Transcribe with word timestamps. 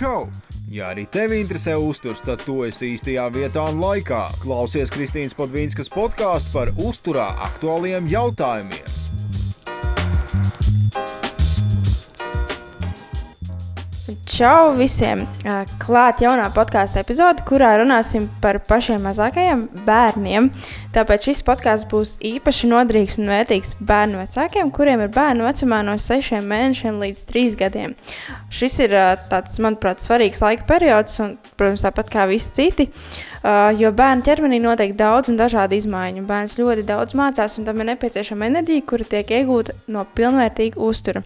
Čau! 0.00 0.30
Ja 0.72 0.86
arī 0.94 1.02
tevi 1.12 1.42
interesē 1.42 1.74
uzturs, 1.76 2.22
tad 2.24 2.40
tu 2.46 2.62
esi 2.64 2.94
īstajā 2.94 3.26
vietā 3.34 3.66
un 3.68 3.82
laikā. 3.82 4.22
Klausies 4.40 4.88
Kristīnas 4.94 5.36
Podvīnskas 5.36 5.92
podkāstu 5.92 6.54
par 6.54 6.70
uzturā 6.80 7.26
aktuāliem 7.50 8.08
jautājumiem. 8.08 8.88
Čau 14.24 14.72
visiem! 14.78 15.26
Klāt 15.82 16.24
jaunā 16.24 16.48
podkāstu 16.56 17.02
epizode, 17.02 17.44
kurā 17.44 17.74
runāsim 17.82 18.30
par 18.40 18.56
pašiem 18.64 19.04
mazākajiem 19.04 19.68
bērniem. 19.84 20.48
Tāpēc 20.90 21.28
šis 21.28 21.44
podkāsts 21.46 21.86
būs 21.86 22.16
īpaši 22.26 22.66
noderīgs 22.66 23.20
un 23.20 23.28
vērtīgs 23.30 23.76
bērnu 23.86 24.18
vecākiem, 24.24 24.72
kuriem 24.74 25.04
ir 25.04 25.12
bērnu 25.14 25.46
vecumā 25.46 25.78
no 25.86 25.94
6 26.02 26.40
mēnešiem 26.50 26.98
līdz 26.98 27.22
3 27.28 27.58
gadiem. 27.60 27.94
Šis 28.50 28.80
ir 28.82 28.96
tāds, 29.30 29.60
manuprāt, 29.62 30.02
svarīgs 30.02 30.42
laika 30.42 30.66
periods, 30.66 31.14
un, 31.22 31.36
protams, 31.54 31.86
tāpat 31.86 32.10
kā 32.10 32.26
visi 32.26 32.50
citi. 32.58 32.88
Jo 33.78 33.94
bērnu 33.96 34.26
ķermenī 34.26 34.58
notiek 34.60 34.98
daudz 34.98 35.30
un 35.30 35.38
dažādu 35.38 35.78
izmaiņu. 35.78 36.26
Bērns 36.26 36.58
ļoti 36.58 36.82
daudz 36.90 37.14
mācās, 37.14 37.54
un 37.60 37.70
tam 37.70 37.78
ir 37.80 37.92
nepieciešama 37.92 38.50
enerģija, 38.50 38.88
kura 38.90 39.06
tiek 39.14 39.30
iegūta 39.38 39.78
no 39.94 40.02
pilnvērtīga 40.18 40.82
uztura. 40.90 41.22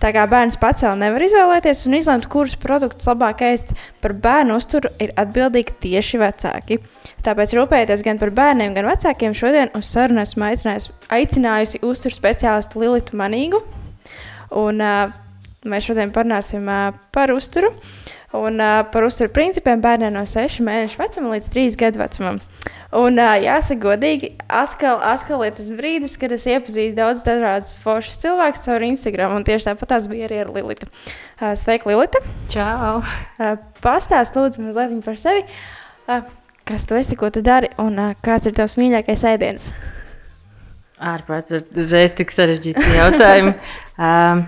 Tā 0.00 0.14
kā 0.16 0.22
bērns 0.24 0.56
pats 0.60 0.80
vēl 0.86 0.96
nevar 0.96 1.20
izvēlēties 1.26 1.82
un 1.88 1.96
izlemt, 1.98 2.26
kurus 2.32 2.54
produktus 2.60 3.08
labāk 3.10 3.42
ēst, 3.44 3.74
par 4.00 4.14
bērnu 4.16 4.56
uzturu 4.56 4.88
ir 5.02 5.12
atbildīgi 5.20 5.76
tieši 5.82 6.20
vecāki. 6.22 6.78
Tāpēc 7.26 7.52
rūpējieties 7.58 8.04
gan 8.06 8.20
par 8.22 8.32
bērniem, 8.38 8.72
gan 8.78 8.88
vecākiem. 8.88 9.36
Šodien 9.36 9.72
uz 9.76 9.90
sarunu 9.92 10.22
esmu 10.24 10.48
aicinājusi 11.12 11.82
uzturu 11.84 12.16
speciālistu 12.16 12.80
Lilitu 12.80 13.20
Manīgu. 13.20 13.60
Un, 14.56 14.80
uh, 14.80 15.12
mēs 15.68 15.90
šodien 15.90 16.14
parunāsim 16.16 16.64
uh, 16.64 16.96
par 17.12 17.34
uzturu. 17.36 17.74
Un 18.32 18.60
uh, 18.62 18.84
par 18.92 19.02
uzturu 19.02 19.26
principiem 19.34 19.80
bērniem 19.82 20.12
no 20.14 20.20
6 20.28 20.60
mēnešu 20.62 21.00
vecuma 21.00 21.32
līdz 21.32 21.48
3 21.50 21.76
gadu 21.80 21.98
vecumam. 21.98 22.36
Un, 22.94 23.18
uh, 23.18 23.32
jāsaka, 23.42 23.80
godīgi, 23.82 24.30
atkal, 24.46 25.00
atkal 25.02 25.42
ir 25.46 25.56
tas 25.56 25.72
brīdis, 25.74 26.14
kad 26.18 26.30
es 26.36 26.46
iepazīstu 26.46 26.94
daudz 26.98 27.24
dažādus 27.26 27.74
foršus 27.82 28.20
cilvēkus 28.22 28.62
caur 28.68 28.86
Instagram. 28.86 29.34
Un 29.34 29.46
tieši 29.46 29.72
tāpat 29.72 29.90
tās 29.96 30.06
bija 30.10 30.28
arī 30.28 30.44
ar 30.44 30.52
Lilitu. 30.54 30.86
Uh, 31.40 31.56
sveika, 31.58 31.90
Lilita! 31.90 32.22
Čau! 32.54 33.00
Uh, 33.02 33.56
Pastāst, 33.82 34.38
lūdzu, 34.38 34.62
mazliet 34.62 34.94
par 35.06 35.18
sevi. 35.18 35.42
Uh, 36.06 36.22
kas 36.70 36.86
tu 36.86 36.98
esi, 36.98 37.18
ko 37.18 37.32
tu 37.34 37.42
dari 37.42 37.72
un 37.82 37.98
uh, 37.98 38.14
kāds 38.22 38.46
ir 38.46 38.54
tavs 38.54 38.78
mīļākais 38.78 39.26
ēdiens? 39.32 39.72
Ārprāts 41.02 41.50
ir 41.56 41.66
uzreiz 41.82 42.14
tik 42.14 42.30
sarežģīti 42.30 42.94
jautājumi. 42.94 43.58
um, 44.06 44.46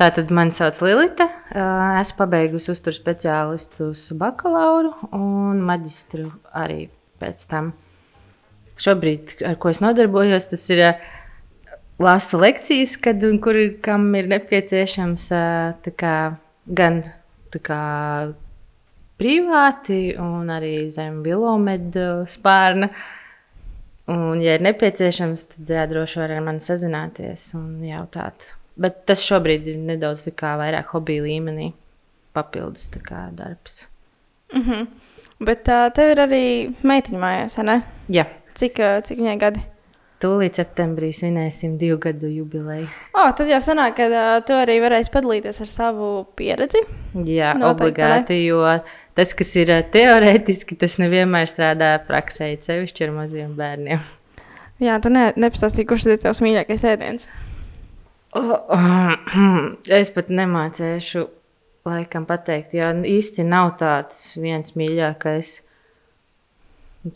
Tātad 0.00 0.30
mani 0.32 0.54
sauc 0.56 0.78
Lilita. 0.80 1.26
Esmu 2.00 2.16
pabeigusi 2.22 2.70
uzturu 2.72 2.96
speciālistus 2.96 4.06
bakalauru 4.16 4.94
un 5.12 5.58
maģistru 5.68 6.30
arī 6.56 6.86
pēc 7.20 7.42
tam. 7.50 7.74
Šobrīd, 8.80 9.34
ar 9.44 9.58
ko 9.60 9.68
es 9.68 9.82
nodarbojos, 9.84 10.46
tas 10.48 10.62
ir 10.72 10.80
lasu 12.00 12.40
lekcijas, 12.40 12.94
kad 13.04 13.20
un 13.28 13.36
kur 13.44 13.58
kam 13.84 14.06
ir 14.16 14.30
nepieciešams 14.32 15.26
kā, 16.00 16.14
gan 16.80 17.02
kā, 17.60 17.82
privāti, 19.20 19.98
un 20.16 20.48
arī 20.48 20.86
zem 20.94 21.18
bilomedu 21.26 22.22
spārna. 22.24 22.88
Un, 24.08 24.40
ja 24.40 24.56
ir 24.56 24.64
nepieciešams, 24.64 25.44
tad 25.52 25.74
jā, 25.76 25.84
droši 25.92 26.22
var 26.22 26.34
ar 26.38 26.48
mani 26.48 26.64
sazināties 26.64 27.50
un 27.60 27.84
jautāt. 27.84 28.48
Bet 28.80 29.02
tas 29.08 29.20
šobrīd 29.26 29.66
ir 29.68 29.78
nedaudz 29.90 30.28
vairāk 30.40 30.94
hobija 30.94 31.26
līmenī, 31.26 31.72
papildus 32.32 32.90
darbs. 32.90 33.86
Mm 34.52 34.62
-hmm. 34.62 34.86
Bet 35.40 35.68
uh, 35.68 35.88
tev 35.94 36.10
ir 36.12 36.18
arī 36.20 36.44
meitiņa 36.84 37.18
mājās, 37.18 37.56
ne? 37.64 37.82
Jā. 38.08 38.26
Cik, 38.54 38.78
uh, 38.78 39.02
cik 39.04 39.18
viņai 39.18 39.38
gadi? 39.38 39.62
Tūlīt 40.20 40.58
septembrī 40.58 41.12
svinēsim 41.16 41.78
divu 41.80 41.96
gadu 41.98 42.28
jubileju. 42.28 42.88
Oh, 43.14 43.30
tad 43.32 43.48
jau 43.48 43.60
sanāk, 43.64 43.94
ka 43.96 44.08
uh, 44.10 44.44
tu 44.44 44.52
arī 44.52 44.76
varēsi 44.80 45.10
padalīties 45.14 45.60
ar 45.60 45.66
savu 45.66 46.26
pieredzi. 46.36 46.82
Jā, 47.14 47.54
Noteikti, 47.56 47.70
obligāti, 47.70 48.36
ne? 48.36 48.44
jo 48.44 48.60
tas, 49.14 49.32
kas 49.32 49.56
ir 49.56 49.72
teorētiski, 49.92 50.76
tas 50.76 50.98
nevienmēr 51.00 51.48
strādā 51.48 51.94
praksē, 52.04 52.52
sevišķi 52.60 53.08
ar 53.08 53.14
maziem 53.16 53.56
bērniem. 53.56 54.04
Jā, 54.80 55.00
tu 55.00 55.08
ne, 55.08 55.30
nepastāstīji, 55.36 55.88
kurš 55.88 56.06
ir 56.08 56.20
tavs 56.20 56.40
mīļākais 56.44 56.84
ēdiens? 56.92 57.28
Oh, 58.30 58.52
oh, 58.70 59.14
es 59.90 60.10
pat 60.14 60.28
nemācīšu 60.30 61.24
laikam 61.88 62.26
pateikt, 62.28 62.76
jo 62.78 62.90
īsti 63.08 63.42
nav 63.46 63.72
tāds 63.80 64.36
viens 64.38 64.76
mīļākais, 64.78 65.54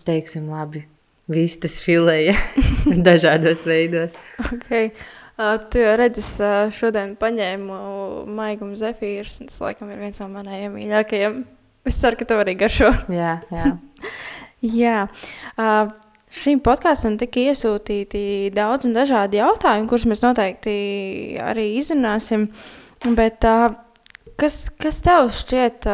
teiksim, 0.09 0.49
labi, 0.51 0.83
vistas 1.31 1.77
filēja 1.85 2.35
dažādos 3.09 3.63
veidos. 3.69 4.17
Okay. 4.49 4.91
Uh, 5.35 5.57
tu 5.71 5.83
jau 5.83 5.95
redzi, 5.99 6.23
uh, 6.43 6.71
šodien 6.75 7.17
paņēmu 7.19 7.79
maigumu 8.35 8.79
zefīrus, 8.79 9.41
un 9.43 9.51
tas 9.51 9.63
laikam 9.63 9.91
ir 9.91 10.03
viens 10.03 10.23
no 10.23 10.29
manējiem 10.35 10.79
mīļākajiem. 10.79 11.41
Es 11.91 11.99
ceru, 12.01 12.19
ka 12.19 12.27
tev 12.31 12.43
arī 12.43 12.55
garšo. 12.59 12.91
jā, 13.13 13.37
jā. 13.55 13.73
jā. 14.83 14.99
Uh, 15.55 15.95
Šīm 16.35 16.59
podkāstam 16.67 17.15
tika 17.21 17.45
iesūtīti 17.53 18.51
daudz 18.55 18.89
un 18.89 18.97
dažādi 18.97 19.39
jautājumi, 19.39 19.87
kurus 19.91 20.09
mēs 20.11 20.25
noteikti 20.25 20.75
arī 21.39 21.69
izrunāsim. 21.79 22.49
Bet 23.15 23.45
Kas, 24.41 24.65
kas 24.83 24.99
tev 25.05 25.29
šķiet, 25.31 25.87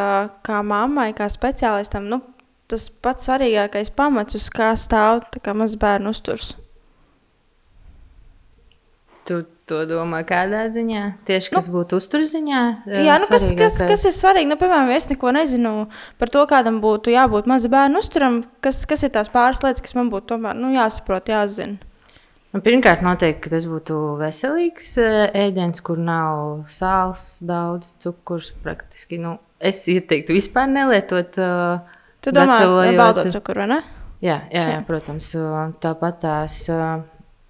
kā 0.47 0.61
mammai, 0.65 1.11
kā 1.17 1.27
speciālistam, 1.29 2.07
nu, 2.09 2.23
tas 2.71 2.87
pats 2.89 3.29
svarīgākais 3.29 3.93
pamats, 3.93 4.39
uz 4.39 4.47
kā 4.55 4.71
stāv 4.81 5.27
kā 5.45 5.53
mazs 5.57 5.77
bērnu 5.81 6.15
uzturs? 6.15 6.55
Tu 9.29 9.43
to 9.71 9.81
domā 9.89 10.21
kādā 10.29 10.65
ziņā? 10.75 11.05
Tieši 11.29 11.53
kas 11.55 11.69
nu, 11.71 11.79
būtu 11.79 12.01
uzturziņā? 12.01 12.63
Jā, 12.91 13.19
nu, 13.23 13.29
kas, 13.31 13.47
kas, 13.59 13.79
kas 13.91 14.09
ir 14.11 14.17
svarīgi? 14.17 14.51
Nu, 14.51 14.59
piemēram, 14.61 14.91
es 14.95 15.07
neko 15.11 15.33
nezinu 15.37 15.75
par 16.21 16.33
to, 16.35 16.43
kādam 16.51 16.83
būtu 16.83 17.15
jābūt 17.15 17.49
maza 17.51 17.71
bērnu 17.73 18.03
uzturam. 18.03 18.43
Kas, 18.65 18.83
kas 18.91 19.07
ir 19.07 19.15
tās 19.15 19.31
pāris 19.33 19.63
lietas, 19.65 19.85
kas 19.87 19.97
man 19.99 20.11
būtu 20.13 20.35
tomēr 20.35 20.59
nu, 20.59 20.73
jāsaprot, 20.75 21.31
jāzina? 21.31 21.79
Nu, 22.51 22.59
pirmkārt, 22.67 23.05
noteikti, 23.07 23.45
ka 23.45 23.53
tas 23.53 23.65
būtu 23.71 23.97
veselīgs 24.19 24.97
ēdiens, 24.99 25.79
kur 25.87 26.01
nav 26.03 26.67
sāls, 26.75 27.39
daudz 27.47 27.93
cukurs. 28.03 28.51
Praktiski, 28.65 29.21
nu, 29.23 29.37
es 29.63 29.79
ieteiktu 29.93 30.35
vispār 30.35 30.67
nelietot. 30.73 31.39
Tu 32.21 32.35
domā, 32.35 32.59
baudot 32.99 33.31
cukuru, 33.31 33.63
vai 33.63 33.71
ne? 33.71 33.81
Jā, 34.21 34.43
jā, 34.53 34.65
jā, 34.75 34.81
protams. 34.89 35.31
Tāpat 35.81 36.19
tās 36.27 36.59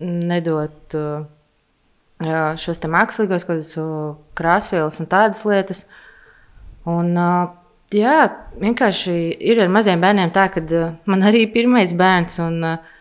nedot 0.05 0.97
šos 2.21 2.81
mākslīgos, 2.85 3.47
kādas 3.49 3.75
krāsvielas 4.37 5.01
un 5.01 5.09
tādas 5.09 5.45
lietas. 5.49 5.85
Un, 6.89 7.13
uh, 7.17 7.51
jā, 7.93 8.31
vienkārši 8.61 9.15
ir 9.41 9.61
ar 9.65 9.71
maziem 9.73 10.01
bērniem 10.01 10.33
tā, 10.35 10.49
ka 10.53 10.63
uh, 10.65 10.97
man 11.09 11.25
arī 11.27 11.47
ir 11.47 11.55
pirmais 11.55 11.95
bērns. 11.97 12.41
Un, 12.45 12.65
uh, 12.65 12.97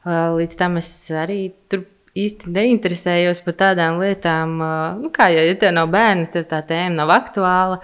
Līdz 0.00 0.54
tam 0.56 0.78
es 0.80 0.88
arī 1.12 1.50
tur 1.68 1.82
īsti 2.16 2.48
neinteresējos 2.54 3.42
par 3.44 3.54
tādām 3.58 3.98
lietām, 4.00 4.54
nu, 4.96 5.10
kā 5.12 5.26
jau 5.28 5.42
ja 5.44 5.58
tev 5.60 5.74
nav 5.76 5.90
bērni, 5.92 6.24
tad 6.32 6.46
tā 6.48 6.62
tēma 6.64 6.94
nav 6.94 7.12
aktuāla. 7.12 7.76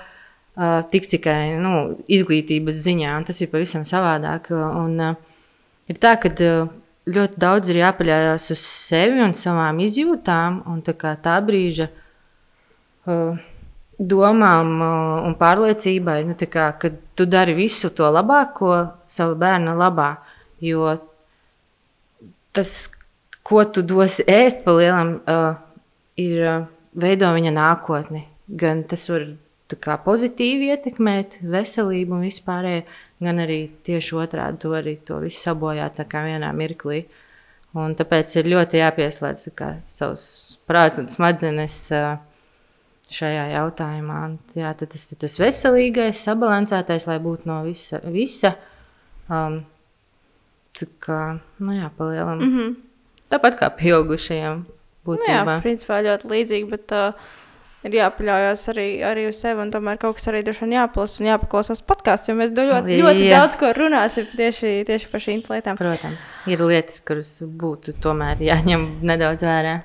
Tik 0.89 1.11
tikai 1.11 1.59
nu, 1.61 1.99
izglītības 2.09 2.79
ziņā, 2.87 3.11
un 3.21 3.27
tas 3.29 3.37
ir 3.45 3.51
pavisam 3.53 3.85
savādāk. 3.85 4.49
Un, 4.57 4.97
ir 5.93 6.01
tā, 6.01 6.15
ka 6.17 6.33
ļoti 7.07 7.39
daudz 7.39 7.71
ir 7.71 7.83
jāpaļaujas 7.85 8.51
uz 8.55 8.63
sevi 8.63 9.23
un 9.23 9.35
savām 9.37 9.79
izjūtām, 9.85 10.63
un 10.71 10.83
tā, 10.87 11.15
tā 11.23 11.37
brīža 11.45 11.89
domām 13.97 14.73
un 15.27 15.37
pārliecībai, 15.39 16.19
nu, 16.29 16.37
kā, 16.51 16.71
ka 16.81 16.91
tu 17.17 17.27
dari 17.31 17.55
visu 17.57 17.91
to 17.95 18.09
labāko 18.13 18.73
sava 19.09 19.37
bērna 19.39 19.77
labā. 19.79 20.11
Jo 20.61 20.97
tas, 22.57 22.73
ko 23.47 23.65
tu 23.71 23.85
dosi 23.87 24.25
ēst 24.29 24.65
pa 24.65 24.75
lielam, 24.77 25.19
uh, 25.29 25.57
ir 26.19 26.45
uh, 26.45 26.69
veido 26.97 27.31
viņa 27.37 27.53
nākotni. 27.57 28.25
Gan 28.47 28.85
tas 28.89 29.07
var 29.11 29.27
kā, 29.69 29.99
pozitīvi 30.03 30.73
ietekmēt 30.73 31.41
veselību 31.43 32.17
un 32.17 32.27
vispārējo, 32.27 32.85
gan 33.23 33.43
arī 33.45 33.61
tieši 33.87 34.19
otrādi 34.23 34.61
to 34.65 34.73
arī 34.77 34.97
to 35.07 35.21
visu 35.25 35.41
sabojāt 35.49 36.01
vienā 36.13 36.53
mirklī. 36.53 37.05
Un 37.77 37.93
tāpēc 37.97 38.39
ir 38.39 38.49
ļoti 38.49 38.81
jāpieslēdz 38.81 39.51
kā, 39.57 39.77
savs 39.85 40.59
prāts 40.69 40.99
un 41.03 41.09
smadzenes 41.13 41.77
šajā 43.13 43.45
jautājumā. 43.53 44.21
Jā, 44.57 44.73
tas 44.75 45.13
ir 45.13 45.19
tas 45.21 45.39
veselīgais, 45.39 46.25
sabalansētais, 46.25 47.07
lai 47.07 47.19
būtu 47.21 47.51
no 47.51 47.63
visa. 47.67 48.01
visa 48.05 48.55
um, 49.29 49.61
Tā 50.77 50.87
kā, 51.01 51.21
nu 51.65 51.73
jā, 51.73 51.89
palielam. 51.97 52.39
Mm 52.41 52.53
-hmm. 52.57 52.75
Tāpat 53.33 53.59
kā 53.61 53.71
pieaugušajiem. 53.79 54.65
Būtībā. 55.07 55.45
Nu 55.45 55.53
jā, 55.53 55.61
principā 55.63 56.03
ļoti 56.05 56.29
līdzīgi, 56.33 56.69
bet 56.71 56.93
uh, 56.93 57.15
ir 57.85 57.97
jāpaļaujas 57.99 58.63
arī, 58.73 58.87
arī 59.07 59.27
uz 59.31 59.41
sevi, 59.43 59.61
un 59.63 59.73
tomēr 59.75 60.01
kaut 60.03 60.19
kas 60.19 60.31
arī 60.33 60.43
droši 60.47 60.65
vien 60.65 60.77
jāplasa 60.79 61.23
un 61.23 61.29
jāpaklausās 61.31 61.83
podkāstā, 61.87 62.33
jo 62.33 62.39
mēs 62.41 62.55
ļoti, 62.57 63.01
ļoti 63.03 63.27
Jā. 63.27 63.41
daudz 63.41 63.59
ko 63.61 63.73
runāsim 63.77 64.31
tieši, 64.33 64.73
tieši 64.89 65.11
par 65.13 65.25
šīm 65.27 65.43
lietām. 65.51 65.81
Protams, 65.81 66.31
ir 66.51 66.65
lietas, 66.65 67.03
kuras 67.07 67.35
būtu 67.47 67.99
tomēr 68.03 68.43
jāņem 68.47 68.89
nedaudz 69.07 69.47
vērā. 69.47 69.77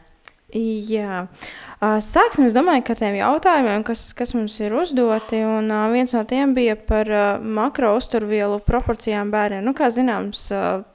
Jā. 0.55 1.25
Sāksim, 1.81 2.45
es 2.45 2.53
domāju, 2.53 2.83
ar 2.93 2.99
tiem 2.99 3.15
jautājumiem, 3.17 3.81
kas, 3.81 4.03
kas 4.13 4.35
mums 4.37 4.59
ir 4.61 4.75
uzdoti. 4.77 5.39
Un, 5.41 5.71
viens 5.89 6.13
no 6.13 6.21
tiem 6.29 6.53
bija 6.53 6.75
par 6.77 7.09
makro 7.41 7.95
uzturvielu 7.97 8.59
proporcijām 8.67 9.31
bērniem. 9.33 9.65
Nu, 9.65 9.73
kā 9.73 9.89
zināms, 9.89 10.43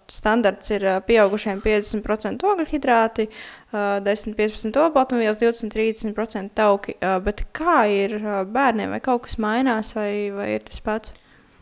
standarts 0.06 0.70
ir 0.70 0.86
pieaugušiem 1.08 1.58
50% 1.64 2.46
ogļhidrāti, 2.46 3.26
ā, 3.74 3.98
10-15% 4.06 4.78
olbaltumvielas, 4.84 5.42
20-30% 5.42 6.54
tauki. 6.54 6.94
Bet 7.26 7.48
kā 7.50 7.80
ir 7.90 8.20
bērniem? 8.54 8.94
Vai 8.94 9.02
kaut 9.02 9.26
kas 9.26 9.40
mainās, 9.42 9.90
vai, 9.98 10.30
vai 10.38 10.52
ir 10.54 10.70
tas 10.70 10.78
pats? 10.86 11.16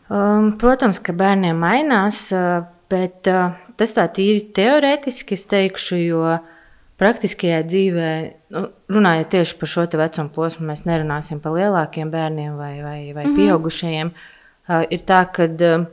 Um, 0.05 0.51
protams, 0.61 1.01
ka 1.01 1.15
bērniem 1.17 1.57
mainās, 1.57 2.27
uh, 2.37 2.67
bet 2.93 3.25
uh, 3.25 3.55
tas 3.73 3.97
tā 3.97 4.05
tīri 4.13 4.51
teorētiski 4.53 5.33
es 5.33 5.49
teikšu, 5.49 5.97
jo 6.03 6.35
praktiskajā 7.01 7.63
dzīvē, 7.67 8.11
nu, 8.55 8.63
runājot 8.91 9.33
tieši 9.33 9.57
par 9.59 9.71
šo 9.71 9.85
vecumu 9.99 10.31
posmu, 10.35 10.67
mēs 10.69 10.85
nerunāsim 10.87 11.41
par 11.43 11.57
lielākiem 11.57 12.11
bērniem 12.13 12.55
vai, 12.57 12.73
vai, 12.83 12.99
vai 13.13 13.25
mm 13.25 13.31
-hmm. 13.31 13.35
pieaugušajiem. 13.35 14.11
Uh, 14.69 14.85
ir 14.89 15.01
tā, 15.05 15.25
ka, 15.33 15.43
uh, 15.45 15.85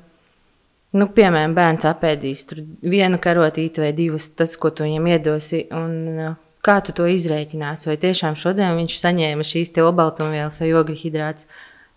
nu, 0.92 1.08
piemēram, 1.08 1.54
bērns 1.54 1.84
apēdīs 1.84 2.46
vienu 2.82 3.18
karotīti 3.18 3.80
vai 3.80 3.92
divas, 3.92 4.30
tas, 4.30 4.56
ko 4.56 4.70
tu 4.70 4.82
viņam 4.82 5.06
iedosi. 5.06 5.66
Un, 5.70 6.18
uh, 6.18 6.34
Kā 6.62 6.76
tu 6.86 6.92
to 6.94 7.08
izreikināsi? 7.10 7.88
Vai 7.90 7.96
tiešām 7.98 8.36
šodien 8.38 8.76
viņš 8.78 8.98
saņēma 9.00 9.42
šīs 9.42 9.72
olbaltumvielas 9.82 10.60
vai 10.62 10.68
ogļhidrātus? 10.78 11.48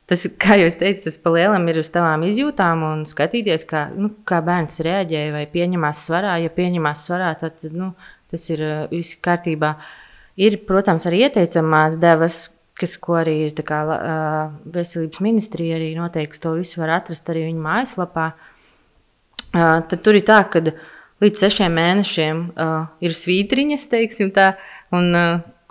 Tas, 0.10 0.24
kā 0.42 0.58
jau 0.58 0.70
teicu, 0.70 1.04
tas 1.06 1.18
palielam 1.22 1.68
ir 1.70 1.80
uz 1.82 1.90
tavām 1.94 2.26
izjūtām 2.26 2.82
un 2.86 3.04
skatīties, 3.10 3.66
kā, 3.70 3.88
nu, 3.98 4.10
kā 4.26 4.42
bērns 4.46 4.82
reaģēja 4.86 5.34
vai 5.34 5.46
pieņemās 5.50 6.02
svarā. 6.08 6.36
Ja 6.42 6.50
pieņemās 6.54 7.06
svarā, 7.08 7.32
tad 7.42 7.62
nu, 7.74 7.92
tas 8.36 8.50
ir 8.52 8.62
viss 8.92 9.18
kārtībā. 9.24 9.76
Ir, 10.36 10.60
protams, 10.68 11.08
arī 11.08 11.24
ieteicamās 11.26 11.96
devas, 12.02 12.46
kas, 12.76 12.98
ko 13.00 13.16
arī 13.22 13.38
ir 13.48 13.64
kā, 13.66 13.80
veselības 14.76 15.24
ministrija 15.24 15.80
arī 15.80 15.94
noteikti 15.96 16.44
to 16.44 16.58
visu 16.58 16.82
var 16.82 16.98
atrast 16.98 17.32
arī 17.32 17.48
viņa 17.48 17.64
mājaslapā. 17.64 18.28
Tad 19.56 19.98
tur 20.04 20.20
ir 20.20 20.26
tā, 20.28 20.42
ka 20.52 20.60
līdz 21.24 21.46
sešiem 21.46 21.76
mēnešiem 21.80 22.42
ir 23.08 23.16
svītriņas, 23.16 23.88
teiksim 23.94 24.34
tā, 24.36 24.54
un 24.96 25.16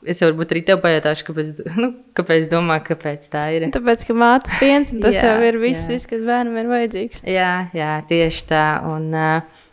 es 0.09 0.21
jau 0.21 0.31
varbūt 0.31 0.53
arī 0.53 0.63
tev 0.69 0.81
pajautāšu, 0.85 1.27
kāpēc, 1.29 1.51
nu, 1.81 1.91
kāpēc 2.17 2.49
domā, 2.53 2.79
kāpēc 2.85 3.27
tā 3.33 3.45
ir. 3.57 3.67
Tāpēc, 3.75 4.07
ka 4.09 4.17
mātes 4.17 4.57
piens, 4.61 4.93
tas 5.05 5.17
Jā, 5.19 5.35
jau 5.35 5.51
ir 5.51 5.61
viss, 5.61 5.85
jā. 5.89 5.97
viss, 5.97 6.09
kas 6.09 6.25
bērnam 6.27 6.57
ir 6.61 6.71
vajadzīgs. 6.73 7.23
Jā, 7.29 7.53
jā 7.77 7.93
tieši 8.09 8.49
tā. 8.49 8.65
Un, 8.89 9.11
uh, 9.13 9.64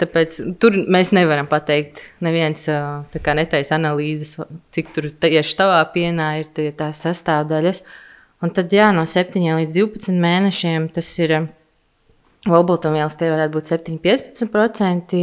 Tāpēc 0.00 0.38
tur 0.62 0.76
mēs 0.88 1.10
nevaram 1.12 1.48
pateikt, 1.50 2.00
neviens 2.24 2.64
netaisa 3.12 3.76
analīzes, 3.76 4.38
cik 4.72 4.94
tur 4.96 5.10
tieši 5.20 5.56
tavā 5.58 5.80
pienā 5.92 6.30
ir 6.40 6.48
tie, 6.56 6.70
tās 6.76 7.02
sastāvdaļas. 7.04 7.82
Un 8.40 8.52
tad, 8.56 8.72
jā, 8.72 8.88
no 8.96 9.04
7 9.04 9.44
līdz 9.60 9.76
12 9.76 10.16
mēnešiem 10.22 10.88
tas 10.94 11.10
ir 11.20 11.36
olbaltumvielas, 12.48 13.18
tie 13.20 13.28
varētu 13.28 13.58
būt 13.58 13.72
7-15%, 13.74 15.20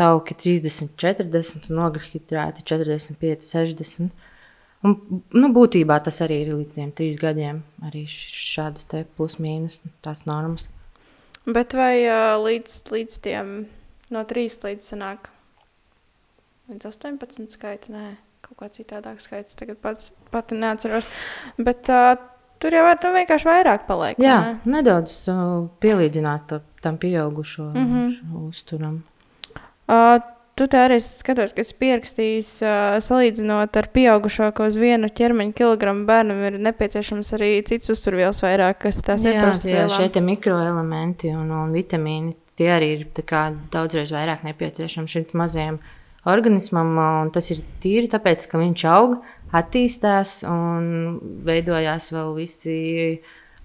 tauki 0.00 0.36
30, 0.42 0.96
40 0.98 1.70
un 1.70 1.84
ogļhidrāti 1.86 2.66
45, 2.66 3.46
60. 3.46 4.28
Un, 4.80 4.96
nu, 5.36 5.50
būtībā 5.52 5.98
tas 6.02 6.22
arī 6.24 6.40
ir 6.46 6.54
līdz 6.56 6.78
tiem 6.78 6.92
trīs 6.96 7.18
gadiem. 7.20 7.60
Arī 7.84 8.06
šādas 8.08 8.88
plus-mínus 9.16 9.82
tās 10.02 10.24
normas. 10.26 10.70
Bet 11.46 11.76
vai 11.76 12.00
uh, 12.06 12.38
līdz, 12.40 12.80
līdz 12.92 13.20
tiem 13.24 13.52
no 14.14 14.24
3 14.28 14.66
līdz 14.66 14.90
sanāk 14.94 15.30
līdz 16.70 16.90
18 16.90 17.54
skaita? 17.56 17.92
Nē, 17.94 18.08
kaut 18.46 18.58
kā 18.62 18.70
citādāk 18.72 19.22
skaits. 19.22 19.58
Tagad 19.58 19.80
pats 19.82 20.12
pati 20.32 20.58
neatceros. 20.58 21.08
Bet 21.58 21.90
uh, 21.92 22.14
tur 22.62 22.76
jau 22.76 22.88
tam 23.02 23.16
vienkārši 23.18 23.48
vairāk 23.48 23.86
paliek. 23.88 24.20
Jā, 24.22 24.40
ne? 24.46 24.74
nedaudz 24.78 25.22
uh, 25.32 25.70
pielīdzinās 25.82 26.46
to, 26.50 26.60
tam 26.84 26.98
pieaugušo 27.00 27.70
mm. 27.72 27.86
-hmm. 27.86 28.44
uzturam. 28.48 29.02
Uh, 29.90 30.20
tu 30.54 30.66
tā 30.70 30.84
arī 30.88 30.98
skatos, 31.00 31.54
kas 31.56 31.72
pierakstījis, 31.72 32.50
uh, 32.62 32.98
salīdzinot 33.02 33.76
ar 33.76 33.88
pieaugušo, 33.94 34.50
ka 34.52 34.68
uz 34.68 34.76
vienu 34.76 35.08
ķermeņa 35.08 35.56
kilogramu 35.56 36.04
bērnam 36.06 36.42
ir 36.48 36.58
nepieciešams 36.60 37.32
arī 37.38 37.50
cits 37.66 37.90
uzturvielas 37.90 38.42
vairāk, 38.44 38.82
kas 38.84 39.00
tās 39.06 39.24
Jā, 39.24 39.32
ieprasa 39.32 39.68
jā 39.68 39.88
šie 39.88 40.08
te 40.12 40.20
mikroelementi 40.20 41.32
un, 41.34 41.50
un 41.50 41.72
vitamīni 41.72 42.36
tie 42.60 42.68
arī 42.74 42.92
ir 42.98 43.08
kā 43.24 43.48
daudzreiz 43.72 44.12
vairāk 44.12 44.44
nepieciešami 44.44 45.08
šim 45.08 45.26
mazajam 45.40 45.80
organismam. 46.28 46.94
Tas 47.32 47.50
ir 47.54 47.64
tīri 47.82 48.10
tāpēc, 48.12 48.44
ka 48.50 48.60
viņš 48.60 48.86
aug, 48.92 49.18
attīstās 49.56 50.40
un 50.48 51.18
veidojās 51.46 52.10
vēl 52.12 52.34
visi 52.36 52.76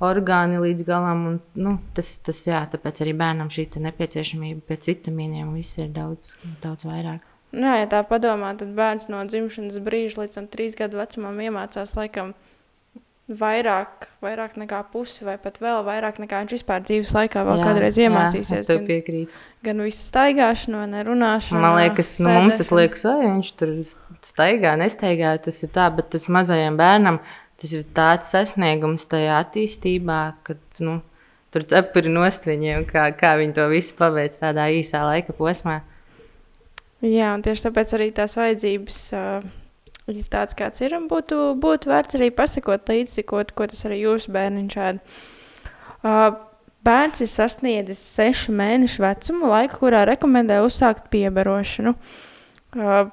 orgāni 0.04 0.62
līdz 0.64 0.88
galam. 0.88 1.28
Un, 1.30 1.38
nu, 1.60 1.78
tas, 1.98 2.16
tas, 2.24 2.42
jā, 2.48 2.64
tāpēc 2.72 3.04
arī 3.04 3.16
bērnam 3.20 3.52
šī 3.52 3.68
nepieciešamība 3.84 4.66
pēc 4.72 4.92
vitamīniem 4.94 5.56
ir 5.60 5.94
daudz, 5.96 6.36
daudz 6.64 6.88
vairāk. 6.88 7.24
Nu, 7.56 7.70
jā, 7.70 7.76
ja 7.84 7.92
tā 7.92 8.02
padomā, 8.08 8.56
tad 8.60 8.74
bērns 8.76 9.08
no 9.12 9.22
dzimšanas 9.28 9.80
brīža 9.84 10.24
līdz 10.24 10.40
tam 10.40 10.48
trīs 10.52 10.76
gadu 10.76 11.00
vecumam 11.00 11.38
iemācās 11.40 11.94
laikam 11.96 12.34
vairāk, 13.30 14.08
vairāk 14.22 14.58
nekā 14.62 14.84
pusi, 14.92 15.24
vai 15.26 15.38
pat 15.42 15.58
vēl 15.64 15.82
vairāk 15.88 16.20
nekā 16.22 16.44
viņš 16.44 16.58
vispār 16.60 16.84
dzīves 16.86 17.14
laikā 17.16 17.46
vēl 17.48 17.62
Jā, 17.62 17.66
kādreiz 17.66 17.98
jā, 17.98 18.10
iemācīsies. 18.10 18.60
es 18.62 18.68
tev 18.68 18.82
gan, 18.84 18.86
piekrītu. 18.92 19.40
gan 19.66 19.82
visu 19.82 20.04
staigāšanu, 20.06 20.84
vai 20.84 20.90
nerunāšanu. 20.94 21.62
Man 21.64 21.80
liekas, 21.80 22.12
nu, 22.22 22.30
mums 22.30 22.60
tas 22.60 22.70
sēdēšanu. 22.70 22.82
liekas, 22.84 23.08
vai 23.10 23.18
viņš 23.26 23.50
tur 23.58 23.74
staigā, 24.26 24.76
nestaigā. 24.78 25.34
Tas 25.42 25.64
ir 25.66 25.74
tā, 25.74 25.90
bet 25.98 26.12
tas 26.14 26.30
mazajam 26.30 26.78
bērnam 26.78 27.20
tas 27.62 27.72
ir 27.72 27.86
tāds 27.96 28.30
sasniegums 28.34 29.08
tajā 29.10 29.40
attīstībā, 29.46 30.20
ka 30.44 30.58
nu, 30.84 31.00
tur 31.56 31.64
cepuri 31.64 32.12
nost 32.12 32.48
viņiem, 32.48 32.86
kā, 32.90 33.08
kā 33.16 33.36
viņi 33.40 33.56
to 33.56 33.68
visu 33.72 33.96
paveic 33.96 34.36
tādā 34.42 34.68
īsā 34.76 35.06
laika 35.08 35.36
posmā. 35.38 35.82
Jā, 37.06 37.34
un 37.36 37.44
tieši 37.46 37.68
tāpēc 37.68 37.94
arī 37.96 38.10
tās 38.16 38.36
vajadzības 38.40 39.00
uh, 39.16 39.46
ir 40.14 40.28
tādas, 40.30 40.56
kāds 40.58 40.84
ir. 40.86 40.96
Un 40.98 41.08
būtu, 41.12 41.56
būtu 41.62 41.90
vērts 41.90 42.20
arī 42.20 42.30
pasakot 42.36 42.90
līdzi, 42.92 43.26
ko, 43.28 43.42
ko 43.56 43.68
tas 43.72 43.86
arī 43.88 44.04
jūsu 44.04 44.34
bērniņš 44.36 44.78
ēd. 44.88 45.02
Uh, 46.06 46.26
bērns 46.86 47.24
ir 47.26 47.32
sasniedzis 47.32 48.02
sešu 48.16 48.54
mēnešu 48.56 49.06
vecumu, 49.06 49.50
laiku, 49.54 49.82
kurā 49.86 50.04
rekomendē 50.10 50.62
uzsākt 50.66 51.10
piebarošanu. 51.14 51.96
Uh, 52.76 53.08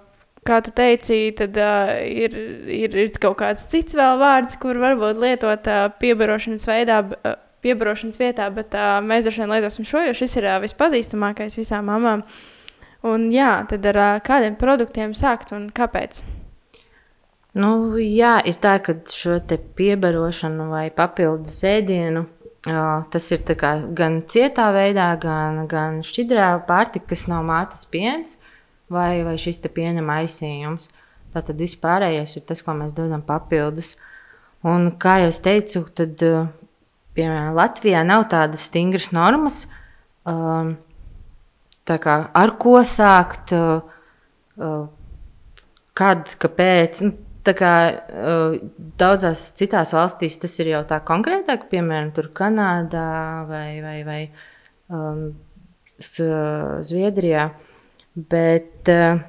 kā 0.46 0.58
tu 0.66 0.74
teici, 0.76 1.22
tad 1.38 1.56
uh, 1.60 1.94
ir, 2.02 2.36
ir, 2.66 2.98
ir 3.06 3.16
kaut 3.22 3.38
kāds 3.40 3.64
cits 3.70 3.96
vēl 3.96 4.18
vārds, 4.20 4.58
kur 4.60 4.80
varbūt 4.82 5.22
lietot 5.22 5.72
uh, 5.72 5.88
piebarošanas 6.02 6.68
veidā. 6.68 7.00
Uh, 7.22 7.38
Piebarošanas 7.62 8.18
vietā, 8.18 8.48
bet 8.50 8.72
uh, 8.74 8.96
mēs 9.06 9.22
droši 9.22 9.44
vien 9.44 9.52
lietosim 9.52 9.86
šo, 9.86 10.00
jo 10.02 10.16
šis 10.18 10.32
ir 10.40 10.48
uh, 10.48 10.56
vispazīstamākais 10.64 11.54
visām 11.60 11.86
mamām. 11.86 12.24
Un, 13.06 13.28
jā, 13.30 13.52
tad 13.70 13.86
ar 13.92 14.00
uh, 14.02 14.18
kādiem 14.26 14.56
produktiem 14.58 15.14
sākt 15.14 15.54
un 15.54 15.68
kāpēc? 15.70 16.24
Nu, 17.52 17.98
jā, 18.00 18.38
ir 18.48 18.56
tā, 18.62 18.78
ka 18.80 18.94
šo 19.12 19.36
piebarošanu 19.76 20.70
vai 20.70 20.86
papildus 20.94 21.58
ēdienu. 21.68 22.24
Tas 22.62 23.26
ir 23.34 23.42
gan 23.98 24.20
cietā 24.30 24.68
veidā, 24.72 25.10
gan, 25.20 25.66
gan 25.68 25.98
šķidrā 26.06 26.46
pārtika, 26.68 27.10
kas 27.10 27.26
nav 27.28 27.42
mātes 27.44 27.84
piens 27.90 28.38
vai, 28.92 29.24
vai 29.26 29.34
šis 29.36 29.58
piena 29.74 30.04
maisījums. 30.04 30.88
Tātad 31.34 31.58
viss 31.60 31.76
pārējais 31.80 32.36
ir 32.38 32.44
tas, 32.48 32.62
ko 32.62 32.72
mēs 32.76 32.94
dodam 32.96 33.24
papildus. 33.26 33.96
Un, 34.64 34.92
kā 35.00 35.18
jau 35.24 35.32
teicu, 35.44 35.82
tad, 35.96 36.22
piemēram, 37.16 37.52
Latvijā 37.58 38.04
nav 38.06 38.28
tādas 38.32 38.68
stingras 38.70 39.10
normas, 39.12 39.64
um, 40.28 40.76
tā 41.88 41.98
kā 42.00 42.16
ar 42.38 42.54
ko 42.62 42.78
sākt, 42.86 43.52
uh, 43.56 44.86
kad, 45.98 46.36
kāpēc. 46.38 47.02
Nu, 47.08 47.31
tā 47.46 47.54
kā 47.58 47.72
uh, 47.90 48.56
daudzās 49.00 49.44
citās 49.58 49.92
valstīs 49.96 50.38
tas 50.42 50.54
ir 50.62 50.72
jau 50.72 50.82
tā 50.88 51.00
konkrētāk, 51.06 51.68
piemēram, 51.72 52.12
Kanādā 52.36 53.08
vai, 53.48 53.80
vai, 53.82 53.98
vai 54.06 54.20
um, 54.92 55.32
Zviedrijā. 55.98 57.50
Bet, 58.14 58.90
uh, 58.92 59.22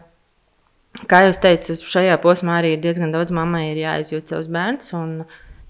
kā 1.10 1.24
jau 1.25 1.34
teicu, 1.46 1.77
šajā 1.79 2.17
posmā 2.24 2.60
arī 2.62 2.75
diezgan 2.82 3.13
daudz 3.13 3.34
mammai 3.34 3.70
ir 3.72 3.84
jāizjūt 3.86 4.34
savus 4.34 4.50
bērnus 4.51 4.93
un 4.98 5.13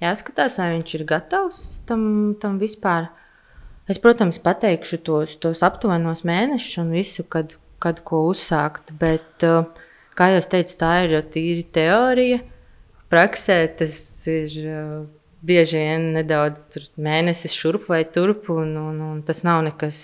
jāskatās, 0.04 0.58
vai 0.60 0.74
viņš 0.78 0.96
ir 0.98 1.06
gatavs 1.10 1.62
tam, 1.88 2.06
tam 2.42 2.60
vispār. 2.62 3.12
Es, 3.92 4.00
protams, 4.00 4.40
pateikšu 4.40 5.02
tos, 5.04 5.38
tos 5.44 5.64
aptuvenos 5.64 6.24
mēnešus 6.28 6.80
un 6.84 6.94
visu, 6.96 7.26
kad, 7.28 7.56
kad 7.84 8.00
ko 8.08 8.26
uzsākt. 8.32 8.94
Bet, 9.00 9.44
uh, 9.48 9.68
kā 10.18 10.30
jau 10.34 10.44
teicu, 10.56 10.78
tā 10.80 10.94
ir 11.08 11.20
tīri 11.34 11.66
teorija. 11.76 12.40
praksē 13.14 13.58
tas 13.78 13.98
ir 14.28 14.56
bieži 15.44 15.82
vien 15.82 16.14
nedaudz 16.18 16.88
mēnesis 16.98 17.54
šurp 17.54 17.90
vai 17.92 18.04
turp, 18.06 18.50
un, 18.54 18.78
un, 18.80 19.02
un 19.12 19.22
tas 19.26 19.44
nav 19.44 19.62
nekas 19.66 20.00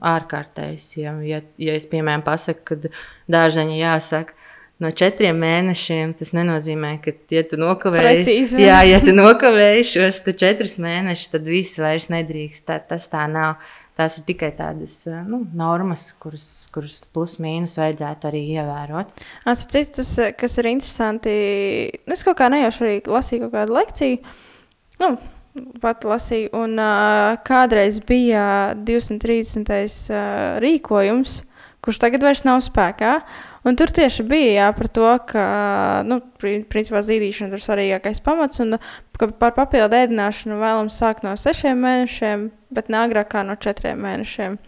ārkārtējs. 0.00 0.90
Ja, 0.98 1.14
ja, 1.26 1.42
ja 1.60 1.76
es, 1.78 1.86
piemēram, 1.90 2.24
pasaku, 2.26 2.64
ka 2.64 2.92
dārzeņi 3.30 3.80
jāsaka, 3.80 4.34
no 4.82 4.90
četriem 4.94 5.38
mēnešiem, 5.42 6.14
tas 6.18 6.32
nenozīmē, 6.36 6.94
ka, 7.04 7.14
ja 7.34 7.42
tu 7.48 7.58
nokavēji, 7.60 8.22
Precīzi. 8.22 8.62
jā, 8.62 8.78
ja 8.86 9.02
tu 9.04 9.14
nokavēji 9.16 9.88
šos 9.92 10.22
četrus 10.38 10.78
mēnešus, 10.82 11.32
tad 11.34 11.50
viss 11.50 11.80
vairs 11.82 12.08
nedrīkst. 12.14 12.64
Tā, 12.68 12.78
tas 12.92 13.10
tā 13.10 13.26
nav. 13.30 13.58
Tās 13.98 14.20
ir 14.20 14.28
tikai 14.28 14.52
tādas 14.54 14.92
nu, 15.26 15.40
normas, 15.58 16.04
kuras, 16.22 16.68
kuras 16.74 17.00
plus 17.10 17.34
mīnus 17.42 17.74
vajadzētu 17.80 18.28
arī 18.30 18.42
ievērot. 18.54 19.10
Cits, 19.58 19.90
tas, 19.96 20.12
kas 20.38 20.54
ir 20.62 20.68
interesanti, 20.70 21.32
nu, 22.04 22.14
es 22.14 22.22
kaut 22.26 22.38
kā 22.38 22.46
nejauši 22.52 22.84
arī 22.84 23.00
lasīju 23.10 23.48
kaut 23.48 23.56
kādu 23.56 23.74
lekciju. 23.74 24.36
Nu, 25.02 25.10
pat 25.82 26.06
lasīju, 26.06 26.52
un 26.58 26.78
uh, 26.78 27.34
kādreiz 27.46 27.98
bija 28.06 28.46
230. 28.86 29.74
Uh, 29.74 30.22
rīkojums, 30.62 31.40
kurš 31.84 32.02
tagad 32.02 32.26
vairs 32.26 32.44
nav 32.46 32.62
spēkā. 32.66 33.18
Un 33.66 33.76
tur 33.78 33.90
tieši 33.94 34.24
bija 34.28 34.50
jā, 34.54 34.66
par 34.76 34.88
to, 34.94 35.08
ka 35.30 35.44
nu, 36.06 36.20
principā 36.38 37.02
zīdīšana 37.04 37.58
ir 37.58 37.64
svarīgākais 37.64 38.22
pamats, 38.24 38.62
un 38.62 38.78
ka 39.18 39.30
par 39.40 39.56
papildu 39.56 39.98
ēdināšanu 39.98 40.60
vēlams 40.60 40.98
sākt 41.00 41.26
no 41.26 41.34
sešiem 41.38 41.80
mēnešiem, 41.82 42.48
bet 42.74 42.92
ne 42.92 43.02
agrāk 43.02 43.32
kā 43.34 43.42
no 43.46 43.58
četriem 43.58 43.98
mēnešiem. 44.04 44.58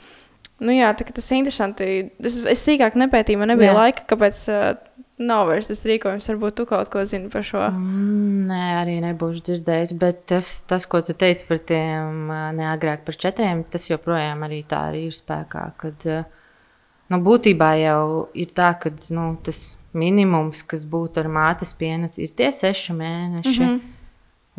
Nu, 0.61 0.75
jā, 0.76 0.90
tā, 0.92 1.06
tas 1.09 1.30
ir 1.30 1.40
interesanti. 1.40 1.90
Es, 2.20 2.40
es 2.52 2.62
sīkāk 2.66 2.99
nepētīju, 3.00 3.40
man 3.40 3.54
nebija 3.54 3.70
jā. 3.70 3.76
laika, 3.78 4.04
kāpēc 4.11 4.40
uh, 4.52 4.75
nav 5.20 5.47
vairs 5.49 5.70
tas 5.70 5.80
rīkojums. 5.88 6.28
Varbūt 6.32 6.59
tu 6.59 6.66
kaut 6.68 6.90
ko 6.92 7.04
zini 7.09 7.30
par 7.32 7.47
šo. 7.47 7.62
Mm, 7.73 8.50
nē, 8.50 8.61
arī 8.82 8.99
nebūšu 9.06 9.47
dzirdējis. 9.47 9.94
Bet 10.02 10.26
tas, 10.28 10.52
tas, 10.68 10.85
ko 10.90 11.00
tu 11.06 11.16
teici 11.16 11.49
par 11.49 11.62
tiem 11.70 12.28
neagrāk 12.59 13.06
par 13.06 13.16
četriem, 13.25 13.64
tas 13.73 13.88
joprojām 13.88 14.44
arī 14.44 14.61
tā 14.68 14.82
arī 14.90 15.06
ir 15.09 15.16
spēkā. 15.16 15.64
Kad, 15.80 16.06
uh, 16.11 16.39
nu, 17.10 17.20
būtībā 17.26 17.70
jau 17.82 18.02
ir 18.38 18.50
tā, 18.56 18.72
ka 18.80 18.92
nu, 19.14 19.32
tas 19.44 19.74
minimums, 19.96 20.62
kas 20.66 20.84
būtu 20.86 21.22
ar 21.22 21.30
mātes 21.32 21.72
pienu, 21.76 22.10
ir 22.16 22.34
tie 22.36 22.50
seši 22.54 22.94
mēneši. 22.94 23.60
Mm 23.60 23.70
-hmm. 23.70 23.80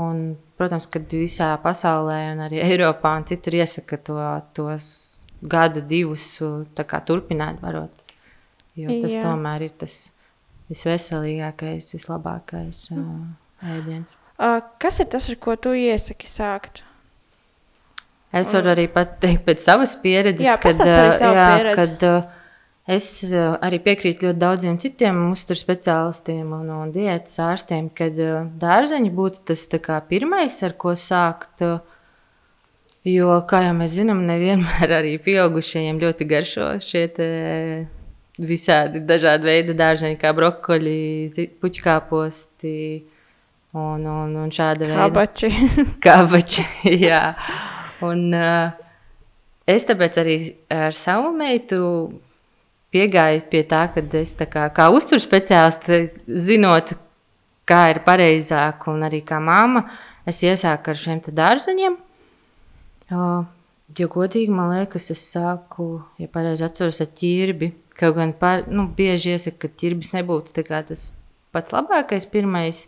un, 0.03 0.23
protams, 0.57 0.87
ka 0.87 0.99
visā 0.99 1.57
pasaulē, 1.63 2.19
un 2.33 2.43
arī 2.47 2.61
Eiropā 2.69 3.17
un 3.17 3.25
citur 3.25 3.53
iesaka 3.61 3.97
to, 3.97 4.19
tos 4.53 5.19
gadu, 5.41 5.81
divus 5.81 6.41
kā, 6.75 7.01
turpināt 7.05 7.61
varot. 7.61 8.07
Jo 8.75 9.01
tas 9.01 9.15
Jā. 9.15 9.21
tomēr 9.25 9.61
ir 9.67 9.73
tas 9.77 10.11
visveselīgākais, 10.71 11.91
vislabākais 11.97 12.85
mm. 12.91 12.99
uh, 13.01 13.73
ēdiens. 13.75 14.15
Uh, 14.39 14.61
kas 14.79 14.99
ir 15.03 15.09
tas, 15.11 15.27
ar 15.29 15.35
ko 15.35 15.55
tu 15.55 15.73
iesaki 15.75 16.29
sākt? 16.29 16.83
Es 18.31 18.53
varu 18.55 18.71
arī 18.71 18.87
pateikt 18.87 19.43
pēc 19.43 19.65
savas 19.65 19.97
pieredzes, 19.99 20.45
jā, 20.45 20.55
kad, 20.61 20.79
jā, 20.87 21.09
pieredzi. 21.19 21.75
kad 21.75 22.05
uh, 22.07 22.29
Es 22.91 23.05
eh, 23.23 23.37
arī 23.63 23.79
piekrītu 23.85 24.27
ļoti 24.27 24.41
daudziem 24.41 24.77
citiem 24.81 25.19
uzturu 25.29 25.59
speciālistiem 25.59 26.49
un, 26.57 26.67
un 26.75 26.91
diētas 26.91 27.39
ārstiem, 27.45 27.87
ka 27.95 28.09
eh, 28.11 28.49
dārzeņi 28.61 29.13
būtu 29.15 29.45
tas 29.51 29.67
pirmais, 30.09 30.57
ar 30.67 30.75
ko 30.77 30.95
sākt. 30.97 31.63
Jo, 33.07 33.39
kā 33.49 33.63
jau 33.65 33.73
mēs 33.77 33.95
zinām, 33.95 34.25
nevienmēr 34.27 34.93
arī 34.99 35.15
pieaugušajiem 35.23 36.03
ļoti 36.03 36.29
garšo 36.29 36.67
šie 36.85 37.07
visādi 38.41 39.01
dažādi 39.05 39.47
veidi 39.47 39.75
dārzeņi, 39.77 40.17
kā 40.21 40.31
brokoļi, 40.35 41.49
puķkāposti 41.61 42.75
un, 43.77 44.05
un, 44.05 44.35
un 44.43 44.51
šāda 44.53 44.87
veida 44.87 45.05
kabači. 45.05 45.51
kabači 46.05 46.65
jā. 47.01 47.23
Un, 48.05 48.27
uh, 48.33 48.73
es 49.69 49.85
tāpēc 49.89 50.19
arī 50.21 50.37
ar 50.73 50.97
savu 50.97 51.31
meitu 51.37 51.81
piegāju 52.91 53.45
pie 53.51 53.63
tā, 53.67 53.85
ka 53.93 54.03
es 54.19 54.33
kā, 54.35 54.67
kā 54.75 54.89
uzturu 54.91 55.21
speciālists, 55.23 56.19
zinot, 56.27 56.93
kā 57.67 57.81
ir 57.93 58.01
pareizāk, 58.05 58.87
un 58.91 59.05
arī 59.07 59.21
kā 59.27 59.39
māma, 59.43 59.85
es 60.27 60.41
iesāku 60.43 60.91
ar 60.91 60.99
šiem 60.99 61.21
dārzeņiem. 61.39 61.97
Jo 63.99 64.07
godīgi 64.07 64.51
man 64.55 64.71
liekas, 64.71 65.09
es 65.11 65.23
sāku, 65.33 66.01
ja 66.21 66.29
pareizi 66.31 66.63
atceros, 66.63 67.01
ar 67.03 67.09
ķirbi. 67.17 67.73
Kaut 67.99 68.15
gan 68.15 68.31
par, 68.39 68.63
nu, 68.71 68.85
bieži 68.97 69.33
iesaka, 69.35 69.65
ka 69.65 69.79
ķirbis 69.81 70.13
nebūtu 70.15 70.55
tas 70.55 71.09
pats 71.51 71.73
labākais 71.75 72.25
pirmais, 72.31 72.85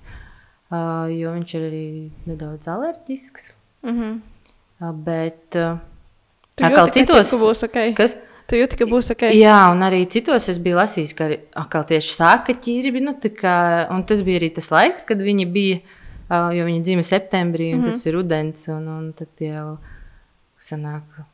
jo 0.72 1.34
viņš 1.36 1.56
ir 1.58 1.66
arī 1.68 1.88
nedaudz 2.26 2.70
alerģisks. 2.72 3.52
Mm 3.84 3.98
-hmm. 4.00 4.94
Bet 5.04 5.56
atkal 5.56 6.92
citos 6.92 7.34
būs 7.36 7.66
ok. 7.68 7.94
Kas? 7.96 8.16
Tu 8.54 8.60
jūti, 8.60 8.78
ka 8.78 8.86
būs 8.86 9.08
ok. 9.16 9.24
Jā, 9.34 9.72
un 9.74 9.80
arī 9.82 10.04
citos 10.14 10.46
es 10.52 10.60
biju 10.62 10.78
lasījis, 10.78 11.16
ka 11.18 11.26
atkal 11.58 11.88
tieši 11.90 12.12
sāka 12.14 12.54
ķīri. 12.54 12.92
Nu, 13.02 13.16
kā, 13.34 13.54
un 13.90 14.04
tas 14.06 14.22
bija 14.22 14.44
arī 14.44 14.52
tas 14.54 14.70
laiks, 14.70 15.08
kad 15.10 15.24
viņi 15.26 15.48
bija, 15.56 15.80
jo 16.54 16.68
viņi 16.68 16.84
dzima 16.86 17.02
septembrī, 17.02 17.72
un 17.74 17.80
mm 17.80 17.88
-hmm. 17.88 17.98
tas 17.98 18.06
ir 18.06 18.14
rudens. 18.14 18.68
Un, 18.70 18.86
un 18.98 19.10
tad 19.18 19.42
jau 19.42 19.80
sanāk, 20.62 21.26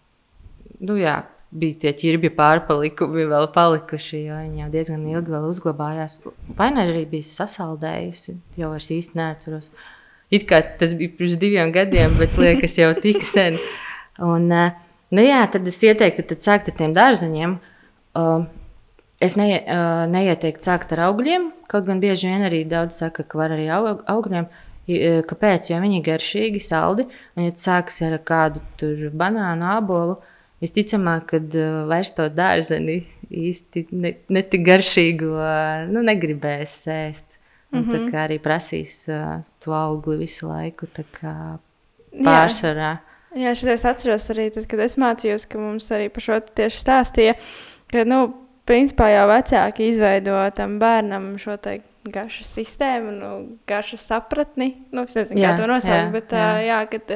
nu 0.80 0.96
jā, 0.96 1.18
bija 1.52 1.80
tie 1.84 1.94
ķirbi 2.06 2.32
pārpalikumi 2.40 3.28
vēl 3.28 3.52
palikuši, 3.52 4.24
jo 4.24 4.40
viņi 4.40 4.64
jau 4.64 4.72
diezgan 4.72 5.08
ilgi 5.12 5.36
vēl 5.36 5.52
uzglabājās. 5.52 6.22
Vai 6.56 6.72
ne 6.72 6.88
arī 6.88 7.06
bija 7.06 7.24
sasaldējusi, 7.36 8.38
jau 8.56 8.74
es 8.80 8.92
īsti 8.92 9.20
neatceros. 9.20 9.72
It 10.32 10.48
kā 10.48 10.64
tas 10.80 10.94
bija 10.94 11.12
pirms 11.18 11.36
diviem 11.36 11.72
gadiem, 11.72 12.16
bet 12.16 12.38
liekas 12.38 12.80
jau 12.80 12.94
tik 12.96 13.22
sen. 13.22 13.60
Un, 14.20 14.52
uh, 14.52 14.72
Nu, 15.10 15.24
jā, 15.26 15.42
tad 15.50 15.68
es 15.70 15.80
ieteiktu 15.82 16.38
sākt 16.38 16.70
ar 16.70 16.78
tiem 16.78 16.94
dārzeņiem. 16.94 17.58
Uh, 18.20 18.46
es 19.22 19.36
ne, 19.40 19.48
uh, 19.58 20.06
neieteiktu 20.12 20.70
sākt 20.70 20.94
ar 20.94 21.08
augļiem, 21.10 21.50
kaut 21.72 21.88
gan 21.88 22.02
bieži 22.04 22.30
vien 22.30 22.46
arī 22.46 22.64
daudz 22.70 23.02
saka, 23.02 23.26
ka 23.26 23.40
var 23.42 23.56
arī 23.58 23.70
aug, 23.74 24.04
augļiem. 24.10 24.50
Kāpēc? 25.30 25.68
Jo 25.70 25.78
viņi 25.84 26.00
ir 26.00 26.06
garšīgi, 26.08 26.60
saldi. 26.66 27.04
Un, 27.38 27.44
ja 27.46 27.54
tu 27.54 27.62
sāksi 27.62 28.08
ar 28.08 28.16
kādu 28.26 28.64
banānu, 29.14 29.68
ābolu, 29.76 30.16
visticamāk, 30.64 31.28
kad 31.36 31.58
uh, 31.58 31.84
vairs 31.90 32.14
to 32.18 32.26
dārzeni 32.34 33.04
īsti 33.30 33.86
ne, 33.94 34.16
ne 34.34 34.44
tik 34.50 34.66
garšīgu 34.66 35.30
uh, 35.36 35.86
nu, 35.90 36.02
negribēs 36.06 36.80
ēst. 36.90 37.38
Un, 37.70 37.84
mm 37.84 37.90
-hmm. 37.90 37.92
Tā 37.92 38.12
kā 38.12 38.24
arī 38.26 38.40
prasīs 38.42 39.06
uh, 39.14 39.44
to 39.62 39.74
augli 39.78 40.18
visu 40.26 40.50
laiku, 40.50 40.88
pārsvarā. 42.26 42.92
Jā. 42.98 43.09
Jā, 43.40 43.54
šitais 43.56 43.86
atceros 43.88 44.26
arī 44.34 44.50
tad, 44.54 44.66
kad 44.70 44.82
es 44.84 44.98
mācījos, 45.00 45.46
ka 45.50 45.62
mums 45.62 45.88
arī 45.96 46.10
par 46.12 46.26
šo 46.26 46.40
tieši 46.60 46.82
stāstīja, 46.82 47.36
ka, 47.92 48.04
nu, 48.08 48.24
principā 48.70 49.10
jau 49.14 49.28
vecāki 49.32 49.92
izveido 49.94 50.42
tam 50.58 50.78
bērnam 50.82 51.32
šo 51.42 51.56
te 51.62 51.80
garšas 52.10 52.52
sistēmu, 52.58 53.14
nu, 53.16 53.32
garšas 53.70 54.04
sapratni. 54.12 54.74
Nu, 54.96 55.06
es 55.08 55.18
nezinu, 55.18 55.42
jā, 55.42 55.54
kā 55.54 55.62
to 55.62 55.70
nosaukt, 55.70 56.12
bet 56.16 56.36
jā. 56.36 56.50
Jā, 56.66 56.82
kad, 56.92 57.16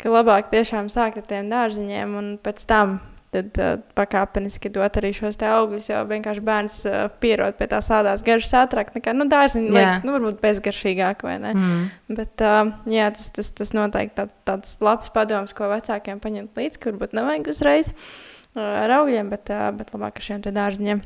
ka 0.00 0.12
labāk 0.12 0.50
tiešām 0.52 0.90
sākt 0.92 1.22
ar 1.22 1.28
tiem 1.28 1.50
dārziņiem 1.52 2.14
un 2.20 2.30
pēc 2.44 2.64
tam 2.70 2.98
tad 3.34 3.60
uh, 3.60 3.76
pakāpeniski 3.98 4.70
dot 4.74 4.98
arī 5.00 5.10
šos 5.16 5.38
augļus. 5.44 5.90
Jo 5.90 6.02
vienkārši 6.10 6.44
bērns 6.46 6.78
uh, 6.88 6.98
pierod 7.22 7.58
pie 7.58 7.68
tā 7.70 7.80
sādās 7.84 8.24
garšas 8.26 8.54
ātrāk 8.64 8.94
nekā 8.96 9.14
nu, 9.16 9.28
dārziņš. 9.30 9.70
Liekas, 9.74 10.04
nu, 10.06 10.14
varbūt 10.16 10.38
bezgaršīgāk. 10.44 11.24
Mm. 11.24 11.88
Bet 12.20 12.44
uh, 12.44 12.74
jā, 12.90 13.08
tas, 13.16 13.30
tas, 13.34 13.50
tas 13.60 13.74
noteikti 13.76 14.16
tā, 14.20 14.28
tāds 14.48 14.76
labs 14.84 15.10
padoms, 15.14 15.56
ko 15.56 15.70
vecākiem 15.72 16.22
paņemt 16.22 16.60
līdzi, 16.60 16.82
kur 16.82 16.94
varbūt 16.94 17.18
nevajag 17.18 17.50
uzreiz 17.54 17.90
uh, 17.90 18.62
ar 18.62 18.98
augļiem, 19.00 19.34
bet, 19.34 19.50
uh, 19.54 19.70
bet 19.76 19.92
labāk 19.96 20.22
ar 20.22 20.30
šiem 20.30 20.46
dārziņiem. 20.46 21.02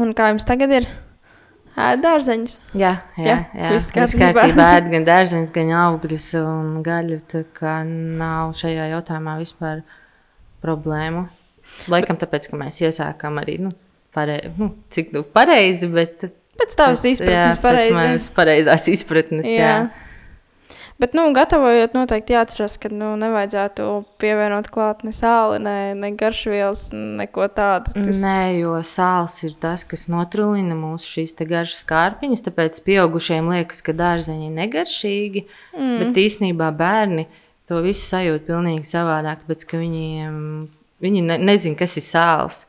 Un 0.00 0.14
kā 0.16 0.32
jums 0.32 0.46
tagad 0.48 0.72
ir? 0.74 0.88
Dārzeņus. 1.74 2.60
Jā, 2.78 2.92
jā, 3.18 3.40
jā. 3.50 3.70
viss 3.74 3.90
kārtībā. 3.94 4.46
Ēd 4.46 4.86
gan 4.92 5.06
dārzeņus, 5.08 5.50
gan 5.54 5.72
augļus 5.80 6.28
un 6.38 6.68
gaļu. 6.86 7.18
Tā 7.30 7.42
kā 7.56 7.80
nav 7.84 8.54
šajā 8.60 8.86
jautājumā 8.92 9.36
vispār 9.40 9.82
problēmu. 10.64 11.26
Laikam 11.92 12.18
tāpēc, 12.20 12.48
ka 12.50 12.60
mēs 12.60 12.80
iesākām 12.84 13.40
arī, 13.42 13.58
nu, 13.66 13.74
pare, 14.14 14.40
nu 14.58 14.72
cik 14.94 15.12
nu 15.16 15.24
pareizi, 15.36 15.90
bet. 15.92 16.26
Pēc 16.54 16.78
tavas 16.78 17.02
izpratnes, 17.08 17.60
pareizi. 17.62 17.92
Pēc 17.92 17.98
manas 17.98 18.30
pareizās 18.34 18.88
izpratnes, 18.92 19.48
jā. 19.50 19.68
jā. 19.68 20.04
Bet, 20.94 21.10
nu, 21.18 21.24
gatavojot, 21.34 21.90
noteikti 21.96 22.36
jāatcerās, 22.36 22.76
ka 22.78 22.86
nu, 22.94 23.10
nevajadzētu 23.18 23.84
pievienot 24.22 24.68
klāt 24.70 25.00
ne 25.02 25.10
sāli, 25.14 25.58
ne, 25.64 25.78
ne 25.98 26.10
garšvielas, 26.14 26.84
neko 26.94 27.48
tādu. 27.50 27.90
Tas... 27.96 28.20
Nē, 28.22 28.60
jo 28.60 28.76
sāls 28.86 29.40
ir 29.42 29.56
tas, 29.58 29.82
kas 29.90 30.06
notrūlina 30.12 30.76
mūsu 30.78 31.16
šīs 31.16 31.34
garšas 31.50 31.82
kārpiņas. 31.90 32.44
Tāpēc 32.46 32.78
pieaugušiem 32.86 33.50
liekas, 33.56 33.82
ka 33.82 33.96
dārzeņi 33.98 34.46
ir 34.52 34.54
negaršīgi, 34.60 35.44
mm. 35.74 35.96
bet 36.04 36.22
īsnībā 36.28 36.70
bērni 36.78 37.26
to 37.68 37.80
visu 37.84 38.06
sajūt 38.08 38.46
pilnīgi 38.48 38.86
savādāk, 38.88 39.42
tāpēc 39.42 39.66
ka 39.68 39.80
viņiem, 39.80 40.38
viņi 41.04 41.24
ne, 41.26 41.38
nezina, 41.50 41.78
kas 41.80 41.96
ir 42.00 42.06
sāls. 42.06 42.64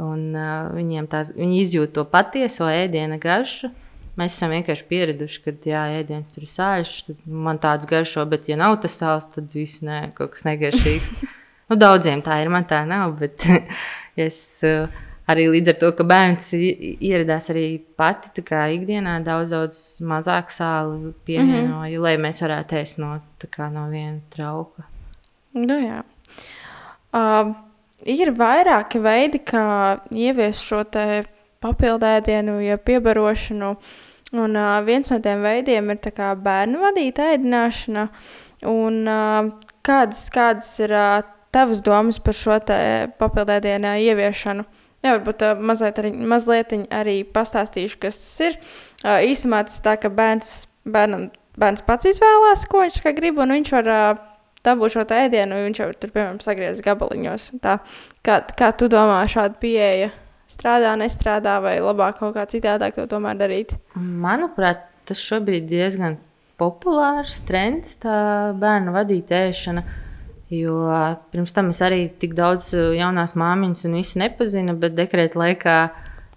Un, 0.00 0.30
uh, 0.32 0.70
viņiem 0.72 1.06
tās, 1.12 1.34
viņi 1.36 1.58
izjūt 1.60 1.92
to 1.98 2.06
patieso 2.08 2.64
ēdienu 2.70 3.18
garšu. 3.20 3.68
Mēs 4.16 4.36
esam 4.36 4.52
vienkārši 4.52 4.86
pieraduši, 4.88 5.38
ka, 5.44 5.52
jā, 5.68 5.82
ēdiens 6.00 6.34
tur 6.34 6.44
ir 6.44 6.52
sāļš, 6.52 6.96
tad 7.06 7.28
man 7.46 7.60
tāds 7.60 7.88
garšo, 7.88 8.24
bet, 8.28 8.48
ja 8.48 8.58
nav 8.60 8.78
tas 8.80 8.96
sāls, 9.00 9.28
tad 9.32 9.52
viss 9.56 9.84
nē, 9.84 10.10
kaut 10.16 10.34
kas 10.34 10.46
negaršīgs. 10.48 11.14
nu, 11.72 11.78
daudziem 11.80 12.24
tā 12.24 12.42
ir, 12.44 12.52
man 12.52 12.68
tā 12.68 12.82
nav, 12.88 13.14
bet 13.20 13.44
es 14.26 14.38
uh, 14.68 14.88
arī 15.32 15.48
līdz 15.50 15.72
ar 15.72 15.78
to, 15.80 15.90
ka 15.98 16.06
bērns 16.08 16.52
ieradās 16.54 17.50
arī 17.52 17.66
pati 17.98 18.44
ikdienā 18.76 19.18
daudz, 19.26 19.50
daudz 19.50 19.82
mazāk 20.06 20.52
sāli 20.54 21.12
pievienoju, 21.26 21.98
mm 21.98 21.98
-hmm. 21.98 22.02
lai 22.02 22.16
mēs 22.16 22.42
varētu 22.44 22.80
ēst 22.80 22.98
no, 22.98 23.18
kā, 23.50 23.70
no 23.72 23.88
viena 23.90 24.20
trauka. 24.30 24.82
Nu, 25.52 25.76
jā. 25.76 26.02
Uh, 27.12 27.52
ir 28.08 28.32
vairāki 28.32 29.00
veidi, 29.02 29.38
kā 29.38 29.98
ieviest 30.10 30.64
šo 30.64 30.84
papildēdienu, 31.62 32.60
ja 32.64 32.78
piebarošanu. 32.78 33.76
Un 34.32 34.56
uh, 34.56 34.80
viens 34.84 35.10
no 35.10 35.18
tiem 35.20 35.42
veidiem 35.42 35.90
ir 35.90 35.98
bērnu 36.42 36.80
vadīta 36.80 37.34
ēdināšana. 37.34 38.08
Un, 38.64 39.02
uh, 39.08 39.52
kādas, 39.84 40.30
kādas 40.32 40.78
ir 40.80 40.94
uh, 40.96 41.22
tavas 41.52 41.82
domas 41.82 42.18
par 42.18 42.34
šo 42.34 42.58
papildēdienu 43.18 43.96
ieviešanu? 44.08 44.64
Jā, 45.02 45.16
varbūt 45.16 45.42
uh, 45.42 45.62
mazliet, 45.70 45.98
arī, 45.98 46.12
mazliet 46.30 46.74
arī 46.94 47.16
pastāstīšu, 47.26 47.98
kas 48.02 48.20
tas 48.22 48.34
ir. 48.46 48.58
Uh, 49.02 49.18
īsumā 49.26 49.64
tas 49.66 49.80
tā, 49.82 49.96
ka 49.98 50.10
bērns, 50.14 50.52
bērnam, 50.86 51.30
bērns 51.58 51.82
pats 51.86 52.06
izvēlās, 52.12 52.68
ko 52.70 52.84
viņš 52.84 53.00
grib, 53.16 53.40
un 53.42 53.56
viņš 53.56 53.72
var 53.74 53.90
uh, 53.90 54.22
dabūt 54.66 54.94
šo 54.94 55.04
ēdienu, 55.18 55.58
viņš 55.66 55.82
jau 55.82 55.90
tur, 55.98 56.12
piemēram, 56.14 56.40
sagriezīs 56.44 56.84
gabaliņos. 56.86 57.48
Tā, 57.64 57.78
kā, 58.26 58.38
kā 58.58 58.70
tu 58.78 58.88
domā, 58.92 59.22
šāda 59.30 59.58
pieeja 59.62 60.12
strādā, 60.50 60.94
nestrādā, 61.00 61.58
vai 61.64 61.78
labāk 61.82 62.20
kaut 62.20 62.36
kā 62.36 62.46
citādāk 62.50 62.96
to 62.96 63.06
tomēr 63.10 63.38
darīt? 63.40 63.74
Manuprāt, 63.96 64.86
tas 65.08 65.22
šobrīd 65.22 65.66
ir 65.66 65.72
diezgan 65.72 66.18
populārs 66.60 67.40
trends, 67.48 67.96
tā 68.02 68.52
bērnu 68.60 68.94
vadīta 68.94 69.46
ēšana. 69.48 69.84
Jo 70.52 70.76
pirms 71.32 71.54
tam 71.56 71.70
es 71.72 71.80
arī 71.80 72.06
tik 72.20 72.34
daudz 72.36 72.74
jaunās 72.76 73.32
māmiņas 73.40 73.86
un 73.88 73.94
visu 73.96 74.20
nepazinu, 74.20 74.74
bet 74.76 74.92
dekrēta 74.98 75.38
laikā 75.40 75.76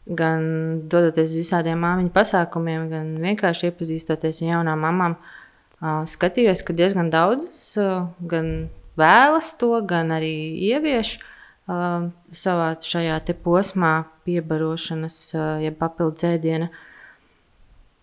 gan 0.06 0.46
dodoties 0.88 1.34
uz 1.34 1.42
visādiem 1.42 1.82
māmiņu 1.84 2.14
pasākumiem, 2.16 2.88
gan 2.94 3.10
vienkārši 3.24 3.72
iepazīstoties 3.72 4.40
ar 4.44 4.52
jaunām 4.54 4.86
mamām, 4.86 5.18
skatījos, 6.08 6.64
ka 6.64 6.76
diezgan 6.78 7.12
daudzas 7.12 7.74
gan 8.32 8.52
vēlas 8.96 9.52
to, 9.60 9.74
gan 9.88 10.14
arī 10.16 10.36
ievieš. 10.72 11.18
Savā 11.66 12.68
šajā 12.78 13.18
posmā, 13.42 13.94
piebarošanas, 14.28 15.16
ja 15.64 15.72
papildus 15.74 16.28
ēdiena. 16.30 16.70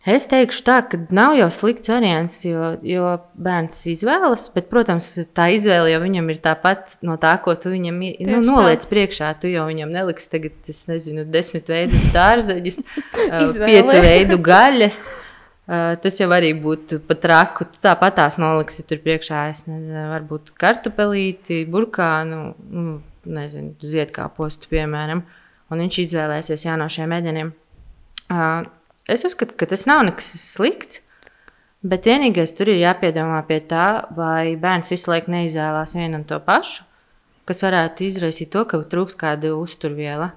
Es 0.02 0.24
teikšu, 0.26 0.64
tā, 0.66 0.80
ka 0.90 0.98
nav 1.14 1.36
jau 1.38 1.46
slikts 1.54 1.86
variants, 1.86 2.40
jo, 2.42 2.72
jo 2.82 3.12
bērns 3.38 3.76
izvēlas, 3.92 4.48
bet, 4.50 4.66
protams, 4.66 5.12
tā 5.30 5.46
izvēle 5.54 5.92
jau 5.92 6.00
viņam 6.02 6.32
ir 6.32 6.40
tāpat 6.42 6.96
no 7.06 7.14
tā, 7.22 7.36
ko 7.44 7.54
tu 7.54 7.70
viņam 7.70 8.00
nu, 8.02 8.40
noliec 8.42 8.82
tā. 8.82 8.90
priekšā. 8.90 9.30
Tu 9.38 9.52
jau 9.52 9.68
viņam 9.68 9.92
neliksi 9.94 10.32
tagad, 10.32 10.56
es 10.66 10.80
nezinu, 10.90 11.22
desmit 11.30 11.70
veidu 11.70 12.02
dārzeņus, 12.16 12.80
piecu 13.68 14.02
veidu 14.02 14.40
gaļas. 14.42 14.98
Tas 16.02 16.18
jau 16.18 16.26
arī 16.34 16.50
būtu 16.58 16.98
pat 17.06 17.30
raku. 17.30 17.68
Tu 17.70 17.86
tāpat 17.86 18.18
tās 18.18 18.40
noliksi 18.42 18.82
tur 18.82 18.98
priekšā, 19.06 19.46
es 19.54 19.62
nezinu, 19.70 20.08
varbūt 20.16 20.50
kartupelīti, 20.58 21.62
burkānu. 21.70 22.42
Nu, 22.74 22.98
nezinu, 23.22 23.76
ziedkāpostu, 23.86 24.66
piemēram, 24.72 25.22
un 25.70 25.86
viņš 25.86 26.04
izvēlēsies 26.08 26.66
jā, 26.66 26.74
no 26.74 26.90
šiem 26.90 27.14
ēdieniem. 27.14 27.54
Uh, 28.32 28.64
es 29.10 29.24
uzskatu, 29.26 29.56
ka 29.58 29.68
tas 29.70 29.86
nav 29.90 30.04
nekas 30.08 30.30
slikts. 30.40 31.00
Bet 31.82 32.06
vienīgais 32.06 32.52
tur 32.54 32.70
ir 32.70 32.78
jāpiedomā 32.78 33.40
pie 33.48 33.58
tā, 33.66 34.06
vai 34.14 34.54
bērns 34.54 34.92
visu 34.94 35.10
laiku 35.10 35.32
neizvēlās 35.34 35.96
vienu 35.98 36.20
un 36.20 36.26
to 36.30 36.38
pašu, 36.38 36.84
kas 37.50 37.64
varētu 37.64 38.06
izraisīt 38.06 38.52
to, 38.54 38.62
ka 38.70 38.78
trūks 38.86 39.18
kāda 39.18 39.50
uzturviela. 39.58 40.30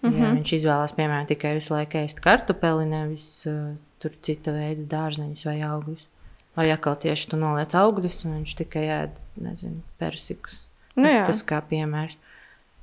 Mm 0.00 0.10
-hmm. 0.10 0.22
Ja 0.22 0.32
viņš 0.32 0.56
izvēlās, 0.56 0.96
piemēram, 0.96 1.26
tikai 1.28 1.54
visu 1.60 1.74
laiku 1.74 2.00
ēst 2.00 2.20
kartupeli, 2.24 2.86
nevis 2.86 3.46
uh, 3.46 3.76
tur 3.98 4.12
cita 4.22 4.52
veida 4.52 4.84
dārzeņus 4.96 5.44
vai 5.44 5.60
augļus. 5.60 6.08
Vai 6.56 6.70
atkal 6.70 6.96
tieši 6.96 7.28
tu 7.28 7.36
noliec 7.36 7.74
augļus, 7.74 8.24
un 8.24 8.38
viņš 8.40 8.56
tikai 8.56 8.88
ēd, 8.88 9.10
nezinu, 9.36 9.82
persikus 9.98 10.68
Nu, 10.94 11.10
jā. 11.10 11.24
Tas 11.28 11.42
kā 11.46 11.60
piemērs. 11.66 12.16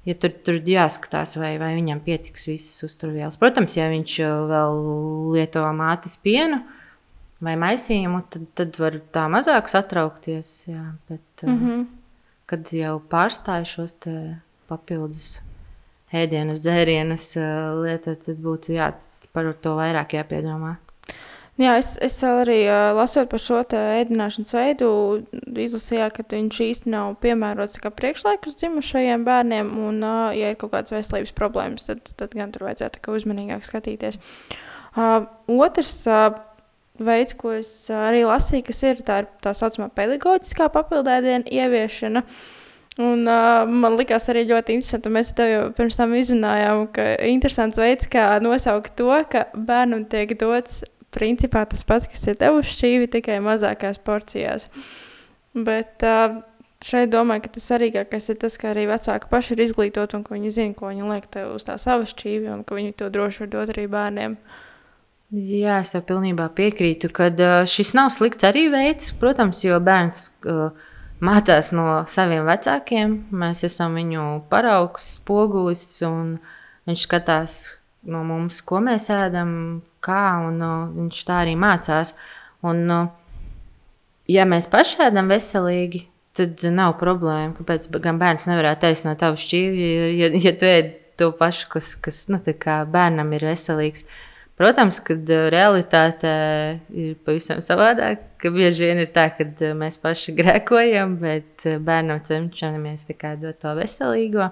Ja 0.08 0.16
tur, 0.18 0.34
tur 0.42 0.58
jāskatās, 0.66 1.36
vai, 1.38 1.54
vai 1.62 1.76
viņam 1.78 2.00
pietiks 2.02 2.48
visas 2.50 2.86
uzturvielas. 2.88 3.38
Protams, 3.38 3.76
ja 3.78 3.86
viņš 3.92 4.16
vēl 4.50 4.80
lieto 5.36 5.66
mātes 5.78 6.18
pienu 6.18 6.58
vai 7.42 7.54
maisījumu, 7.62 8.24
tad, 8.34 8.48
tad 8.58 8.80
var 8.82 8.98
tā 9.14 9.28
mazāk 9.30 9.70
satraukties. 9.70 10.64
Jā, 10.70 10.88
bet, 11.10 11.46
mm 11.46 11.60
-hmm. 11.60 11.86
Kad 12.52 12.74
jau 12.74 13.00
pārstāj 13.00 13.64
šos 13.66 13.94
papildus 14.68 15.40
ēdienus, 16.12 16.60
dzērienus 16.60 17.36
lietot, 17.84 18.24
tad 18.26 18.38
būtu 18.44 18.74
jā, 18.76 18.92
par 19.32 19.54
to 19.54 19.76
vairāk 19.76 20.18
jāpiedomā. 20.18 20.76
Jā, 21.60 21.74
es, 21.78 21.94
es 22.00 22.16
arī 22.24 22.62
uh, 22.64 22.94
lasot 22.96 23.28
par 23.30 23.42
šo 23.44 23.60
ēdināšanas 23.76 24.54
veidu, 24.56 24.92
izlasīju, 25.60 26.08
ka 26.16 26.24
viņš 26.32 26.60
īsti 26.66 26.92
nav 26.94 27.18
piemērots 27.22 27.82
priekšlaikus 27.84 28.56
dzimušajiem 28.62 29.26
bērniem. 29.28 29.74
Un, 29.90 30.00
uh, 30.00 30.32
ja 30.32 30.54
ir 30.54 30.58
kaut 30.62 30.72
kādas 30.72 30.96
veselības 30.96 31.36
problēmas, 31.36 31.90
tad, 31.90 32.08
tad 32.18 32.38
gan 32.38 32.54
tur 32.56 32.70
vajadzētu 32.70 33.04
uzmanīgāk 33.18 33.68
skatīties. 33.68 34.18
Uh, 34.96 35.28
otrs 35.52 35.92
uh, 36.08 36.32
veids, 37.04 37.36
ko 37.36 37.52
es 37.58 37.74
arī 37.94 38.24
lasīju, 38.30 38.66
kas 38.70 38.82
ir 38.88 39.04
tā, 39.06 39.20
ir 39.26 39.30
tā 39.44 39.54
saucamā 39.58 39.90
pedagoģiskā 39.98 40.70
papildēdiena 40.72 41.52
ieviešana. 41.52 42.24
Un, 43.02 43.28
uh, 43.28 43.68
man 43.68 44.00
liekas, 44.00 44.30
arī 44.32 44.48
ļoti 44.48 44.80
interesanti. 44.80 45.12
Mēs 45.14 45.36
tev 45.36 45.52
jau 45.52 45.68
pirms 45.76 46.00
tam 46.00 46.16
izrunājām, 46.16 46.88
ka 46.96 47.12
interesants 47.28 47.80
veids, 47.80 48.10
kā 48.12 48.32
nosaukt 48.44 48.96
to, 49.00 49.12
ka 49.32 49.46
bērnam 49.52 50.08
tiek 50.12 50.34
dots 50.40 50.82
principā 51.16 51.66
tas 51.70 51.84
pats, 51.88 52.08
kas 52.10 52.24
ir 52.28 52.40
devuši 52.40 52.76
šķīvi, 52.78 53.12
tikai 53.18 53.40
mazākās 53.44 54.00
porcijās. 54.06 54.68
Bet 55.54 56.06
uh, 56.08 56.40
šeit 56.86 57.12
domāju, 57.12 57.46
ka 57.46 57.54
tas 57.58 57.68
svarīgākais 57.70 58.30
ir 58.32 58.40
tas, 58.42 58.58
ka 58.60 58.72
arī 58.72 58.88
vecāki 58.90 59.30
paši 59.32 59.56
ir 59.56 59.64
izglītoti 59.68 60.18
un 60.18 60.26
ka 60.26 60.36
viņi 60.36 60.54
zina, 60.56 60.76
ko 60.78 60.92
viņi 60.92 61.10
liek 61.10 61.28
uz 61.52 61.68
tā 61.68 61.78
sava 61.82 62.08
šķīvi 62.10 62.52
un 62.54 62.64
ka 62.68 62.78
viņi 62.78 62.96
to 63.00 63.10
droši 63.14 63.44
var 63.44 63.52
dot 63.56 63.74
arī 63.76 63.88
bērniem. 63.92 64.38
Jā, 65.32 65.78
es 65.80 65.94
tev 65.94 66.04
pilnībā 66.10 66.50
piekrītu, 66.56 67.12
ka 67.16 67.30
uh, 67.32 67.58
šis 67.70 67.94
nav 67.96 68.12
slikts 68.12 68.48
arī 68.48 68.66
veids, 68.72 69.14
protams, 69.20 69.64
jo 69.64 69.78
bērns 69.84 70.26
uh, 70.44 70.72
mācās 71.24 71.72
no 71.76 72.02
saviem 72.10 72.48
vecākiem. 72.50 73.14
Mēs 73.32 73.64
esam 73.68 73.96
viņu 74.00 74.26
paraugs, 74.52 75.14
spogulis, 75.20 75.86
un 76.08 76.36
viņš 76.90 77.06
skatās 77.08 77.62
no 78.10 78.24
mums, 78.26 78.62
ko 78.66 78.82
mēs 78.84 79.10
ēdam, 79.14 79.82
kā, 80.04 80.24
un 80.48 80.62
viņš 80.96 81.26
tā 81.28 81.42
arī 81.44 81.58
mācās. 81.60 82.16
Un, 82.66 82.86
ja 84.30 84.48
mēs 84.50 84.70
paši 84.72 85.04
ēdam 85.08 85.30
veselīgi, 85.32 86.06
tad 86.38 86.64
nav 86.74 86.96
problēma. 87.02 87.54
Kāpēc 87.60 87.88
gan 88.02 88.20
bērns 88.22 88.48
nevarētu 88.50 88.90
ēst 88.90 89.08
no 89.08 89.16
tava 89.20 89.40
šķīvja, 89.40 89.94
ja, 90.18 90.34
ja 90.48 90.58
tu 90.58 90.70
ēd 90.70 90.92
to 91.20 91.32
pašu, 91.38 91.70
kas, 91.76 91.94
kas 92.02 92.26
nu, 92.32 92.42
bērnam 92.42 93.34
ir 93.38 93.50
veselīgs. 93.52 94.06
Protams, 94.62 95.00
ka 95.02 95.16
realitāte 95.50 96.32
ir 96.94 97.16
pavisam 97.26 97.64
savādāk. 97.66 98.28
Bieži 98.42 98.90
vien 98.90 99.02
ir 99.02 99.10
tā, 99.14 99.28
ka 99.34 99.46
mēs 99.78 99.98
paši 100.02 100.36
grēkojam, 100.38 101.16
bet 101.22 101.66
bērnam 101.82 102.22
cenšamies 102.26 103.08
dot 103.42 103.62
to 103.62 103.74
veselīgo. 103.78 104.52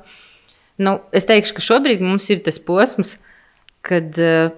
Nu, 0.81 0.95
es 1.13 1.27
teikšu, 1.29 1.57
ka 1.57 1.65
šobrīd 1.65 2.01
mums 2.01 2.29
ir 2.31 2.41
tas 2.45 2.57
posms, 2.63 3.17
kad 3.85 4.19
uh, 4.21 4.51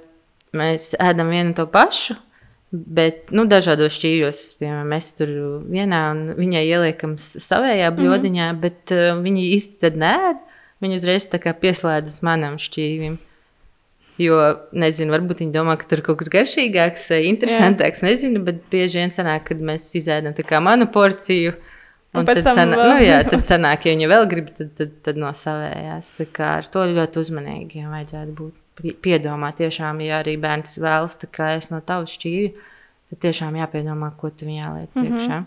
mēs 0.58 0.92
ēdam 1.00 1.32
vienu 1.34 1.56
to 1.58 1.68
pašu. 1.72 2.18
Bet 2.72 3.34
nu, 3.36 3.44
dažādos 3.52 3.98
šķīros, 3.98 4.38
piemēram, 4.62 4.94
mēs 4.94 5.10
tur 5.18 5.32
vienā 5.68 6.06
un 6.14 6.22
viņai 6.38 6.62
ieliekam 6.70 7.18
savējā 7.20 7.90
mhm. 7.90 7.98
bļodiņā, 7.98 8.46
mm 8.46 8.54
-hmm. 8.54 8.62
bet 8.62 8.94
uh, 8.96 9.20
viņi 9.20 9.50
īsti 9.58 9.92
nē, 10.00 10.14
viņi 10.84 11.02
uzreiz 11.02 11.28
pieslēdzas 11.66 12.24
manam 12.24 12.56
šķīvim. 12.62 13.20
Jo, 14.22 14.38
nezinu, 14.78 15.12
varbūt 15.16 15.42
viņi 15.42 15.54
domā, 15.56 15.76
ka 15.80 15.88
tur 15.90 16.04
kaut 16.06 16.20
kas 16.20 16.30
garšīgāks, 16.30 17.10
interesantāks. 17.26 18.04
Jā. 18.04 18.12
Nezinu, 18.12 18.44
bet 18.46 18.62
bieži 18.70 19.00
vien 19.00 19.12
sanāk, 19.12 19.48
kad 19.50 19.64
mēs 19.66 19.88
izēdam 19.98 20.36
manu 20.62 20.88
porciju. 20.94 21.56
Un, 22.12 22.22
un 22.22 22.28
tad, 22.28 22.44
sanā, 22.44 22.76
vēl... 22.76 22.92
nu, 22.92 23.04
jā, 23.08 23.22
tad 23.32 23.48
sanāk, 23.48 23.88
ja 23.88 23.96
viņi 23.96 24.12
vēl 24.12 24.28
grib, 24.30 24.52
tad, 24.58 24.74
tad, 24.78 24.98
tad 25.02 25.18
no 25.18 25.32
savējās. 25.34 26.16
Tā 26.20 26.28
kā 26.32 26.58
ar 26.60 26.68
to 26.70 26.86
ļoti 26.92 27.24
uzmanīgi 27.24 27.88
vajadzētu 27.88 28.36
būt 28.36 28.61
piedomā, 29.04 29.52
tiešām, 29.58 30.02
ja 30.06 30.22
arī 30.22 30.38
bērns 30.42 30.78
vēlas 30.82 31.18
ēst 31.22 31.74
no 31.74 31.82
tavas 31.86 32.14
šķīvja, 32.18 32.52
tad 33.12 33.22
tiešām 33.28 33.60
jāpiedomā, 33.60 34.14
ko 34.18 34.30
tu 34.30 34.46
viņā 34.50 34.74
liec 34.78 34.96
mm 34.96 35.04
-hmm. 35.04 35.20
iekšā. 35.20 35.44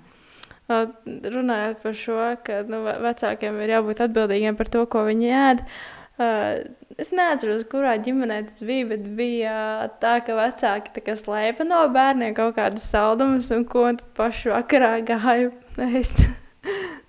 Uh, 0.65 0.89
runājot 1.29 1.83
par 1.83 1.95
šo, 1.95 2.37
ka 2.45 2.63
nu, 2.63 2.85
vecākiem 2.85 3.61
ir 3.61 3.75
jābūt 3.77 4.01
atbildīgiem 4.01 4.57
par 4.57 4.69
to, 4.69 4.87
ko 4.87 5.05
viņi 5.05 5.29
ēd. 5.29 5.61
Uh, 5.61 6.65
Es 6.95 7.09
neatceros, 7.11 7.65
kurā 7.67 7.97
ģimenē 7.99 8.37
tas 8.47 8.63
bija, 8.63 8.87
bet 8.93 9.07
bija 9.19 9.55
tā, 9.99 10.21
ka 10.23 10.37
vecāki 10.39 10.93
tā 10.95 11.03
kā 11.03 11.17
slēpa 11.19 11.67
no 11.67 11.81
bērniem 11.91 12.37
kaut 12.37 12.55
kādus 12.55 12.87
saldumus, 12.87 13.51
un 13.51 13.65
ko 13.67 13.89
tad 13.89 14.05
pašu 14.15 14.53
vakarā 14.55 15.01
gāja 15.03 15.51
ēst. 15.89 16.44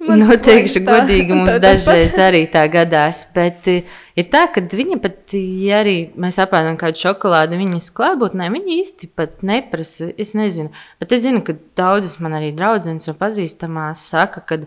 Nu, 0.05 0.27
teikšu, 0.37 0.81
tā- 0.83 0.85
godīgi 0.99 1.33
mums 1.37 1.49
tā- 1.49 1.61
dažreiz 1.63 2.09
pats- 2.11 2.21
arī 2.21 2.41
tā 2.51 2.65
gadās. 2.71 3.23
Bet 3.33 3.67
eh, 3.71 3.93
ir 4.19 4.27
tā, 4.33 4.43
ka 4.53 4.61
viņa 4.61 4.99
pat, 5.01 5.33
ja 5.33 5.79
arī 5.81 5.95
mēs 6.19 6.37
apēdam 6.43 6.77
kādu 6.81 7.01
šokolādi, 7.01 7.57
viņas 7.61 7.87
klātbūtnē, 7.97 8.49
viņa 8.53 8.75
īsti 8.81 9.09
pat 9.17 9.41
neprasa. 9.47 10.11
Es 10.21 10.35
nezinu, 10.37 10.69
bet 11.01 11.15
es 11.15 11.23
zinu, 11.25 11.41
ka 11.47 11.55
daudzas 11.79 12.19
man 12.23 12.37
arī 12.37 12.51
draudzenes 12.57 13.09
un 13.09 13.17
pazīstamās 13.19 14.03
saka, 14.11 14.43
ka 14.45 14.59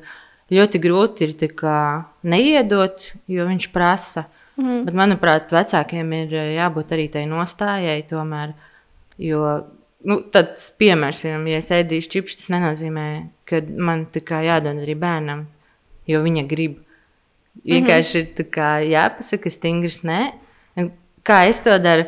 ļoti 0.54 0.80
grūti 0.82 1.28
ir 1.28 1.36
neiedot, 2.24 3.04
jo 3.28 3.46
viņš 3.48 3.70
prasa. 3.74 4.26
Mhm. 4.58 4.84
Bet, 4.88 4.94
manuprāt, 4.98 5.52
vecākiem 5.54 6.14
ir 6.24 6.32
eh, 6.34 6.54
jābūt 6.58 6.96
arī 6.96 7.06
tai 7.14 7.28
nostājai 7.30 8.00
tomēr. 8.10 8.56
Jo 9.18 9.44
nu, 10.06 10.20
tāds 10.34 10.60
piemērs, 10.78 11.22
piemēram, 11.22 11.48
ja 11.50 11.62
es 11.62 11.70
ēdīšu 11.74 12.12
čipsus, 12.12 12.42
tas 12.42 12.52
nenozīmē, 12.54 13.06
ka 13.48 13.62
man 13.74 14.06
tā 14.14 14.22
kā 14.26 14.42
jādod 14.46 14.82
arī 14.84 14.94
bērnam, 14.98 15.46
jo 16.08 16.22
viņa 16.24 16.44
grib. 16.50 16.78
Vienkārši 17.66 18.20
ir 18.20 18.26
tā 18.36 18.44
kā 18.54 18.68
jāpasaka 18.86 19.50
stingrs 19.50 20.04
nē. 20.06 20.20
Kā 21.26 21.42
es 21.50 21.58
to 21.64 21.74
daru? 21.82 22.06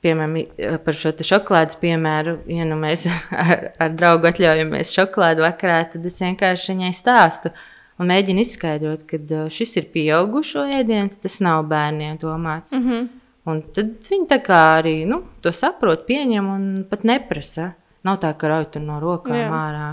Piemēram, 0.00 0.78
par 0.80 0.96
šo 0.96 1.10
šokolādes 1.12 1.76
piemēru, 1.80 2.38
ja 2.48 2.64
nu 2.68 2.78
mēs 2.80 3.04
ar, 3.44 3.66
ar 3.76 3.90
draugu 3.92 4.30
atļaujamies 4.30 4.94
šokolādi 4.96 5.44
vakarā, 5.44 5.82
tad 5.92 6.06
es 6.08 6.16
vienkārši 6.24 6.72
viņai 6.72 6.92
stāstu 6.96 7.52
un 8.00 8.08
mēģinu 8.08 8.40
izskaidrot, 8.44 9.04
ka 9.08 9.42
šis 9.52 9.76
ir 9.76 9.90
pieaugušo 9.92 10.64
ēdiens, 10.78 11.20
tas 11.20 11.36
nav 11.44 11.66
bērniem 11.68 12.16
domāts. 12.20 12.72
Mm 12.76 12.86
-hmm. 12.86 13.08
Un 13.50 13.62
tad 13.74 13.96
viņi 14.10 14.28
tā 14.30 14.40
kā 14.44 14.60
arī 14.78 15.02
nu, 15.08 15.22
to 15.44 15.52
saprot, 15.54 16.06
pieņem 16.08 16.48
un 16.54 16.66
pat 16.90 17.04
neprasa. 17.08 17.74
Nav 18.06 18.20
tā, 18.22 18.32
ka 18.38 18.48
rauj 18.48 18.70
tur 18.74 18.84
no 18.84 19.00
rokām 19.02 19.36
Jā. 19.36 19.48
ārā. 19.52 19.88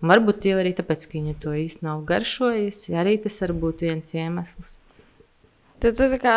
Un 0.00 0.08
varbūt 0.08 0.46
jau 0.48 0.60
arī 0.60 0.72
tāpēc, 0.76 1.04
ka 1.06 1.18
viņa 1.18 1.34
to 1.42 1.52
īsti 1.56 1.84
nav 1.84 2.04
garšojusi. 2.08 2.94
Arī 2.96 3.18
tas 3.20 3.36
var 3.44 3.52
būt 3.64 3.84
viens 3.84 4.14
iemesls. 4.16 4.78
Tad 5.80 5.96
tu 5.96 6.08
tā 6.12 6.18
kā, 6.20 6.36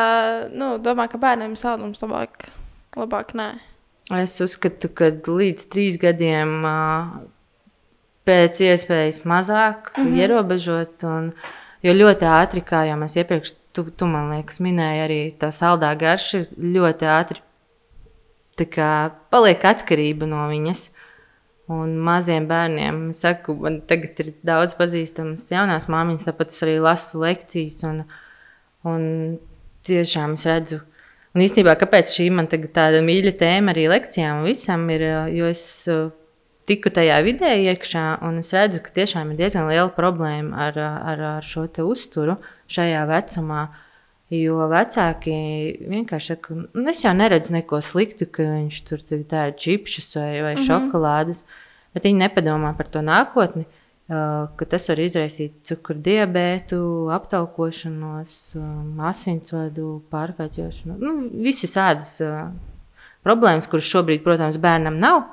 nu, 0.56 0.76
domā, 0.84 1.08
ka 1.12 1.20
bērniem 1.20 1.56
saldums 1.60 2.04
labāk, 2.04 2.50
labāk 3.00 3.34
nē. 3.40 3.50
Es 4.20 4.36
uzskatu, 4.44 4.92
ka 4.92 5.14
līdz 5.16 5.68
trīs 5.72 5.96
gadiem 6.00 6.64
pēc 8.28 8.60
iespējas 8.68 9.24
mazāk 9.28 9.92
mm 9.96 10.04
-hmm. 10.04 10.20
ierobežot. 10.20 11.04
Un, 11.08 11.32
jo 11.84 11.94
ļoti 11.94 12.28
ātri, 12.28 12.64
kā 12.64 12.84
jau 12.88 12.98
mēs 13.00 13.16
iepriekš, 13.20 13.56
tu, 13.74 13.88
tu 13.98 14.08
man 14.10 14.32
liekas, 14.36 14.62
minēji, 14.64 15.02
arī 15.04 15.20
tā 15.40 15.50
saldā 15.54 15.92
garša 16.00 16.46
ļoti 16.58 17.10
ātri 17.10 17.44
tā 18.60 18.68
kā, 18.70 18.90
paliek 19.34 19.64
atkarība 19.66 20.28
no 20.30 20.46
viņas. 20.52 20.90
Un 21.74 21.94
maziem 22.04 22.44
bērniem, 22.50 23.06
saku, 23.16 23.56
man 23.64 23.80
tagad 23.88 24.20
ir 24.20 24.34
daudz 24.46 24.76
pazīstamas 24.76 25.46
jaunās 25.54 25.88
māmiņas, 25.92 26.26
tāpēc 26.28 26.52
es 26.52 26.66
arī 26.66 26.74
lasu 26.84 27.22
lekcijas. 27.22 27.78
Un, 27.88 28.02
un 28.90 29.06
tiešām 29.88 30.36
es 30.36 30.44
redzu, 30.50 30.82
un 31.34 31.46
īstenībā, 31.46 31.78
kāpēc 31.80 32.12
šī 32.12 32.28
man 32.36 32.52
tāda 32.52 33.00
mīļa 33.06 33.34
tēma 33.40 33.72
arī 33.72 33.88
lekcijām 33.94 34.42
un 34.42 34.50
visam 34.52 34.84
ir, 34.92 35.08
jo 35.32 35.48
es 35.48 35.64
ā, 35.88 36.02
tiku 36.68 36.92
tajā 36.94 37.22
vidē 37.24 37.56
iekšā, 37.72 38.04
un 38.28 38.44
es 38.44 38.52
redzu, 38.56 38.84
ka 38.84 38.92
tiešām 39.00 39.32
ir 39.32 39.40
diezgan 39.40 39.72
liela 39.72 39.90
problēma 39.96 40.68
ar, 40.68 40.80
ar, 40.84 41.26
ar 41.38 41.48
šo 41.48 41.66
uzturu 41.88 42.38
šajā 42.78 43.04
vecumā. 43.10 43.64
Jo 44.34 44.66
vecāki 44.72 45.34
vienkārši 45.92 46.32
saka, 46.32 46.56
nu, 46.58 46.88
es 46.90 47.04
jau 47.04 47.12
neredzu 47.14 47.54
neko 47.54 47.78
sliktu, 47.86 48.26
ka 48.34 48.48
viņš 48.48 48.80
tur 48.88 49.04
tā 49.30 49.44
ir 49.52 49.56
čipšus 49.62 50.16
vai, 50.18 50.42
vai 50.42 50.54
mm 50.56 50.62
-hmm. 50.62 50.68
šokolādes, 50.68 51.44
bet 51.94 52.08
viņi 52.08 52.24
nepadomā 52.24 52.74
par 52.78 52.88
to 52.88 53.04
nākotni, 53.06 53.66
ka 54.58 54.66
tas 54.70 54.90
var 54.90 55.00
izraisīt 55.00 55.54
cukurdibētu, 55.64 56.80
aptaukošanos, 57.14 58.34
asinsvadu 59.12 60.02
pārkaitņošanu. 60.12 60.98
Nu, 61.00 61.30
visas 61.44 61.78
tādas 61.78 62.22
uh, 62.22 62.50
problēmas, 63.24 63.70
kuras 63.72 63.88
šobrīd, 63.88 64.24
protams, 64.26 64.60
bērnam 64.62 65.00
nav, 65.02 65.24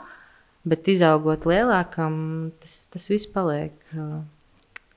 bet 0.68 0.88
izaugot 0.92 1.46
lielākam, 1.48 2.14
tas, 2.62 2.85
tas 2.92 3.09
viss 3.11 3.31
paliek. 3.31 3.74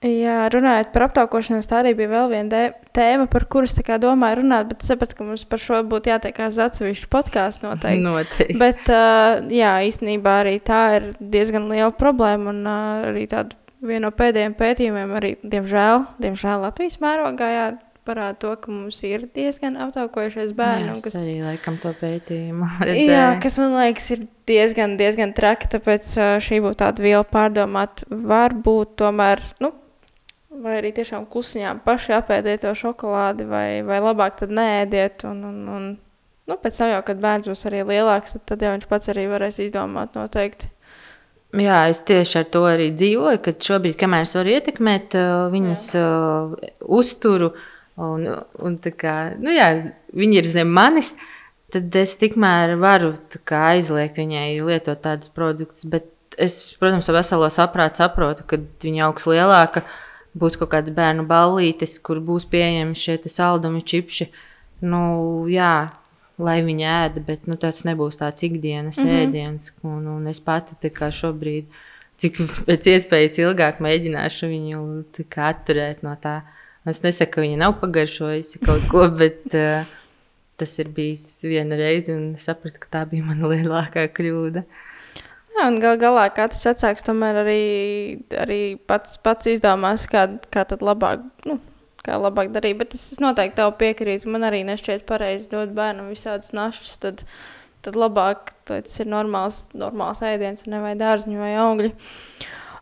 Jā, 0.03 0.49
runājot 0.51 0.89
par 0.91 1.05
aptaukošanos, 1.05 1.67
tā 1.69 1.77
arī 1.79 1.93
bija 1.95 2.09
vēl 2.11 2.31
viena 2.33 2.63
tēma, 2.95 3.29
par 3.31 3.45
tā 3.47 3.83
kā 3.87 3.95
domāju 4.01 4.41
runāt, 4.41 4.67
bet 4.67 4.83
es 4.83 4.89
sapratu, 4.91 5.15
ka 5.15 5.27
mums 5.27 5.45
par 5.47 5.61
šo 5.63 5.79
būtu 5.87 6.11
jātiekās 6.11 6.59
atsevišķu 6.59 7.07
podkāstu 7.13 7.69
noteikti. 7.69 8.03
noteikti. 8.03 8.57
Bet, 8.59 8.83
uh, 8.91 9.39
jā, 9.47 9.71
īstenībā 9.87 10.41
arī 10.41 10.57
tā 10.59 10.81
ir 10.97 11.05
diezgan 11.19 11.69
liela 11.71 11.93
problēma. 11.95 12.51
Un 12.51 12.67
uh, 12.67 13.07
arī 13.13 13.23
tāda 13.31 13.55
viena 13.79 14.09
no 14.09 14.11
pēdējiem 14.15 14.57
pētījumiem, 14.59 15.13
arī, 15.19 15.31
diemžēl, 15.39 16.03
diemžēl 16.23 16.65
Latvijas 16.65 16.99
mērogā, 17.03 17.47
jā, 17.53 17.65
parāda 18.03 18.35
to, 18.41 18.51
ka 18.59 18.71
mums 18.71 18.97
ir 19.07 19.23
diezgan 19.31 19.77
aptaukojušies 19.85 20.51
bērni. 20.57 20.89
Jā, 20.91 20.97
es 20.99 21.15
arī 21.15 21.37
laikam 21.45 21.77
to 21.79 21.93
pētījumu 22.01 22.67
Jā, 22.73 22.89
redzēju. 22.89 23.37
kas 23.45 23.57
man 23.61 23.77
liekas, 23.79 24.09
ir 24.17 24.25
diezgan, 24.51 24.97
diezgan 24.99 25.31
traki. 25.37 25.71
Tāpēc 25.77 26.11
šī 26.43 26.59
būtu 26.65 26.81
tāda 26.83 27.05
viela 27.05 27.23
pārdomāt. 27.23 28.03
Varbūt 28.11 28.97
tomēr, 28.99 29.43
nu, 29.63 29.71
vai 30.61 30.77
arī 30.79 30.93
tiešām 30.95 31.25
klusiņām 31.31 31.81
paši 31.85 32.15
apēdiet 32.17 32.63
to 32.65 32.73
šokolādi, 32.77 33.47
vai, 33.49 33.67
vai 33.85 33.99
labāk 34.03 34.37
tad 34.41 34.53
nēdiet. 34.53 35.25
Un, 35.29 35.41
un, 35.49 35.57
un, 35.73 35.89
nu, 36.49 36.57
pēc 36.61 36.79
tam 36.79 36.93
jau, 36.93 37.01
kad 37.07 37.21
bērns 37.23 37.49
būs 37.51 37.65
arī 37.69 37.83
lielāks, 37.89 38.37
tad, 38.37 38.45
tad 38.53 38.65
jau 38.65 38.75
viņš 38.75 38.87
pats 38.91 39.11
arī 39.13 39.27
varēs 39.31 39.59
izdomāt 39.65 40.17
noteikti. 40.19 40.69
Jā, 41.53 41.83
es 41.91 41.99
tieši 42.01 42.39
ar 42.39 42.47
to 42.49 42.63
arī 42.65 42.87
dzīvoju, 42.97 43.41
ka 43.45 43.53
šobrīd, 43.61 43.93
kamēr 43.99 44.25
es 44.25 44.33
varu 44.33 44.55
ietekmēt 44.55 45.13
uh, 45.19 45.33
viņas 45.53 45.83
uh, 45.99 46.55
uzturu, 46.97 47.51
un, 48.01 48.25
un 48.57 48.79
kā, 48.81 49.17
nu 49.37 49.53
jā, 49.53 49.67
viņi 50.17 50.39
ir 50.41 50.49
zem 50.49 50.73
manis, 50.73 51.11
tad 51.73 51.93
es 52.01 52.15
tikmēr 52.21 52.73
varu 52.81 53.13
kā, 53.45 53.75
aizliegt 53.75 54.17
viņai 54.17 54.47
lietot 54.65 55.03
tādus 55.05 55.29
produktus. 55.33 55.85
Bet 55.85 56.09
es, 56.41 56.73
protams, 56.79 57.09
ar 57.09 57.19
veselo 57.19 57.49
saprātu 57.53 58.01
saprotu, 58.01 58.45
ka 58.49 58.57
viņa 58.83 59.05
augs 59.07 59.29
lielāka, 59.29 59.85
būs 60.39 60.57
kaut 60.59 60.71
kāds 60.73 60.93
bērnu 60.93 61.25
ballītis, 61.29 61.99
kur 62.03 62.21
būs 62.23 62.47
pieejami 62.49 62.97
šie 62.97 63.19
saldumi, 63.29 63.83
čipši. 63.85 64.29
Nu, 64.83 65.03
jā, 65.47 65.93
lai 66.41 66.59
viņi 66.65 66.85
ēda, 66.89 67.23
bet 67.25 67.47
nu, 67.47 67.57
tas 67.59 67.83
nebūs 67.87 68.19
tāds 68.19 68.43
ikdienas 68.43 68.99
mm. 68.99 69.07
-hmm. 69.07 69.23
ēdiens. 69.23 69.71
Un, 69.83 70.07
un 70.07 70.27
es 70.27 70.39
pati 70.39 70.91
šobrīd, 70.91 71.65
cik 72.17 72.41
pēc 72.67 72.89
iespējas 72.95 73.39
ilgāk 73.39 73.79
mēģināšu 73.79 74.49
viņu 74.49 74.83
atturēt 75.35 76.03
no 76.03 76.15
tā. 76.21 76.41
Es 76.85 76.99
nesaku, 77.03 77.31
ka 77.31 77.41
viņa 77.41 77.57
nav 77.57 77.79
pagaršojusi 77.79 78.59
kaut 78.65 78.87
ko, 78.91 79.07
bet 79.21 79.45
uh, 79.55 79.85
tas 80.57 80.79
ir 80.79 80.89
bijis 80.89 81.43
viena 81.43 81.77
reize, 81.79 82.13
un 82.15 82.35
sapratu, 82.37 82.79
ka 82.79 82.87
tā 82.91 83.05
bija 83.09 83.23
mana 83.23 83.47
lielākā 83.47 84.07
kļūda. 84.11 84.65
Jā, 85.53 85.67
un 85.67 85.77
gal 85.81 85.99
galā 86.01 86.25
katrs 86.33 86.65
vecāks 86.65 87.05
tomēr 87.05 87.43
arī, 87.43 87.61
arī 88.41 88.61
pats, 88.89 89.19
pats 89.21 89.51
izdomās, 89.51 90.07
kā, 90.09 90.25
kā 90.53 90.65
tad 90.69 90.85
labāk. 90.85 91.21
Nu, 91.49 91.59
Kā 92.03 92.17
labāk 92.19 92.49
darīt, 92.51 92.75
bet 92.81 92.95
es, 92.97 93.03
es 93.13 93.21
noteikti 93.23 93.61
tev 93.61 93.69
piekrītu. 93.79 94.27
Man 94.27 94.43
arī 94.43 94.57
nešķiet 94.67 95.05
pareizi 95.07 95.47
dot 95.53 95.69
bērnam 95.71 96.09
visādus 96.11 96.51
našus. 96.51 96.97
Tad, 96.99 97.21
tad 97.85 97.95
labāk, 97.95 98.51
tas 98.67 98.99
ir 98.99 99.07
normāls, 99.07 99.61
normāls 99.71 100.19
ēdiens, 100.27 100.65
nevis 100.67 100.97
dārziņš 100.99 101.39
vai 101.39 101.53
augļi. 101.63 101.93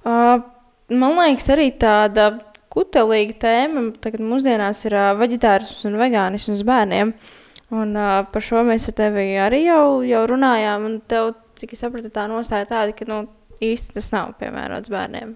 Uh, 0.01 0.41
man 0.89 1.19
liekas, 1.19 1.51
arī 1.53 1.67
tāda 1.83 2.31
kutelīga 2.73 3.37
tēma 3.43 3.85
tagad 4.01 4.25
mūsdienās 4.25 4.81
ir 4.89 4.97
uh, 4.97 5.11
vegetārisms 5.19 5.85
un 5.91 6.01
vegānisms 6.01 6.65
bērniem. 6.65 7.13
Un, 7.71 7.93
uh, 7.93 8.23
par 8.33 8.43
šo 8.43 8.65
mēs 8.67 8.89
ar 8.89 8.97
tevi 8.97 9.27
arī 9.39 9.67
jau, 9.67 10.01
jau 10.01 10.25
runājām. 10.33 10.89
Un 10.89 10.97
tev, 11.05 11.35
cik 11.59 11.75
es 11.75 11.83
sapratu, 11.83 12.11
tā 12.13 12.27
nostāja 12.31 12.67
tāda, 12.69 12.95
ka 12.95 13.07
nu, 13.09 13.23
īsti 13.61 13.95
tas 13.97 14.11
nav 14.13 14.35
piemērots 14.41 14.91
bērniem. 14.91 15.35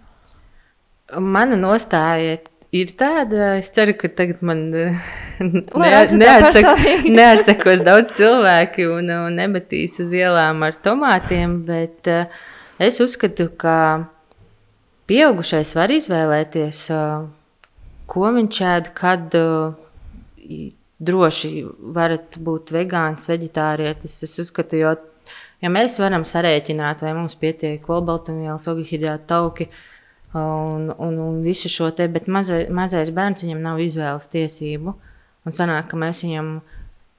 Mana 1.22 1.58
nostāja 1.60 2.40
ir 2.76 2.92
tāda, 2.98 3.54
es 3.60 3.70
ceru, 3.76 3.94
ka 4.00 4.10
tagad 4.18 4.42
man 4.46 4.66
personīgi. 5.76 7.14
neatsekos 7.16 7.84
daudz 7.88 8.16
cilvēki 8.20 8.90
un, 8.90 9.12
un 9.28 9.40
nemetīs 9.40 10.00
uz 10.04 10.14
ielām 10.16 10.66
ar 10.66 10.78
tomātiem, 10.86 11.62
bet 11.68 12.10
uh, 12.12 12.26
es 12.82 13.00
uzskatu, 13.04 13.52
ka 13.62 13.78
pieaugušais 15.10 15.76
var 15.78 15.94
izvēlēties, 15.94 16.82
uh, 16.96 17.28
ko 18.10 18.32
viņš 18.36 18.64
ēd, 18.74 18.92
kad 18.98 19.38
uh, 19.40 19.78
droši 21.06 21.52
varat 21.96 22.38
būt 22.42 22.72
vegāns, 22.74 23.28
veģetārietis. 23.30 24.24
Es 24.26 24.40
uzskatu, 24.42 24.80
jo 24.80 24.96
ja 25.66 25.74
mēs 25.74 25.98
varam 26.02 26.26
sarēķināt, 26.28 27.02
vai 27.06 27.16
mums 27.18 27.36
pietiek 27.42 27.90
olbaltumvielas, 27.90 28.68
ogļhidrātu 28.70 29.30
tauki, 29.32 29.70
un, 30.36 30.92
un, 30.92 31.18
un 31.28 31.42
visu 31.46 31.72
šo 31.72 31.90
te, 31.96 32.08
bet 32.12 32.30
mazai, 32.32 32.66
mazais 32.74 33.12
bērns 33.16 33.46
viņam 33.46 33.64
nav 33.64 33.82
izvēles 33.82 34.30
tiesību. 34.34 34.96
Un 35.46 35.54
sanāk, 35.56 35.90
ka 35.92 35.98
mēs 36.00 36.24
viņam 36.26 36.56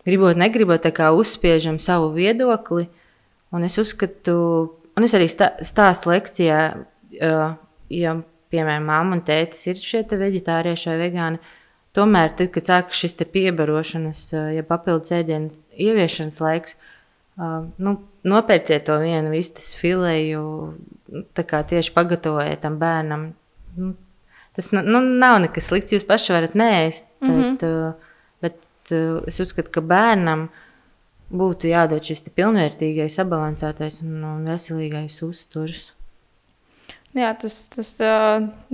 gribot, 0.07 0.39
negribot, 0.39 0.83
tā 0.83 0.93
kā 0.95 1.13
uzspiežam 1.15 1.79
savu 1.83 2.11
viedokli. 2.17 2.89
Un 3.55 3.67
es 3.67 3.79
uzskatu, 3.79 4.39
un 4.99 5.07
es 5.07 5.15
arī 5.17 5.29
stā, 5.31 5.53
stāstu 5.65 6.11
lekcijā, 6.11 6.59
ja, 7.21 8.17
piemēram, 8.53 8.89
mamma 8.91 9.19
un 9.19 9.23
tētis 9.27 9.63
ir 9.71 9.81
šie 9.81 10.03
veģetārieši 10.11 10.91
vai 10.91 10.99
vegāni, 11.05 11.41
tomēr, 11.97 12.35
tad, 12.39 12.51
kad 12.55 12.69
sākas 12.69 12.99
šis 13.01 13.17
piebarošanas, 13.33 14.27
ja 14.57 14.67
papildus 14.67 15.15
ēdienas 15.17 15.63
ieviešanas 15.73 16.43
laiks, 16.43 16.77
nu, 17.39 17.97
nopērciet 18.27 18.87
to 18.89 18.99
vienu 19.03 19.33
vistas 19.33 19.73
fileju, 19.79 20.43
tā 21.37 21.47
kā 21.47 21.63
tieši 21.69 21.95
pagatavojiet 21.95 22.63
tam 22.65 22.79
bērnam. 22.81 23.29
Nu, 23.77 23.95
tas 24.57 24.73
nu, 24.75 24.83
nu, 24.87 25.03
nav 25.23 25.41
nekas 25.47 25.71
slikts, 25.71 25.95
jūs 25.95 26.07
paši 26.09 26.35
varat 26.37 26.57
nēst, 26.59 27.11
bet, 27.21 27.31
mm 27.31 27.57
-hmm. 27.57 27.89
uh, 27.89 28.23
bet 28.43 28.95
uh, 28.95 29.23
es 29.27 29.41
uzskatu, 29.41 29.71
ka 29.71 29.81
bērnam 29.81 30.49
būtu 31.31 31.71
jādod 31.71 32.03
šis 32.03 32.23
pilnvērtīgais, 32.35 33.19
sabalansētais 33.19 34.03
un, 34.03 34.25
un 34.25 34.45
veselīgais 34.47 35.23
uzturs. 35.23 35.93
Jā, 37.17 37.31
tas, 37.41 37.55
tas, 37.73 37.95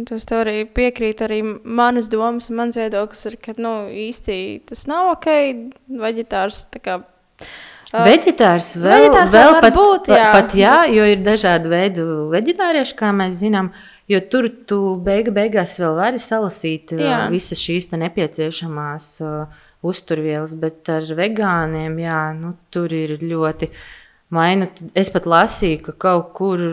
tas 0.09 0.25
tev 0.27 0.41
arī 0.43 0.65
piekrīt. 0.67 1.21
Arī 1.23 1.43
manas 1.63 2.09
domas 2.11 2.51
un 2.51 2.59
mans 2.59 2.79
viedoklis 2.79 3.23
ir, 3.31 3.37
ka 3.39 3.55
nu, 3.57 3.87
īsti 3.87 4.37
tas 4.67 4.83
nav 4.91 5.13
ok. 5.13 5.29
Veģetārs 6.03 6.65
kā, 6.83 6.99
Veģetārs 7.93 8.71
vēl, 8.79 8.93
veģetārs 8.95 9.33
vēl 9.37 9.55
pat, 9.61 9.75
būt, 9.77 10.07
jā. 10.09 10.29
pat 10.33 10.55
jā, 10.57 10.77
jo 10.89 11.09
ir 11.13 11.25
dažādi 11.25 11.73
veidi 11.73 12.05
veģetārieši, 12.33 12.95
kā 12.97 13.11
mēs 13.17 13.35
zinām. 13.43 13.73
Jo 14.11 14.21
tur 14.33 14.49
tu 14.69 14.79
beigu, 15.05 15.33
beigās 15.37 15.77
vēl 15.81 15.99
vari 15.99 16.21
salasīt 16.21 16.95
jā. 16.97 17.27
visas 17.33 17.61
šīs 17.61 17.91
nepieciešamās 17.93 19.09
uh, 19.25 19.61
uzturvielas, 19.85 20.55
bet 20.59 20.89
ar 20.93 21.07
vegāniem 21.19 21.99
jā, 22.01 22.23
nu, 22.39 22.55
tur 22.73 22.93
ir 22.97 23.19
ļoti 23.21 23.69
maina. 24.33 24.71
Es 24.99 25.13
pat 25.13 25.29
lasīju, 25.29 25.83
ka 25.87 25.97
kaut 26.07 26.33
kur 26.39 26.65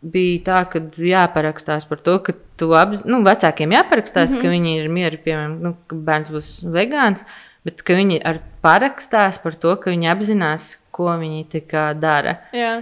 bija 0.00 0.40
tā, 0.46 0.62
ka 0.70 0.82
jāparakstās 1.02 1.88
par 1.90 2.00
to, 2.04 2.18
ka 2.24 2.34
tu 2.58 2.70
apz... 2.78 3.04
nu, 3.08 3.20
vecākiem 3.26 3.74
jāparakstās, 3.74 4.32
mm 4.32 4.38
-hmm. 4.38 4.42
ka 4.42 4.54
viņi 4.54 4.76
ir 4.78 4.88
mieri, 4.88 5.20
piemēram, 5.24 5.58
nu, 5.62 5.74
ka 5.86 5.96
bērns 6.08 6.32
būs 6.34 6.50
vegāns. 6.72 7.26
Bet 7.66 7.82
ka 7.82 7.96
viņi 7.98 8.20
ar 8.24 8.38
parakstās 8.64 9.40
par 9.42 9.56
to, 9.58 9.74
ka 9.80 9.92
viņi 9.94 10.12
apzinās, 10.12 10.70
ko 10.94 11.10
viņi 11.20 11.64
dara. 11.98 12.38
Jā. 12.56 12.78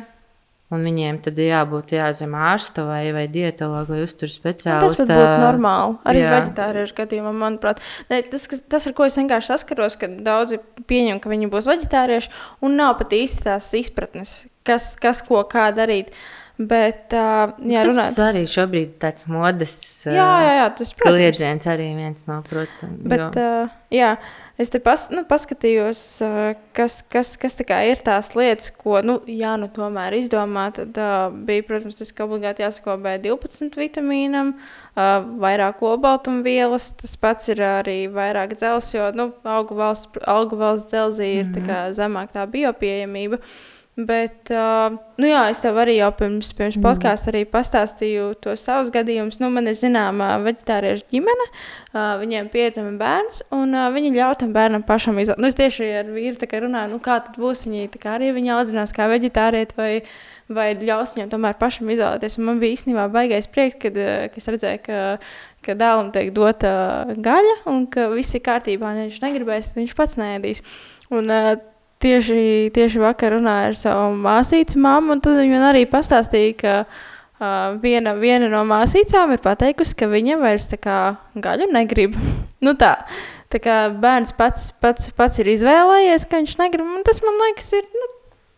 Un 0.67 0.83
viņiem 0.83 1.21
tad 1.23 1.37
jābūt 1.39 1.93
jāzem 1.95 2.33
ārsta 2.35 2.83
vai, 2.89 3.05
vai 3.15 3.29
dietologa 3.31 3.93
vai 3.95 4.01
uzturs 4.03 4.35
speciālista. 4.35 5.05
Tas 5.07 5.13
būtu 5.13 5.37
normāli. 5.45 5.95
Arī 6.11 6.25
vegetāriešu 6.27 6.97
gadījumā, 6.97 7.31
manuprāt. 7.39 7.79
Ne, 8.11 8.19
tas, 8.27 8.49
tas, 8.67 8.89
ar 8.91 8.97
ko 8.99 9.07
es 9.07 9.15
vienkārši 9.21 9.53
saskaros, 9.53 9.95
ka 10.01 10.09
daudzi 10.11 10.59
pieņem, 10.91 11.21
ka 11.23 11.31
viņi 11.31 11.51
būs 11.53 11.69
vegetārieši 11.71 12.33
un 12.67 12.75
nav 12.81 12.97
pat 12.99 13.15
īsti 13.15 13.47
tās 13.47 13.69
izpratnes, 13.79 14.35
kas, 14.67 14.97
kas 14.99 15.23
ko 15.29 15.45
kā 15.47 15.69
darīt. 15.77 16.11
Bet, 16.57 17.13
uh, 17.13 17.53
jā, 17.61 17.85
tas 17.85 17.93
runāt. 17.93 18.19
arī 18.25 18.43
šobrīd 18.49 18.87
ir 18.89 19.01
tāds 19.05 19.27
modes 19.29 19.75
jā, 20.09 20.15
jā, 20.17 20.53
jā, 20.57 20.69
tas, 20.79 20.95
kliedziens 20.97 21.69
arī 21.69 21.91
viens 21.99 22.25
no, 22.27 22.39
protams. 22.49 23.03
Bet, 23.13 23.37
uh, 23.37 23.75
jā, 23.93 24.15
Es 24.57 24.71
te 24.73 24.81
pas, 24.81 25.03
nu, 25.13 25.21
paskatījos, 25.29 26.01
kas, 26.77 27.03
kas, 27.13 27.35
kas 27.37 27.59
ir 27.61 28.01
tās 28.05 28.31
lietas, 28.33 28.71
ko, 28.73 29.03
nu, 29.05 29.19
jā, 29.29 29.53
nu, 29.61 29.69
tomēr 29.69 30.17
izdomā. 30.17 30.71
Tad 30.73 30.97
uh, 30.97 31.29
bija, 31.29 31.67
protams, 31.69 31.99
tas, 31.99 32.13
ka 32.17 32.25
obligāti 32.25 32.65
jāsako 32.65 32.97
B12 33.05 33.77
vitamīnam, 33.77 34.55
uh, 34.57 35.21
vairāk 35.45 35.85
olbaltumvielas, 35.85 36.95
tas 37.03 37.19
pats 37.21 37.53
ir 37.53 37.61
arī 37.61 37.99
vairāk 38.09 38.57
dzels, 38.57 38.95
jo, 38.97 39.11
nu, 39.13 39.29
augu 39.45 39.77
valsts, 39.77 40.25
augu 40.25 40.57
valsts 40.57 40.89
dzelzī 40.95 41.33
ir 41.35 41.45
mm 41.45 41.53
-hmm. 41.53 41.57
tā 41.57 41.67
kā 41.69 41.97
zemāk 42.01 42.33
tā 42.33 42.49
biopieejamība. 42.57 43.37
Uh, 43.37 43.76
Bet, 43.97 44.51
uh, 44.53 44.93
nu 45.17 45.29
jā, 45.31 45.47
es 45.49 45.63
tev 45.65 45.79
arī 45.81 45.95
jau 45.97 46.11
pirms, 46.19 46.51
pirms 46.53 46.75
mm. 46.77 46.85
podkāstā 46.85 47.41
pastāstīju 47.49 48.27
tos 48.45 48.61
savus 48.67 48.91
gadījumus. 48.93 49.39
Nu, 49.41 49.49
man 49.49 49.71
ir 49.71 49.77
zināma 49.79 50.35
vegetāriešu 50.45 51.07
ģimene, 51.15 51.47
uh, 51.49 52.11
viņiem 52.21 52.51
piedzima 52.53 52.91
bērns, 53.01 53.41
un 53.57 53.71
uh, 53.73 53.87
viņi 53.95 54.11
ļauj 54.19 54.35
tam 54.43 54.51
bērnam 54.53 54.83
pašam 54.85 55.17
izvēlēties. 55.17 55.41
Nu, 55.41 55.49
es 55.49 55.57
tieši 55.57 55.89
ar 56.03 56.11
vīru 56.13 56.61
runāju, 56.67 56.91
nu, 56.93 56.99
kā 57.01 57.17
tad 57.25 57.39
būs. 57.41 57.65
Viņi 57.65 57.89
arī 58.13 58.29
viņi 58.37 58.53
audzinās 58.53 58.93
kā 58.93 59.07
vegetārieti 59.09 59.79
vai, 59.79 59.89
vai 60.53 60.67
ļaus 60.77 61.15
viņam 61.17 61.31
tomēr 61.33 61.57
pašam 61.57 61.89
izvēlēties. 61.95 62.37
Un 62.37 62.51
man 62.51 62.61
bija 62.61 62.77
īstenībā 62.77 63.07
baigais 63.15 63.49
prieks, 63.49 63.79
kad, 63.81 63.97
kad 63.97 64.37
es 64.43 64.51
redzēju, 64.53 64.83
ka, 64.85 65.07
ka 65.65 65.79
dēlam 65.81 66.13
tiek 66.13 66.29
dota 66.37 66.75
gaļa, 67.17 67.57
un 67.73 67.89
ka 67.89 68.11
viss 68.13 68.37
ir 68.37 68.45
kārtībā, 68.45 68.93
ja 68.93 69.09
viņš 69.09 69.19
negribēs, 69.25 69.71
tad 69.73 69.81
viņš 69.81 69.97
pats 69.97 70.21
nēdīs. 70.21 70.61
Un, 71.17 71.33
uh, 71.33 71.57
tieši, 72.03 72.71
tieši 72.77 73.03
vakar 73.03 73.37
runāju 73.37 73.71
ar 73.71 73.79
savu 73.79 74.17
māsīcu 74.21 74.81
mammu, 74.83 75.17
un 75.17 75.23
tad 75.25 75.39
viņa 75.41 75.53
man 75.55 75.69
arī 75.71 75.85
pastāstīja, 75.91 76.57
ka 76.61 76.75
uh, 76.83 77.79
viena, 77.83 78.17
viena 78.21 78.51
no 78.53 78.63
māsīcām 78.69 79.35
ir 79.35 79.43
pateikusi, 79.45 79.97
ka 79.99 80.11
viņa 80.13 80.41
vairs 80.43 80.69
kā 80.83 80.99
gaļu 81.35 81.71
negrib. 81.73 82.19
nu 82.65 82.77
tā, 82.79 82.95
tā 83.53 83.63
kā 83.63 83.79
bērns 83.93 84.37
pats, 84.37 84.71
pats, 84.83 85.11
pats 85.17 85.43
ir 85.43 85.53
izvēlējies, 85.57 86.29
ka 86.29 86.43
viņš 86.43 86.59
negrib, 86.63 86.93
un 86.99 87.07
tas 87.07 87.23
man 87.25 87.41
liekas 87.47 87.73
ir, 87.79 87.89
nu, 87.95 88.11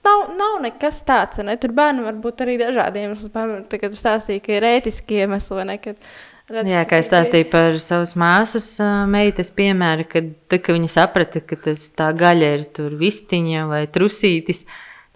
nav, 0.09 0.25
nav 0.39 0.57
nekas 0.65 1.03
tāds, 1.09 1.43
ne? 1.45 1.57
Tur 1.61 1.75
bērnam 1.77 2.09
var 2.09 2.19
būt 2.23 2.45
arī 2.45 2.59
dažādi 2.61 3.05
iemesli, 3.05 3.31
piemēram, 3.35 3.69
kad 3.71 3.95
tu 3.95 4.01
stāstīji, 4.01 4.43
ka 4.45 4.57
ir 4.57 4.69
ētiski 4.75 5.23
iemesli, 5.23 5.59
vai 5.59 5.69
ne, 5.73 5.79
kad, 5.83 6.11
Redz, 6.49 6.71
Jā, 6.73 6.81
kā 6.89 6.97
es 7.03 7.11
stāstīju 7.11 7.45
par 7.53 7.75
savas 7.83 8.15
māsas 8.17 8.67
meitas 9.13 9.51
piemēru, 9.53 10.07
kad, 10.09 10.31
tad, 10.49 10.63
kad 10.65 10.79
viņa 10.79 10.91
saprata, 10.95 11.43
ka 11.45 11.59
tas 11.61 11.83
tā 11.93 12.07
gaļa 12.17 12.53
ir 12.57 12.63
tur 12.79 12.95
vistiņa 12.97 13.67
vai 13.69 13.83
trusītis, 13.93 14.63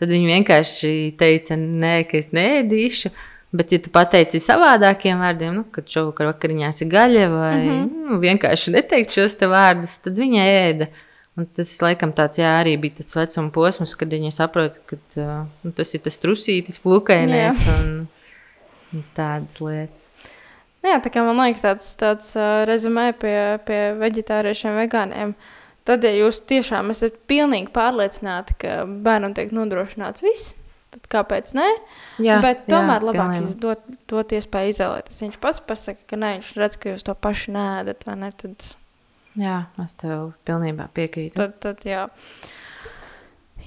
tad 0.01 0.12
viņa 0.12 0.29
vienkārši 0.35 0.90
teica, 1.21 1.57
nē, 1.57 1.95
ka 2.11 2.21
es 2.21 2.29
nēdīšu. 2.37 3.12
Bet, 3.53 3.73
ja 3.73 3.81
tu 3.85 3.90
pateici 3.92 4.40
savādākiem 4.40 5.21
vārdiem, 5.21 5.57
nu, 5.59 5.64
kad 5.73 5.88
šovakar 5.88 6.31
vakariņās 6.31 6.85
ir 6.85 6.92
gaļa, 6.92 7.25
vai 7.33 7.57
mm 7.57 7.73
-hmm. 7.73 8.05
nu, 8.12 8.21
vienkārši 8.21 8.77
neteikt 8.77 9.16
šos 9.16 9.37
te 9.37 9.49
vārdus, 9.49 9.99
tad 10.05 10.16
viņa 10.16 10.47
ēda. 10.53 10.88
Un 11.37 11.49
tas, 11.57 11.73
laikam, 11.81 12.12
tāds 12.12 12.40
jā, 12.40 12.49
arī 12.61 12.77
bija 12.81 13.01
tas 13.01 13.16
vecuma 13.16 13.51
posms, 13.53 13.95
kad 13.97 14.09
viņa 14.09 14.33
saprot, 14.37 14.81
ka 14.85 14.97
nu, 15.64 15.73
tas 15.73 15.95
ir 15.95 16.01
tas 16.05 16.18
trusītis, 16.21 16.81
plūkainais 16.81 17.66
un, 17.73 17.92
un 18.92 19.05
tādas 19.16 19.61
lietas. 19.61 20.12
Nu 20.83 20.90
jā, 20.90 20.99
tā 21.03 21.12
kā 21.14 21.23
man 21.23 21.38
liekas, 21.38 21.62
tāds, 21.62 21.90
tāds 21.99 22.33
uh, 22.35 22.64
rezumē 22.66 23.12
pie, 23.14 23.37
pie 23.66 23.83
vegetāriešiem, 24.01 24.75
vegāniem. 24.83 25.37
Tad, 25.87 26.05
ja 26.07 26.11
jūs 26.14 26.40
tiešām 26.51 26.90
esat 26.95 27.21
pilnīgi 27.31 27.71
pārliecināti, 27.75 28.59
ka 28.62 28.83
bērnam 28.87 29.35
tiek 29.35 29.51
nodrošināts 29.55 30.23
viss, 30.23 30.53
tad 30.95 31.07
kāpēc 31.11 31.55
ne? 31.59 31.68
Jā, 32.23 32.40
Bet 32.42 32.66
tomēr 32.71 33.03
jā, 33.03 33.09
labāk 33.09 33.33
izdot, 33.40 33.87
dot 34.11 34.35
iespēju 34.35 34.75
izvēlēties. 34.75 35.23
Viņš 35.27 35.38
pats 35.42 35.62
pasaka, 35.66 36.03
ka 36.11 36.18
nē, 36.18 36.37
viņš 36.38 36.53
redz, 36.59 36.79
ka 36.83 36.95
jūs 36.95 37.07
to 37.07 37.14
paši 37.18 37.55
nēdat, 37.55 38.07
vai 38.07 38.18
ne? 38.25 38.33
Tad... 38.42 38.68
Jā, 39.38 39.57
es 39.83 39.97
tev 40.03 40.33
pilnībā 40.47 40.90
piekrītu. 40.95 41.38
Tad, 41.38 41.57
tad 41.62 41.87
jā. 41.88 42.09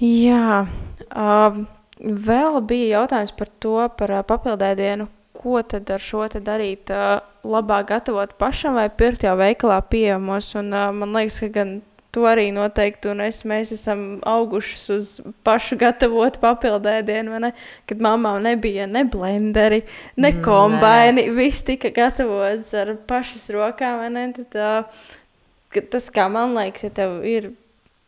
Jā. 0.04 0.64
Uh, 1.08 1.62
vēl 2.00 2.60
bija 2.68 3.00
jautājums 3.00 3.32
par 3.36 3.52
to, 3.64 3.76
par 3.98 4.12
papildēdienu, 4.28 5.08
ko 5.38 5.60
tad 5.62 5.90
ar 5.92 6.02
šo 6.02 6.26
te 6.32 6.40
darīt? 6.44 6.92
Labāk 7.46 7.90
gatavot 7.92 8.32
pašam 8.40 8.78
vai 8.78 8.88
pirkt 8.90 9.26
jau 9.26 9.36
veikalā 9.38 9.78
pieejamos. 9.90 10.54
Un, 10.58 10.72
man 10.72 11.14
liekas, 11.14 11.38
ka 11.44 11.52
gan 11.60 11.76
to 12.16 12.24
arī 12.24 12.46
noteikti, 12.54 13.10
un 13.12 13.20
es, 13.26 13.42
mēs 13.48 13.74
esam 13.76 14.04
auguši 14.24 14.78
uz 14.94 15.10
pašu 15.44 15.76
gatavotu 15.80 16.40
papildēdienu, 16.40 17.36
ne? 17.44 17.52
kad 17.88 18.00
mamām 18.00 18.40
nebija 18.46 18.86
ne 18.88 19.04
blenderi, 19.04 19.82
ne 20.16 20.32
kombaini, 20.40 21.28
viss 21.36 21.66
tika 21.66 21.92
gatavots 21.92 22.72
ar 22.78 22.94
pašas 23.10 23.50
rokām. 23.52 24.16
Tad, 24.38 24.88
tas, 25.92 26.08
kā 26.14 26.26
man 26.32 26.56
liekas, 26.56 26.88
ja 26.88 26.94
tev 27.02 27.20
ir 27.28 27.52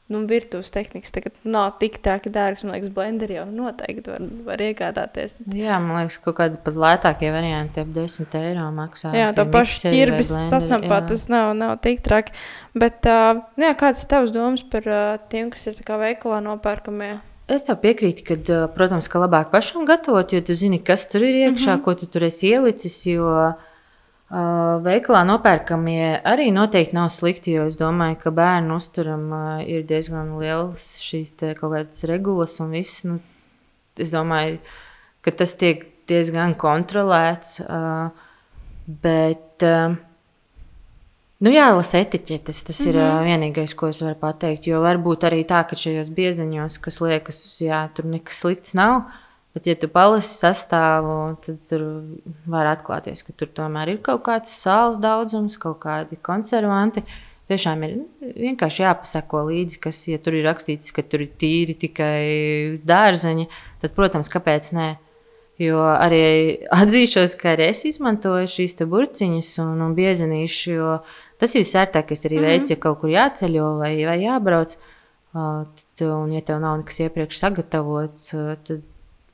nu, 0.09 0.23
virtuves 0.29 0.71
tehnikas 0.73 1.12
tagad 1.12 1.35
nav 1.44 1.75
tik 1.81 1.99
traki 2.05 2.33
dārgas. 2.33 2.64
Man 2.64 2.75
liekas, 2.77 2.92
blenderi 2.94 3.37
jau 3.37 3.44
noteikti 3.51 4.12
var, 4.14 4.25
var 4.47 4.64
iegādāties. 4.64 5.37
Jā, 5.53 5.77
man 5.85 6.01
liekas, 6.01 6.18
ka 6.18 6.31
kaut 6.31 6.38
kādi 6.40 6.61
pat 6.64 6.81
lētākie 6.85 7.33
varianti 7.35 7.85
ap 7.85 7.92
10 7.97 8.37
eiro 8.40 8.66
maksā. 8.75 9.12
Jā, 9.16 9.31
tā 9.37 9.44
paša 9.53 9.92
ķirbis 9.92 10.33
sasnampāt, 10.53 11.11
tas 11.12 11.29
nav, 11.33 11.53
nav 11.59 11.77
tik 11.85 12.01
traki. 12.07 12.33
Bet, 12.79 13.05
uh, 13.09 13.44
jā, 13.61 13.73
kāds 13.79 14.05
ir 14.05 14.12
tavs 14.12 14.35
domas 14.35 14.64
par 14.73 14.88
uh, 14.88 15.16
tiem, 15.33 15.53
kas 15.53 15.68
ir 15.71 15.83
veikalā 15.85 16.40
nopērkamie? 16.44 17.18
Es 17.49 17.64
tev 17.64 17.79
piekrītu, 17.81 18.25
ka, 18.29 18.59
protams, 18.75 19.09
ka 19.09 19.23
labāk 19.23 19.49
pašam 19.53 19.87
gatavot, 19.88 20.33
jo 20.33 20.40
tu 20.44 20.57
zini, 20.57 20.83
kas 20.85 21.07
tur 21.09 21.25
ir 21.25 21.47
iekšā, 21.47 21.71
mm 21.73 21.79
-hmm. 21.79 21.85
ko 21.85 21.94
tu 21.94 22.07
tur 22.07 22.25
esi 22.25 22.51
ielicis. 22.53 23.07
Jo, 23.07 23.55
veikalā 24.29 25.23
nopērkamie 25.25 26.21
arī 26.29 26.51
noteikti 26.53 26.97
nav 26.97 27.09
slikti, 27.14 27.55
jo 27.57 27.69
es 27.71 27.79
domāju, 27.81 28.19
ka 28.21 28.33
bērnu 28.37 28.77
uzturam 28.77 29.31
uh, 29.33 29.61
ir 29.64 29.87
diezgan 29.88 30.35
liels 30.41 30.99
šīs 31.01 31.33
kaut 31.38 31.73
kādas 31.73 32.05
regulas 32.09 32.59
un 32.61 32.75
viss. 32.77 33.07
Nu, 33.09 33.21
es 33.97 34.12
domāju, 34.12 34.59
ka 35.25 35.33
tas 35.33 35.57
tiek 35.57 35.87
diezgan 36.09 36.55
kontrolēts. 36.61 37.61
Uh, 37.64 38.12
bet, 38.87 39.64
uh, 39.64 39.97
Nu, 41.38 41.53
jālasa 41.55 42.01
etiķetes. 42.03 42.64
Tas 42.67 42.81
mm 42.81 42.87
-hmm. 42.87 42.88
ir 42.88 42.97
uh, 42.99 43.23
vienīgais, 43.23 43.75
ko 43.75 43.88
es 43.88 44.03
varu 44.03 44.17
pateikt. 44.19 44.67
Jo 44.67 44.81
var 44.83 44.99
būt 44.99 45.23
arī 45.29 45.45
tā, 45.47 45.62
ka 45.69 45.77
šajos 45.77 46.11
bieziņos, 46.11 46.79
kas 46.83 47.01
liekas, 47.01 47.61
jā, 47.62 47.88
tur 47.95 48.05
nekas 48.05 48.41
slikts 48.41 48.75
nav. 48.75 49.03
Bet, 49.59 49.66
ja 49.66 49.75
tu 49.75 49.88
palasi 49.90 50.37
sastāvu, 50.38 51.14
tad 51.42 51.57
tur 51.66 51.81
var 52.47 52.68
atklāties, 52.71 53.25
ka 53.27 53.33
tur 53.35 53.49
tomēr 53.51 53.90
ir 53.90 53.97
kaut 54.07 54.21
kāds 54.29 54.53
sāls 54.55 55.01
daudzums, 55.03 55.57
kaut 55.59 55.81
kādi 55.83 56.14
konservanti. 56.23 57.03
Tiešām 57.51 57.81
ir 57.83 57.97
vienkārši 58.37 58.85
jāpasako 58.85 59.40
līdzi, 59.49 59.81
kas, 59.83 60.05
ja 60.07 60.21
tur 60.23 60.37
ir 60.38 60.44
rakstīts, 60.47 60.92
ka 60.94 61.03
tur 61.03 61.25
ir 61.25 61.33
tīri 61.42 61.75
tikai 61.75 62.21
dārzeņi, 62.87 63.49
tad, 63.83 63.97
protams, 63.97 64.31
kāpēc 64.31 64.68
ne? 64.77 64.87
Jo 65.59 65.81
arī 65.90 66.21
atzīšos, 66.77 67.35
ka 67.40 67.57
arī 67.57 67.66
es 67.73 67.83
izmantoju 67.88 68.47
šīs 68.53 68.79
burciņas 68.92 69.49
un, 69.64 69.81
un 69.88 69.97
biezenīšu, 69.97 70.77
jo 70.77 70.92
tas 71.42 71.57
ir 71.57 71.64
visērtākais 71.64 72.23
arī 72.29 72.38
mm 72.38 72.44
-hmm. 72.44 72.53
veids, 72.53 72.71
ja 72.71 72.77
kaut 72.87 73.01
kur 73.01 73.11
jāceļo 73.11 73.73
vai, 73.81 73.90
vai 74.07 74.21
jābrauc. 74.23 74.77
Tad, 75.33 76.07
un, 76.07 76.31
ja 76.33 76.47
tev 76.47 76.62
nav 76.62 76.79
nekas 76.79 77.01
iepriekš 77.01 77.42
sagatavots, 77.42 78.31
tad 78.71 78.87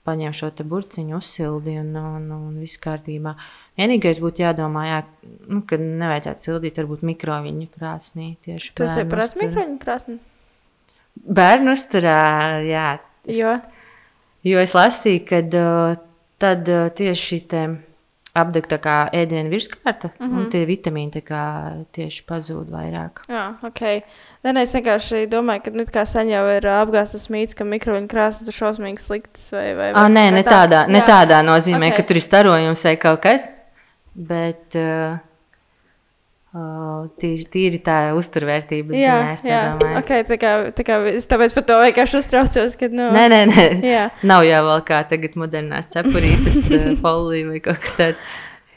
paņem 0.05 0.35
šo 0.37 0.51
burciņu, 0.69 1.17
uzsildi 1.19 1.79
un, 1.81 1.95
un, 1.97 2.27
un 2.37 2.59
viss 2.61 2.81
kārtībā. 2.83 3.35
Vienīgais 3.81 4.21
būtu 4.23 4.45
jādomā, 4.45 4.85
jā, 4.91 5.01
nu, 5.51 5.63
ka 5.67 5.79
nevajadzētu 5.81 6.47
sildīt 6.47 6.79
varbūt 6.83 7.05
mikroviņu 7.09 7.69
krāsnī. 7.75 8.35
Tas 8.77 8.99
ir 9.01 9.09
prasa 9.11 9.41
mikroviņu 9.41 9.79
krāsnī? 9.83 10.19
Bērnu 11.15 11.75
uzturā, 11.75 12.21
jā. 12.67 12.89
Jo? 13.31 13.57
Jo 14.45 14.61
es 14.61 14.75
lasīju, 14.77 15.25
ka 15.29 15.41
tad 16.43 16.69
tieši 16.99 17.29
šī 17.31 17.41
apdegta 18.35 18.79
kā 18.83 18.95
ēdienu 19.15 19.53
virskārta, 19.53 20.11
mm 20.19 20.27
-hmm. 20.27 20.39
un 20.39 20.49
tie 20.51 20.65
vitamīni 20.67 21.23
tieši 21.95 22.25
pazūd 22.27 22.71
vairāk. 22.75 23.23
Jā, 23.31 23.45
ok. 23.63 23.83
Nē, 24.45 24.63
es 24.63 24.75
vienkārši 24.75 25.27
domāju, 25.31 25.63
ka 25.65 25.71
nu, 25.71 25.85
sen 26.05 26.33
jau 26.33 26.45
ir 26.57 26.67
apgāztas 26.67 27.29
mīts, 27.31 27.55
ka 27.55 27.65
mikroviņu 27.65 28.09
krāsas 28.11 28.49
ir 28.49 28.55
šausmīgi 28.55 28.99
sliktas. 28.99 29.53
Vai, 29.53 29.75
vai, 29.75 29.93
vai, 29.93 30.03
ah, 30.03 30.09
nē, 30.09 30.31
ne 30.31 30.43
tā? 30.43 30.51
tādā, 30.51 30.87
ne 30.89 31.01
tādā 31.01 31.43
nozīmē, 31.43 31.93
okay. 31.93 31.97
ka 31.97 32.03
tur 32.03 32.17
ir 32.17 32.23
starojums 32.23 32.85
vai 32.85 32.97
kaut 32.97 33.23
kas. 33.23 33.47
Bet, 34.15 34.75
uh, 34.75 35.19
Tīri, 36.55 37.45
tīri 37.51 37.79
tā 37.83 37.97
uzturvērtības 38.15 38.95
jā, 38.95 39.15
ziņā. 39.19 39.31
Es 39.35 39.41
jā, 39.43 39.61
domāju, 39.75 39.99
okay, 39.99 40.23
tā 40.29 40.37
kā, 40.39 40.53
tā 40.77 40.85
kā 40.87 41.01
es 41.11 41.27
tāpēc 41.27 41.55
par 41.57 41.65
to 41.67 41.79
vienkārši 41.83 42.21
uztraucos. 42.21 42.77
Kad, 42.79 42.95
nu, 42.95 43.09
nē, 43.17 43.25
nē, 43.33 43.41
nē. 43.51 43.65
Jā. 43.83 44.05
Nav 44.23 44.47
jau 44.47 44.61
vēl 44.69 44.85
kā 44.87 45.01
tagad 45.11 45.35
modernās 45.41 45.91
cepurītes, 45.91 46.71
folija 47.03 47.51
vai 47.51 47.59
kaut 47.65 47.83
kas 47.83 47.99
tāds. 47.99 48.29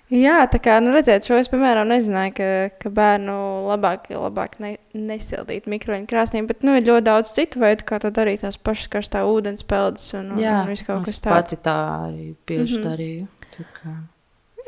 Jā, 0.09 0.39
tā 0.47 0.57
kā 0.63 0.79
nu, 0.79 0.93
redzēt, 0.95 1.27
šo 1.27 1.37
es, 1.37 1.51
piemēram, 1.51 1.89
nezināju, 1.91 2.33
ka, 2.39 2.49
ka 2.81 2.91
bērnu 2.97 3.37
labāk, 3.67 4.09
labāk 4.15 4.57
ne, 4.63 4.77
nesildīt 4.95 5.67
mikroņu 5.69 6.07
krāsnī, 6.09 6.45
bet 6.47 6.63
nu, 6.65 6.79
ir 6.79 6.87
ļoti 6.87 7.07
daudz 7.11 7.33
citu 7.35 7.61
veidu, 7.61 7.85
kā 7.85 7.99
to 8.01 8.09
darīt. 8.15 8.41
Tās 8.47 8.57
pašas 8.57 8.89
karstā 8.97 9.25
ūdens 9.27 9.67
peldas 9.67 10.09
un, 10.17 10.31
un, 10.33 10.41
jā, 10.41 10.61
un 10.63 10.71
viss 10.71 10.87
kaut 10.87 11.05
kas 11.05 11.19
tāds. 11.21 11.53
Jā, 11.53 11.65
tā 11.67 11.79
arī 12.07 12.29
bieži 12.47 12.79
mm 12.79 12.81
-hmm. 12.81 12.87
darīju. 12.89 13.27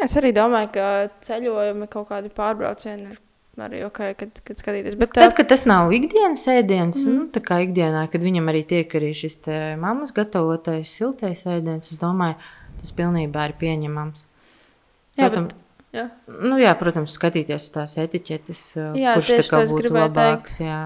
Es 0.03 0.15
arī 0.19 0.31
domāju, 0.35 0.71
ka 0.75 0.85
ceļojumi 1.25 1.89
kaut 1.91 2.07
kādi 2.11 2.31
pārbraucieni 2.31 3.11
ir 3.11 3.17
arī 3.59 3.81
ok, 3.83 3.99
kad, 4.19 4.41
kad 4.47 4.59
skatīties. 4.61 4.95
Bet, 4.99 5.11
Tad, 5.17 5.33
kad 5.37 5.49
tas 5.51 5.65
nav 5.67 5.91
ikdienas 5.95 6.45
ēdiens, 6.51 7.01
mm. 7.03 7.15
nu, 7.15 7.25
tā 7.33 7.41
kā 7.43 7.59
ikdienā, 7.65 8.05
kad 8.11 8.23
viņam 8.23 8.47
arī 8.51 8.63
tiek 8.67 8.93
arī 8.99 9.11
šis 9.17 9.41
mammas 9.81 10.13
gatavotais 10.15 10.93
siltais 10.95 11.43
ēdiens, 11.49 11.91
es 11.91 11.99
domāju, 11.99 12.39
tas 12.79 12.93
pilnībā 12.95 13.49
ir 13.49 13.57
pieņemams. 13.59 14.23
Jā, 15.19 15.27
protams, 15.27 15.51
bet, 15.51 15.85
jā. 15.97 16.07
Nu, 16.39 16.55
jā, 16.61 16.73
protams, 16.79 17.15
skatīties 17.19 17.69
tās 17.75 17.97
etiķetes, 17.99 18.65
jā, 18.95 19.15
kurš 19.19 19.33
tā 19.35 19.47
kā 19.49 19.63
būtu 19.73 19.91
labāks. 19.95 20.59
Teikt. 20.61 20.69
Jā. 20.69 20.81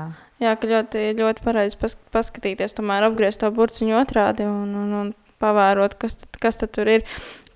jā, 0.48 0.56
ka 0.58 0.72
ļoti, 0.74 1.04
ļoti 1.20 1.46
pareizi 1.46 1.78
pas, 1.82 1.98
paskatīties, 2.16 2.74
tomēr 2.80 3.06
apgriezt 3.12 3.44
to 3.44 3.52
burciņu 3.54 4.00
otrādi 4.02 4.50
un, 4.50 4.74
un, 4.82 4.96
un 5.04 5.14
pavērot, 5.44 6.00
kas, 6.00 6.22
tad, 6.24 6.42
kas 6.42 6.62
tad 6.64 6.74
tur 6.74 6.90
ir 6.90 7.08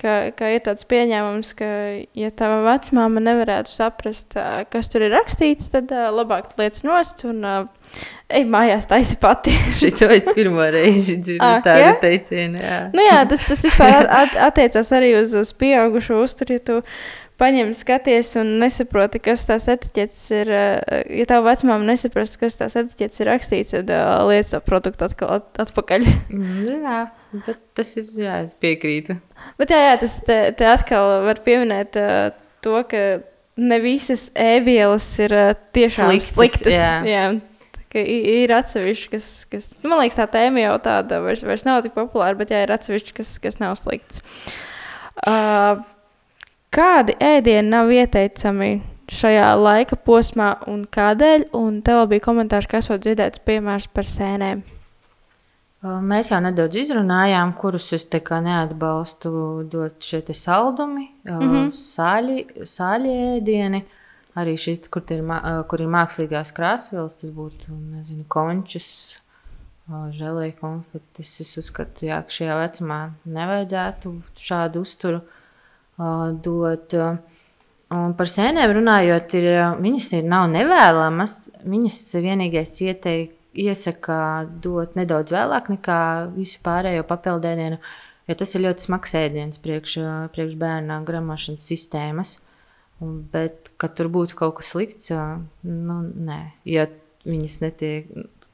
ka, 0.01 0.13
ka 0.37 0.49
ir 0.53 0.61
tāds 0.65 0.85
pieņēmums, 0.89 1.53
ka, 1.57 1.69
ja 2.17 2.29
tava 2.37 2.59
vecmāma 2.67 3.23
nevarētu 3.23 3.73
saprast, 3.73 4.37
kas 4.73 4.91
tur 4.93 5.07
ir 5.07 5.13
rakstīts, 5.15 5.71
tad 5.73 5.91
labāk 5.91 6.53
lietas 6.59 6.85
nost 6.87 7.23
un 7.27 7.43
ej 7.47 8.45
mājās 8.49 8.87
taisi 8.89 9.17
pati. 9.21 9.55
Šito 9.79 10.09
es 10.13 10.27
pirmo 10.37 10.65
reizi 10.73 11.17
dzirdu 11.21 11.45
ah, 11.45 11.59
tādu 11.65 11.85
ja? 11.85 11.93
teicienu. 12.01 12.61
Jā. 12.61 12.79
Nu 12.95 13.05
jā, 13.05 13.21
tas, 13.29 13.45
tas 13.49 13.63
vispār 13.67 13.95
at, 13.99 14.11
at, 14.21 14.41
attiecās 14.51 14.91
arī 14.95 15.13
uz, 15.21 15.35
uz 15.37 15.53
pieaugušo 15.57 16.21
uzturu, 16.25 16.59
ja 16.59 16.65
paņem, 17.39 17.71
skaties 17.77 18.33
un 18.41 18.55
nesaproti, 18.61 19.21
kas 19.23 19.45
tās 19.49 19.67
etiķetes 19.71 20.23
ir. 20.37 20.51
Ja 21.19 21.27
tev 21.29 21.45
vecmāma 21.47 21.87
nesaprastu, 21.87 22.41
kas 22.41 22.57
tās 22.59 22.77
etiķetes 22.79 23.23
ir 23.23 23.29
rakstīts, 23.31 23.75
tad 23.75 23.91
uh, 23.93 24.25
liec 24.29 24.49
to 24.51 24.61
produktu 24.65 25.07
atkal 25.07 25.37
at, 25.39 25.49
atpakaļ. 25.67 26.05
Mm, 26.33 26.83
jā, 26.83 26.99
bet 27.45 27.61
tas 27.77 27.93
ir, 27.99 28.09
jā, 28.17 28.41
es 28.47 28.55
piekrītu. 28.61 29.19
Bet 29.61 29.73
jā, 29.73 29.81
jā 29.89 29.97
tas 30.03 30.17
te, 30.27 30.39
te 30.57 30.69
atkal 30.69 31.19
var 31.27 31.41
pieminēt 31.45 31.99
uh, 32.01 32.31
to, 32.65 32.79
ka 32.89 33.03
ne 33.57 33.81
visas 33.83 34.27
ēvielas 34.37 35.09
ir 35.23 35.35
uh, 35.37 35.51
tiešām 35.77 36.13
sliktas. 36.13 36.33
sliktas 36.33 36.75
jā. 36.77 36.95
Jā. 37.15 37.27
Ir 37.97 38.51
atsevišķi, 38.53 39.07
kas, 39.09 39.27
kas, 39.49 39.63
man 39.81 40.03
liekas, 40.03 40.19
tā 40.19 40.27
tēma 40.29 40.59
jau 40.61 40.73
tāda 40.85 41.17
vairs, 41.23 41.41
vairs 41.47 41.63
nav 41.65 41.79
tik 41.81 41.95
populāra, 41.95 42.37
bet 42.37 42.51
jā, 42.53 42.59
ir 42.67 42.73
atsevišķi, 42.75 43.15
kas, 43.17 43.31
kas 43.41 43.57
nav 43.57 43.73
slikts. 43.79 44.21
Uh, 45.25 45.79
Kādi 46.77 47.15
ēdieni 47.17 47.71
nav 47.71 47.89
ieteicami 47.89 48.75
šajā 49.09 49.47
laika 49.57 49.97
posmā 49.97 50.51
un 50.69 50.83
kādēļ? 50.93 51.47
Un 51.57 51.79
tev 51.81 52.03
bija 52.11 52.21
komentārs, 52.27 52.67
kas 52.69 52.85
esot 52.85 53.01
dzirdēts 53.01 53.41
piemērs 53.47 53.87
par 53.89 54.05
sēnēm. 54.05 54.61
Mēs 56.05 56.29
jau 56.29 56.37
nedaudz 56.43 56.77
izrunājām, 56.83 57.55
kurus 57.57 57.87
es 57.97 58.05
neatbalstu 58.11 59.31
dot 59.71 60.05
šie 60.05 60.21
saldumi, 60.33 61.07
mm 61.25 61.39
-hmm. 61.39 61.71
sāļi, 61.73 62.65
sāļi 62.65 63.15
ēdieni. 63.37 63.83
Arī 64.37 64.53
šis, 64.57 64.85
kur 64.93 65.01
ir, 65.09 65.23
kur 65.69 65.81
ir 65.81 65.87
mākslīgās 65.89 66.53
krāsvielas, 66.53 67.17
tas 67.17 67.31
būtu 67.33 67.73
nezinu, 67.73 68.23
končus, 68.27 69.17
žēlēja 69.89 70.53
konfektis. 70.59 71.41
Es 71.41 71.57
uzskatu, 71.57 72.05
jā, 72.05 72.21
ka 72.21 72.29
šajā 72.29 72.59
vecumā 72.61 72.99
nevajadzētu 73.25 74.13
šādu 74.37 74.85
uzturu 74.85 75.21
dot. 75.97 76.95
Un 77.87 78.13
par 78.19 78.27
sēnēm 78.27 78.73
runājot, 78.75 79.33
ir, 79.39 79.47
viņas 79.79 80.09
ir 80.17 80.25
nav 80.27 80.49
nevēlamas. 80.51 81.37
Viņas 81.63 82.01
vienīgais 82.19 82.75
ieteik, 82.83 83.37
iesaka 83.57 84.17
dot 84.61 84.97
nedaudz 84.99 85.33
vēlāk 85.33 85.71
nekā 85.73 86.01
visu 86.35 86.59
pārējo 86.65 87.05
papildēdienu, 87.07 87.79
jo 88.27 88.35
tas 88.37 88.53
ir 88.53 88.65
ļoti 88.67 88.85
smags 88.85 89.15
ēdiens 89.17 89.61
priekš, 89.63 89.97
priekš 90.35 90.57
bērna 90.59 90.99
gramošanas 91.07 91.65
sistēmas. 91.71 92.37
Bet, 92.99 93.71
kad 93.77 93.93
tur 93.97 94.09
būtu 94.09 94.37
kaut 94.37 94.55
kas 94.59 94.71
slikts, 94.73 95.11
nu, 95.13 95.97
nē, 96.27 96.39
ja 96.65 96.87
viņas 97.27 97.59
netiek 97.61 98.07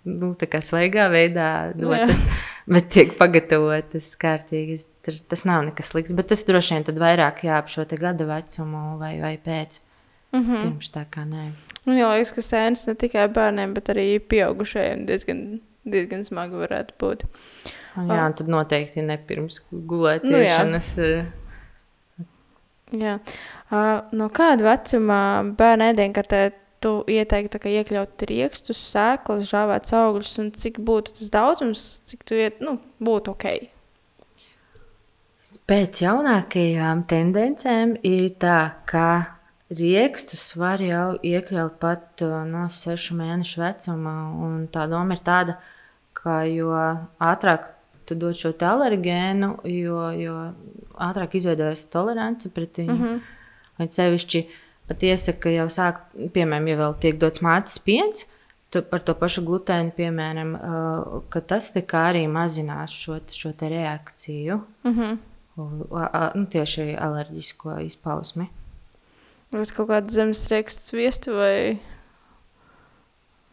nu, 0.04 0.34
tā 0.40 0.50
kā 0.52 0.60
svaigā 0.64 1.08
veidā 1.12 1.48
dotas. 1.78 2.24
Jā 2.64 2.78
bet 2.78 2.90
tiek 2.96 3.16
pagatavotas 3.20 4.14
kārtīgi. 4.20 4.80
Tas 5.04 5.44
nav 5.48 5.66
nekas 5.68 5.92
slikts, 5.92 6.16
bet 6.16 6.30
tas 6.32 6.46
droši 6.48 6.78
vien 6.78 7.02
vairāk 7.04 7.44
jāap 7.44 7.68
šo 7.72 7.84
gada 8.00 8.28
vecumu 8.30 8.98
vai, 9.02 9.18
vai 9.20 9.38
pēc. 9.38 9.82
Mm 10.32 10.42
-hmm. 10.42 10.62
Pirms 10.64 10.90
tā 10.92 11.06
kā 11.06 11.26
nē. 11.28 11.52
Man 11.86 11.96
liekas, 11.96 12.32
ka 12.32 12.42
sēnes 12.42 12.88
ne 12.88 12.96
tikai 12.96 13.28
bērniem, 13.28 13.74
bet 13.74 13.90
arī 13.90 14.20
pieaugušajiem 14.20 15.06
diezgan, 15.06 15.60
diezgan 15.84 16.24
smagi 16.24 16.56
varētu 16.56 16.94
būt. 17.00 17.26
Un, 17.98 18.08
jā, 18.08 18.26
un 18.26 18.34
tad 18.34 18.48
noteikti 18.48 19.02
ne 19.02 19.18
pirms 19.18 19.62
gulēšanas. 19.72 20.98
Nu, 20.98 21.04
jā. 21.04 21.26
jā. 22.92 23.20
Uh, 23.72 24.02
no 24.12 24.30
kāda 24.30 24.64
vecuma 24.64 25.44
bērna 25.58 25.92
ēdienkartē 25.92 26.52
tu 26.84 26.94
ieteiktu 27.10 27.62
iekļaut 27.72 28.26
rīkstus, 28.30 28.80
sēklas, 28.92 29.46
žāvētas 29.50 29.96
augļus, 29.98 30.34
un 30.44 30.52
cik 30.60 30.82
būtu 30.84 31.16
tas 31.20 31.32
daudzums, 31.34 31.86
cik 32.10 32.26
tu 32.28 32.40
iet, 32.40 32.60
nu, 32.64 32.78
būtu 33.04 33.34
ok? 33.34 33.48
Pēc 35.70 36.02
jaunākajām 36.04 37.06
tendencēm 37.08 37.96
ir 38.04 38.34
tā, 38.42 38.58
ka 38.90 39.08
rīkstus 39.74 40.50
var 40.60 40.84
jau 40.84 41.14
iekļaut 41.24 41.78
pat 41.82 42.24
uh, 42.26 42.42
no 42.48 42.66
sešu 42.72 43.16
mēnešu 43.20 43.64
vecuma. 43.64 44.16
Tā 44.74 44.88
doma 44.92 45.16
ir 45.16 45.24
tāda, 45.24 45.56
ka 46.18 46.42
jo 46.50 46.74
ātrāk 47.24 47.72
tu 48.04 48.18
dod 48.20 48.36
šo 48.36 48.52
alergēnu, 48.68 49.54
jo, 49.72 50.02
jo 50.20 50.36
ātrāk 51.00 51.40
izveidojas 51.40 51.88
tolerance 51.94 52.52
pret 52.52 52.84
viņu. 52.84 52.98
Mm 52.98 53.06
-hmm. 53.06 53.24
Un 53.82 53.90
sevišķi 53.90 54.40
uh, 54.44 54.63
pat 54.88 55.04
iesaka 55.08 55.52
jau 55.54 55.68
sākt, 55.72 56.16
piemēram, 56.36 56.70
ja 56.72 56.80
vēl 56.80 56.96
tiek 57.04 57.20
dots 57.22 57.44
mātes 57.46 57.80
piens. 57.84 58.26
Par 58.74 59.04
to 59.06 59.14
pašu 59.14 59.44
glutēnu, 59.46 59.94
piemēram, 59.94 60.56
uh, 60.58 61.18
ka 61.30 61.44
tas 61.46 61.70
arī 61.78 62.24
mazinās 62.26 62.90
šo, 62.90 63.20
šo 63.30 63.52
reakciju, 63.62 64.62
mm 64.84 64.94
-hmm. 64.98 65.18
uh, 65.58 65.84
uh, 65.92 66.32
nu, 66.36 66.46
tieši 66.46 66.96
alerģisko 66.98 67.78
izpausmi. 67.86 68.50
Vai 69.52 69.66
kaut 69.66 69.90
kāda 69.90 70.10
zemes 70.10 70.48
riekstu 70.50 70.82
sviestu 70.82 71.36
vai, 71.38 71.80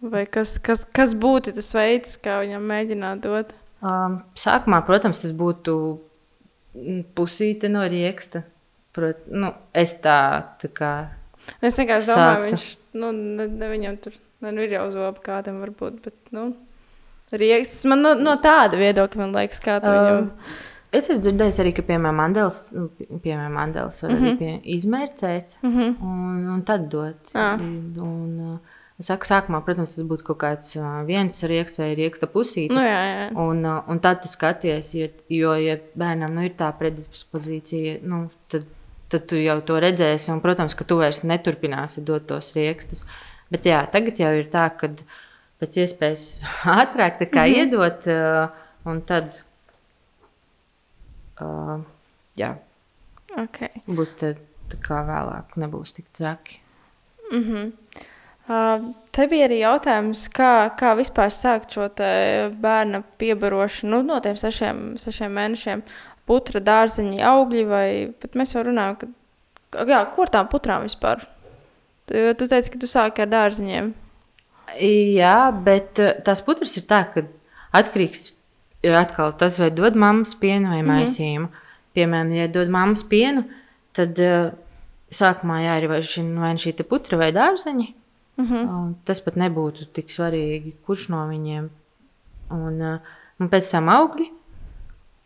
vai 0.00 0.24
kas, 0.26 0.58
kas, 0.58 0.86
kas 0.92 1.12
būtu 1.12 1.52
tas 1.52 1.74
veids, 1.74 2.16
kā 2.16 2.40
viņam 2.40 2.64
mēģināt 2.64 3.20
dot? 3.20 3.52
Um, 3.82 4.22
sākumā, 4.34 4.80
protams, 4.86 5.20
tas 5.20 5.32
būtu 5.36 6.00
pusīte 7.16 7.68
no 7.68 7.84
rieksta. 7.88 8.42
Prot, 8.92 9.26
nu, 9.28 9.52
es 9.76 9.92
tā, 10.02 10.20
tā 10.58 10.70
kā. 10.74 10.92
Es 11.60 11.78
vienkārši 11.78 12.06
domāju, 12.06 12.34
Sāktu. 12.34 12.50
viņš 12.50 12.66
nu, 13.02 13.12
ne, 13.12 13.46
ne 13.46 13.68
viņam 13.70 14.00
tur 14.04 14.12
ne, 14.40 14.52
nu, 14.52 14.64
ir 14.64 14.74
jau 14.78 14.88
zoba 14.94 15.20
kādam 15.24 15.60
varbūt, 15.64 16.00
bet, 16.04 16.16
nu, 16.36 16.50
rieksts. 17.32 17.84
Man 17.90 18.02
no, 18.04 18.14
no 18.18 18.36
tāda 18.42 18.78
viedokļa, 18.80 19.20
man 19.22 19.36
liekas, 19.36 19.62
kā 19.62 19.78
tu 19.82 19.92
viņam. 19.92 20.26
Um, 20.26 20.58
es 20.92 21.06
esmu 21.10 21.22
dzirdējis 21.26 21.60
arī, 21.62 21.72
ka, 21.76 21.84
piemēram, 21.86 22.18
Mandels, 22.22 22.60
nu, 22.76 22.88
pie- 22.96 23.08
piemēram, 23.12 23.54
Mandels 23.54 24.02
var 24.02 24.12
mm 24.14 24.24
-hmm. 24.24 24.38
pie, 24.38 24.60
izmērcēt 24.76 25.56
Mm 25.62 25.70
-hmm. 25.78 25.94
un, 26.02 26.48
un 26.56 26.62
tad 26.62 26.88
dot. 26.90 27.32
Ā. 27.34 27.54
Un, 27.60 28.54
uh, 28.54 28.58
es 28.98 29.06
saku, 29.06 29.24
sākumā, 29.24 29.62
protams, 29.64 29.94
tas 29.96 30.04
būtu 30.04 30.22
kaut 30.24 30.38
kāds 30.38 30.76
uh, 30.76 31.06
viens 31.06 31.42
rieksts 31.42 31.78
vai 31.78 31.94
rieksta 31.94 32.26
pusīte. 32.26 32.74
Nu, 32.74 32.80
jā, 32.80 33.00
jā. 33.12 33.30
Un, 33.36 33.64
uh, 33.64 33.82
un 33.88 33.98
tad 33.98 34.22
tu 34.22 34.28
skaties, 34.28 34.94
jo, 34.94 35.08
jo 35.28 35.54
ja 35.54 35.76
bērnam 35.94 36.34
nu, 36.34 36.42
ir 36.42 36.52
tā 36.58 36.72
predispozīcija, 36.78 37.98
nu, 38.02 38.30
tad, 38.48 38.64
tad 39.10 39.26
tu 39.30 39.40
jau 39.40 39.58
to 39.66 39.80
redzēsi. 39.82 40.30
Un, 40.32 40.40
protams, 40.44 40.76
ka 40.78 40.86
tu 40.86 41.00
vairs 41.00 41.22
neturpināsi 41.26 42.04
dot 42.06 42.28
tos 42.30 42.52
rīkstus. 42.56 43.04
Bet 43.50 43.66
jā, 43.66 43.82
tagad 43.90 44.18
jau 44.22 44.32
ir 44.38 44.48
tā, 44.52 44.68
ka 44.78 44.92
pēc 45.60 45.82
iespējas 45.84 46.26
ātrāk 46.80 47.18
tā 47.18 47.26
mm 47.26 47.36
-hmm. 47.36 47.56
iedot, 47.58 48.06
uh, 48.06 48.48
un 48.86 49.02
tad 49.02 49.42
uh, 51.40 51.80
jā, 52.36 52.54
Okay. 53.38 53.82
būs 53.86 54.16
te, 54.18 54.34
tā 54.70 54.78
kā 54.82 55.02
vēlāk, 55.06 55.54
nebūs 55.60 55.94
tik 55.94 56.08
traki. 56.16 56.58
Mm 57.30 57.42
-hmm. 57.44 57.72
uh, 58.48 58.94
te 59.12 59.26
bija 59.26 59.46
arī 59.46 59.60
jautājums, 59.60 60.28
kā, 60.28 60.70
kā 60.78 60.96
vispār 60.98 61.30
sākt 61.30 61.70
šo 61.70 61.88
te 61.88 62.50
bērna 62.60 63.02
piebarošanu 63.18 63.96
nu, 63.96 64.02
no 64.02 64.20
tiem 64.20 64.36
sešiem, 64.36 64.98
sešiem 64.98 65.32
mēnešiem. 65.32 65.82
Putra, 66.30 66.62
dārziņa, 66.62 67.18
augļi, 67.26 67.64
vai 67.66 67.86
bet 68.22 68.36
mēs 68.38 68.54
jau 68.54 68.62
runājam, 68.62 69.00
ka, 69.00 69.86
jā, 69.90 70.00
kur 70.14 70.30
tām 70.30 70.46
putrām 70.52 70.86
vispār? 70.86 71.24
Tu, 72.06 72.22
tu 72.38 72.46
teici, 72.50 72.70
ka 72.70 72.78
tu 72.82 72.90
sāki 72.90 73.24
ar 73.24 73.30
dārziņiem. 73.32 73.90
Jā, 74.78 75.36
bet 75.66 75.98
uh, 75.98 76.12
tās 76.26 76.42
putras 76.46 76.76
ir 76.78 76.86
tā, 76.90 77.02
ka 77.10 77.24
atkarīgs 77.76 78.28
ir 78.86 78.96
atkal 78.96 79.34
tas, 79.38 79.58
vai 79.60 79.70
dod 79.74 79.98
mammas 79.98 80.36
pienu 80.38 80.70
vai 80.72 80.82
maisījumu. 80.86 81.48
Mm 81.48 81.52
-hmm. 81.52 81.68
Piemēram, 81.94 82.32
ja 82.32 82.48
dod 82.48 82.68
mammas 82.70 83.02
pienu, 83.02 83.44
tad 83.92 84.18
uh, 84.18 84.52
sākumā 85.10 85.60
jāierobežina 85.64 86.40
vai 86.40 86.52
nu 86.54 86.62
šī 86.62 86.74
te 86.76 86.84
putra 86.84 87.18
vai 87.18 87.32
dārzeņi. 87.32 87.94
Mm 88.36 88.46
-hmm. 88.46 88.94
Tas 89.04 89.20
pat 89.20 89.36
nebūtu 89.36 89.86
tik 89.92 90.10
svarīgi, 90.10 90.72
kurš 90.86 91.08
no 91.08 91.26
viņiem. 91.28 91.68
Un, 92.50 92.82
uh, 92.82 92.98
un 93.40 93.48
pēc 93.48 93.70
tam 93.70 93.88
augļi. 93.88 94.30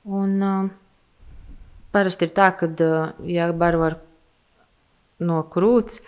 Un, 0.05 0.43
uh, 0.43 0.71
parasti 1.95 2.29
ir 2.29 2.35
tā, 2.37 2.51
ka, 2.59 2.69
uh, 2.69 3.15
ja 3.31 3.49
baro 3.57 3.85
ar 3.87 3.99
no 5.25 5.43
krūts, 5.51 6.03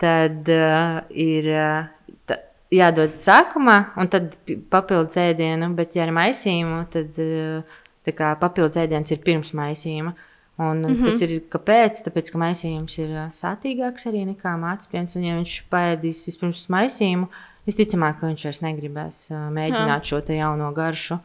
tad 0.00 0.48
uh, 0.52 1.00
ir 1.12 1.48
uh, 1.52 2.14
ta, 2.28 2.40
jādod 2.72 3.18
sākumā, 3.22 3.78
un 4.00 4.10
tad 4.12 4.36
pi- 4.48 4.58
papildus 4.72 5.18
ēdienu, 5.20 5.70
bet, 5.78 5.96
ja 5.96 6.06
ar 6.06 6.14
maisījumu, 6.16 6.80
tad 6.92 7.20
uh, 7.22 7.76
tā 8.06 8.32
papildus 8.40 8.80
ēdiens 8.80 9.12
ir 9.12 9.22
pirms 9.24 9.52
maisījuma. 9.56 10.14
Un 10.56 10.78
mm 10.80 10.94
-hmm. 10.94 11.04
tas 11.04 11.20
ir 11.20 11.32
kāpēc? 11.52 11.98
Tāpēc, 12.06 12.30
ka 12.32 12.38
maisījums 12.40 12.98
ir 12.98 13.10
sātīgāks 13.28 14.06
arī 14.08 14.24
nekā 14.24 14.54
mācības 14.56 14.88
piens. 14.88 15.16
Un, 15.16 15.24
ja 15.24 15.34
viņš 15.36 15.56
paēdīs 15.68 16.26
vispirms 16.26 16.68
maisījumu, 16.72 17.28
visticamāk, 17.66 18.20
ka 18.20 18.30
viņš 18.30 18.44
vairs 18.48 18.62
negribēs 18.64 19.18
ā, 19.30 19.50
mēģināt 19.52 20.08
šo 20.08 20.20
te 20.20 20.38
jauno 20.38 20.72
garšu, 20.72 21.18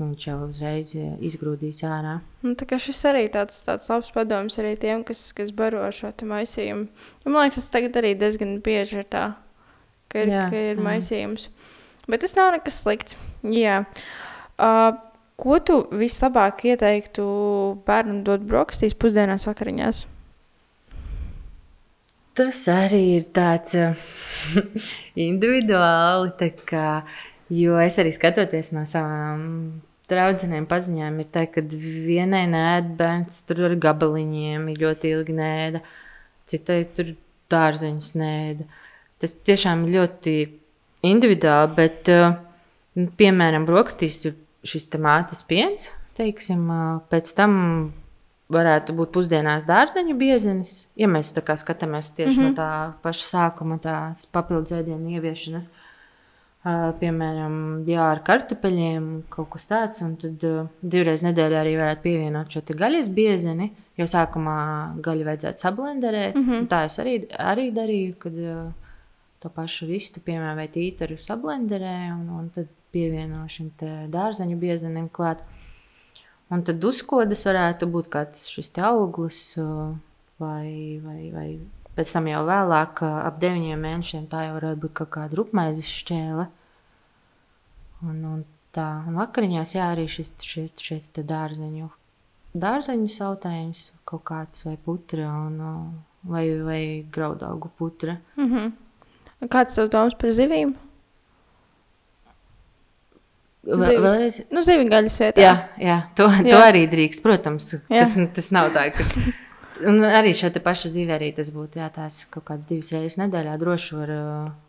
ka 0.00 0.08
viņš 0.08 0.26
jau 0.26 0.36
uzreiz 0.46 0.94
ā, 0.96 1.10
izgrūdīs 1.28 1.82
ārā. 1.84 2.14
Nu, 2.40 2.54
šis 2.56 3.02
arī 3.10 3.26
tāds, 3.32 3.60
tāds 3.66 3.90
labs 3.92 4.08
padoms 4.14 4.56
arī 4.62 4.72
tiem, 4.80 5.04
kas, 5.04 5.26
kas 5.36 5.52
baro 5.52 5.84
šo 5.92 6.14
maisījumu. 6.32 6.88
Jo, 7.20 7.28
man 7.28 7.44
liekas, 7.44 7.66
tas 7.66 7.74
tagad 7.76 8.00
arī 8.00 8.14
diezgan 8.16 8.56
bieži 8.64 9.02
ir 9.02 9.08
tā, 9.12 9.26
ka 10.08 10.24
ir, 10.24 10.32
Jā, 10.32 10.46
ka 10.48 10.64
ir 10.72 10.80
maisījums. 10.80 11.50
Bet 12.08 12.24
tas 12.24 12.32
nav 12.38 12.54
nekas 12.56 12.80
slikts. 12.80 13.18
Jā. 13.44 13.82
Uh, 14.56 14.96
ko 15.40 15.60
tu 15.60 15.82
vislabāk 15.92 16.64
ieteiktu 16.72 17.26
bērnam 17.84 18.24
dot 18.24 18.42
brokastīs 18.48 18.96
pusdienās 18.96 19.46
vakariņās? 19.48 20.06
Tas 22.40 22.64
arī 22.72 23.02
ir 23.18 23.28
tāds 23.36 23.76
uh, 23.76 23.94
individuāli, 25.28 26.32
tā 26.40 26.50
kā, 26.64 26.88
jo 27.52 27.76
es 27.82 27.98
arī 28.00 28.14
skatoties 28.14 28.72
no 28.72 28.86
savām 28.88 29.42
draudzenēm, 30.10 30.66
paziņām, 30.70 31.20
ir 31.22 31.28
tā, 31.34 31.46
ka 31.50 31.62
vienai 31.64 32.44
nēd 32.50 32.92
bērns 32.98 33.40
tur 33.48 33.64
ar 33.70 33.76
gabaliņiem, 33.80 34.68
ir 34.72 34.84
ļoti 34.84 35.12
ilgi 35.14 35.36
nēda, 35.38 35.82
citai 36.50 36.82
tur 36.96 37.14
dārzeņus 37.50 38.12
nēda. 38.18 38.66
Tas 39.20 39.36
tiešām 39.48 39.86
ir 39.86 39.96
ļoti 39.98 40.34
individuāli, 41.10 41.72
bet, 41.76 42.10
uh, 42.12 42.36
nu, 42.98 43.08
piemēram, 43.20 43.66
brokastīs 43.68 44.22
ir 44.28 44.36
šis 44.66 44.90
te 44.92 45.00
mātes 45.00 45.42
piens, 45.48 45.88
teiksim, 46.18 46.66
uh, 46.68 47.00
pēc 47.12 47.32
tam 47.36 47.58
varētu 48.50 48.94
būt 48.98 49.12
pusdienās 49.14 49.64
dārzeņu 49.68 50.16
biezenis, 50.18 50.72
ja 50.98 51.08
mēs 51.10 51.30
tā 51.36 51.42
kā 51.46 51.54
skatāmies 51.58 52.10
tieši 52.16 52.34
mm 52.34 52.42
-hmm. 52.42 52.50
no 52.50 52.58
tā 52.58 52.70
paša 53.02 53.26
sākuma, 53.28 53.78
tās 53.78 54.26
papildus 54.26 54.74
ēdienu 54.74 55.14
ieviešanas. 55.16 55.70
Piemēram, 56.60 57.54
jā, 57.88 58.02
ar 58.12 58.18
kartupeļiem 58.20 59.04
kaut 59.32 59.48
kas 59.54 59.64
tāds, 59.70 60.02
un 60.04 60.18
tad 60.20 60.42
divreiz 60.84 61.22
nedēļā 61.24 61.62
arī 61.62 61.70
varētu 61.78 62.04
pievienot 62.04 62.52
šo 62.52 62.60
gaļas 62.76 63.08
biezeni, 63.16 63.70
jo 63.96 64.04
sākumā 64.04 64.58
gaļu 65.00 65.24
vajadzētu 65.24 65.64
sablenderēt. 65.64 66.36
Mm 66.36 66.44
-hmm. 66.44 66.66
Tā 66.68 66.82
es 66.84 66.98
arī, 67.00 67.14
arī 67.32 67.70
darīju, 67.72 68.18
kad 68.18 68.36
to 69.40 69.48
pašu 69.48 69.88
vistu, 69.88 70.20
piemēram, 70.20 70.60
vai 70.60 70.68
tītaru 70.68 71.16
sablenderēju, 71.16 72.12
un, 72.18 72.28
un 72.28 72.50
tad 72.52 72.68
pievienoju 72.92 73.48
šim 73.48 73.72
dārzeņu 74.12 74.60
biezenim 74.60 75.08
klāt. 75.08 75.40
Un 76.50 76.62
tad 76.66 76.84
uzkodas 76.84 77.46
varētu 77.46 77.86
būt 77.86 78.08
kāds 78.12 78.48
šis 78.52 78.72
auglis, 78.84 79.56
vai, 80.38 81.00
vai, 81.04 81.30
vai 81.32 81.48
pēc 82.00 82.14
tam 82.16 82.30
jau 82.30 82.40
vēlāk, 82.48 83.04
ap 83.04 83.36
deviņiem 83.42 83.84
mēnešiem, 83.84 84.24
tā 84.32 84.46
jau 84.46 84.56
varētu 84.56 84.80
būt 84.86 84.96
kaut 85.02 85.12
kāda 85.18 85.36
rupmaizes 85.36 85.88
šķēle. 86.00 86.48
Un, 88.08 88.20
un 88.24 88.44
tā, 88.72 88.88
un 89.04 89.18
vakariņās 89.20 89.76
jā, 89.76 89.90
arī 89.92 90.06
šis, 90.08 90.32
šis, 90.40 90.80
šis 90.80 91.10
dārzeņu, 91.20 91.90
dārzeņu 92.56 93.10
sautējums 93.12 93.90
kaut 94.08 94.24
kāds 94.30 94.64
vai 94.64 94.78
putra, 94.80 95.28
un, 95.28 95.58
vai, 96.24 96.46
vai 96.64 96.82
graudaugu 97.12 97.68
putra. 97.76 98.16
Mm 98.36 98.48
-hmm. 98.54 98.72
Kāds 99.48 99.74
tev 99.74 99.90
domas 99.92 100.14
par 100.14 100.30
zivīm? 100.30 100.74
Zivi. 103.64 103.96
vēlreiz, 104.00 104.40
Nu, 104.50 104.62
zivju 104.62 104.88
gaļas 104.88 105.20
vietā. 105.20 105.40
Jā, 105.40 105.68
jā, 105.78 106.02
to, 106.16 106.24
jā. 106.28 106.50
to 106.50 106.58
arī 106.64 106.86
drīkst. 106.88 107.22
Protams, 107.22 107.74
Jā. 107.74 108.04
tas, 108.04 108.16
tas 108.34 108.50
nav 108.50 108.72
tā, 108.72 108.90
ka. 108.96 109.04
Un 109.86 110.00
arī 110.04 110.32
šo 110.36 110.50
te 110.52 110.60
pašu 110.60 110.88
zivi 110.88 111.12
arī 111.12 111.32
tas 111.36 111.50
būtu. 111.50 111.78
Jā, 111.78 111.90
tās 111.94 112.24
kaut 112.30 112.44
kādas 112.44 112.66
divas 112.68 112.90
reizes 112.92 113.18
nedēļā 113.18 113.58
droši 113.58 113.96
var, 113.96 114.10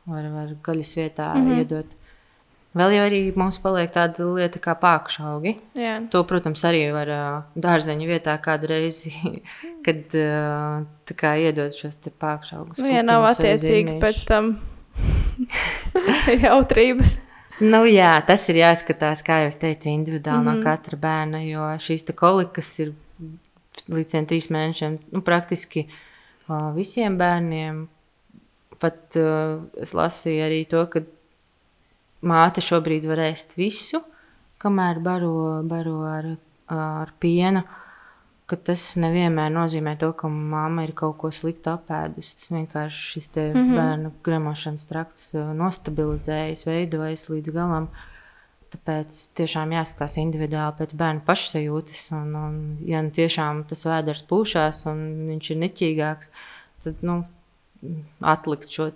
var, 0.05 0.23
var 0.35 0.47
gaļas 0.63 0.95
vietā 0.97 1.33
mm 1.33 1.41
Mhm. 1.41 1.51
-hmm. 1.51 1.59
iedot. 1.59 1.85
Vēl 2.75 2.93
jau 2.95 3.03
arī 3.09 3.35
mums 3.35 3.57
paliek 3.59 3.91
tāda 3.91 4.23
lieta 4.35 4.59
kā 4.59 4.75
pākšaugi. 4.79 5.57
Jā. 5.75 6.07
To, 6.09 6.23
protams, 6.23 6.63
arī 6.63 6.91
var 6.93 7.07
dārzeņu 7.55 8.07
vietā 8.07 8.37
kādu 8.41 8.67
reizi, 8.67 9.11
kad 9.85 9.97
kā 11.15 11.35
iedod 11.35 11.71
šos 11.75 11.95
te 11.95 12.09
pākšaugus. 12.09 12.79
Nu, 12.79 12.87
ja 12.87 13.01
nav 13.03 13.23
attiecīgi 13.23 13.99
pēc 13.99 14.23
tam 14.25 14.57
jautrības. 16.45 17.17
Nu, 17.61 17.83
jā, 17.85 18.13
tas 18.25 18.47
ir 18.49 18.55
jāskatās, 18.63 19.21
kā 19.25 19.43
jau 19.43 19.51
teicu, 19.61 19.89
individuāli 19.89 20.39
mm 20.41 20.47
Mhm. 20.47 20.49
-hmm. 20.49 20.63
no 20.63 20.63
katra 20.63 20.97
bērna. 20.97 21.39
Jo 21.45 21.59
šīs 21.77 22.07
kolikas 22.15 22.79
ir 22.79 22.93
līdz 23.91 24.15
tiem 24.15 24.27
trīs 24.29 24.49
mēnešiem 24.53 24.97
nu, 25.13 25.23
praktiski 25.25 25.87
uh, 25.87 26.71
visiem 26.75 27.17
bērniem. 27.19 27.85
Pat 28.81 29.17
uh, 29.19 29.61
es 29.81 29.93
lasīju 29.97 30.45
arī 30.45 30.63
to, 30.69 30.85
ka 30.91 31.03
māte 32.25 32.63
šobrīd 32.63 33.05
var 33.09 33.23
ēst 33.27 33.55
visu, 33.57 34.01
kamēr 34.61 35.01
baro, 35.03 35.61
baro 35.67 36.01
ar, 36.09 36.33
ar 36.73 37.13
pienu. 37.21 37.63
ka 38.51 38.57
Tas 38.67 38.83
nevienmēr 38.99 39.47
nozīmē 39.53 39.95
to, 39.95 40.09
ka 40.11 40.27
mamma 40.27 40.83
ir 40.83 40.91
kaut 40.91 41.15
ko 41.21 41.29
sliktu 41.31 41.71
apēdusi. 41.71 42.35
Tas 42.35 42.49
vienkārši 42.51 43.05
šis 43.13 43.29
mm. 43.31 43.53
-hmm. 43.53 43.75
bērnu 43.77 44.11
gremošanas 44.25 44.85
trakts 44.89 45.33
uh, 45.33 45.53
nostabilizējas, 45.55 46.65
veidojas 46.67 47.29
līdz 47.29 47.53
galam. 47.55 47.87
Tāpēc 48.71 49.17
tiešām 49.35 49.73
jāskatās 49.75 50.15
individuāli 50.21 50.77
pēc 50.77 50.93
bērna 50.95 51.25
pašsajūtas. 51.27 52.05
Un, 52.15 52.31
un, 52.39 52.55
ja 52.87 53.01
nu 53.03 53.11
tiešām 53.15 53.65
tas 53.67 53.83
vēders 53.87 54.23
pūšās 54.29 54.85
un 54.91 55.03
viņš 55.27 55.51
ir 55.51 55.61
neķīgāks, 55.65 56.31
tad 56.85 57.03
nu, 57.03 57.17
atlikt 58.23 58.71
šo 58.71 58.87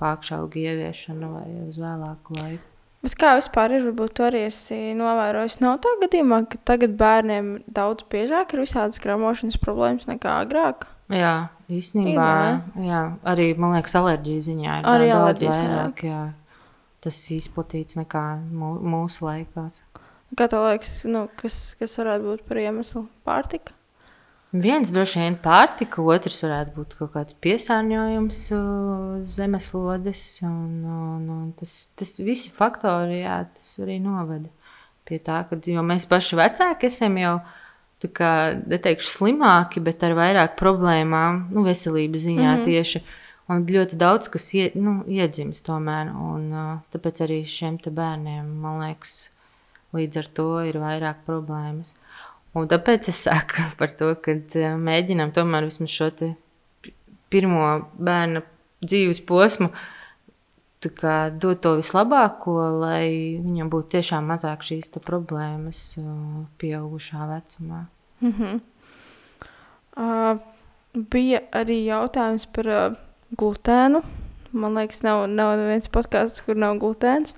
pārišķaugu 0.00 0.62
ieviešanu 0.66 1.32
vai 1.38 1.48
uz 1.64 1.80
vēlāku 1.80 2.36
laiku. 2.36 2.70
Bet 3.04 3.18
kā 3.20 3.34
vispār 3.36 3.74
ir? 3.76 3.82
Varbūt 3.84 4.22
arī 4.24 4.46
esi 4.48 4.78
novērojis, 4.96 5.58
nav 5.60 5.76
tā 5.84 5.92
gadījumā, 6.00 6.40
ka 6.48 6.60
tagad 6.72 6.94
bērniem 7.00 7.58
daudz 7.68 8.06
biežāk 8.12 8.54
ir 8.56 8.62
visādas 8.64 9.00
gramošanas 9.04 9.60
problēmas 9.60 10.08
nekā 10.08 10.38
agrāk. 10.46 10.86
Jā, 11.12 11.50
īstenībā 11.68 12.28
jā, 12.80 13.02
arī 13.28 13.50
man 13.60 13.76
liekas, 13.76 13.96
alerģija 14.00 14.46
ziņā 14.48 14.78
ir 14.80 14.88
Arī 14.88 15.10
daudz 15.12 15.44
vairāk. 15.50 16.00
Jā. 16.08 16.22
Tas 17.04 17.20
izplatīts 17.34 17.98
nekā 18.00 18.24
mū- 18.48 18.80
mūsu 18.80 19.26
laikos. 19.26 19.82
Kā 20.34 20.48
tev 20.50 20.64
liekas, 20.66 21.02
nu, 21.06 21.26
kas, 21.38 21.76
kas 21.78 21.98
varētu 22.00 22.30
būt 22.30 22.44
par 22.48 22.58
iemeslu? 22.62 23.04
Pārtika. 23.28 23.74
Viens 24.54 24.92
droši 24.94 25.18
vien 25.18 25.36
pārtika, 25.42 26.02
otrs 26.02 26.38
varētu 26.44 26.74
būt 26.76 26.92
kaut 26.98 27.10
kāds 27.16 27.36
piesārņojums 27.42 28.40
uh, 28.54 29.24
zemeslodes. 29.34 30.22
Un, 30.46 30.84
un, 30.86 31.24
un 31.36 31.48
tas, 31.58 31.72
tas 31.98 32.14
visi 32.22 32.52
faktori, 32.54 33.24
jā, 33.24 33.40
tas 33.56 33.72
arī 33.82 33.98
novada 34.02 34.48
pie 35.04 35.18
tā, 35.20 35.42
ka 35.48 35.58
mēs 35.58 36.06
paši 36.08 36.40
vecāki 36.40 36.90
esam 36.90 37.20
jau. 37.20 37.36
Kā, 38.04 38.52
neteikšu 38.68 39.08
slimāki, 39.08 39.80
bet 39.80 40.02
ar 40.04 40.12
vairāk 40.12 40.58
problēmām, 40.58 41.46
nu, 41.54 41.62
veselības 41.64 42.26
ziņā 42.26 42.50
mm 42.50 42.58
-hmm. 42.58 42.64
tieši. 42.66 43.00
Un 43.52 43.66
ļoti 43.68 43.98
daudz 44.00 44.30
kas 44.32 44.46
ie, 44.56 44.70
nu, 44.80 45.02
iedzimst 45.10 45.66
tomēr. 45.66 46.12
Un, 46.16 46.46
tāpēc 46.94 47.24
arī 47.26 47.42
šiem 47.48 47.76
bērniem, 47.84 48.46
man 48.62 48.80
liekas, 48.80 49.28
līdz 49.96 50.20
ar 50.22 50.30
to 50.38 50.48
ir 50.64 50.80
vairāk 50.80 51.24
problēmas. 51.26 51.92
Un 52.56 52.70
tāpēc 52.70 53.10
es 53.12 53.24
saku 53.26 53.66
par 53.80 53.92
to, 53.98 54.14
ka 54.24 54.38
mēģinām 54.80 55.34
tomēr 55.36 55.68
vismaz 55.68 55.92
šo 55.92 56.10
pirmo 57.32 57.66
bērna 57.98 58.44
dzīves 58.84 59.20
posmu 59.26 59.72
dot 60.84 61.62
to 61.64 61.70
vislabāko, 61.78 62.54
lai 62.82 63.40
viņam 63.40 63.70
būtu 63.72 63.94
tiešām 63.96 64.26
mazāk 64.28 64.64
šīs 64.66 64.90
problēmas 65.00 65.96
pieaugušā 66.60 67.28
vecumā. 67.30 67.86
Mhm. 68.20 68.60
Uh, 69.94 70.42
bija 70.92 71.40
arī 71.54 71.84
jautājums 71.86 72.44
par 72.52 72.68
uh, 72.68 72.96
glutēnu. 73.38 74.02
Man 74.54 74.76
liekas, 74.78 75.02
nav, 75.02 75.24
nav 75.30 75.58
viens 75.66 75.90
podkāsts, 75.90 76.44
kur 76.46 76.58
nav 76.58 76.78
glutēns. 76.82 77.34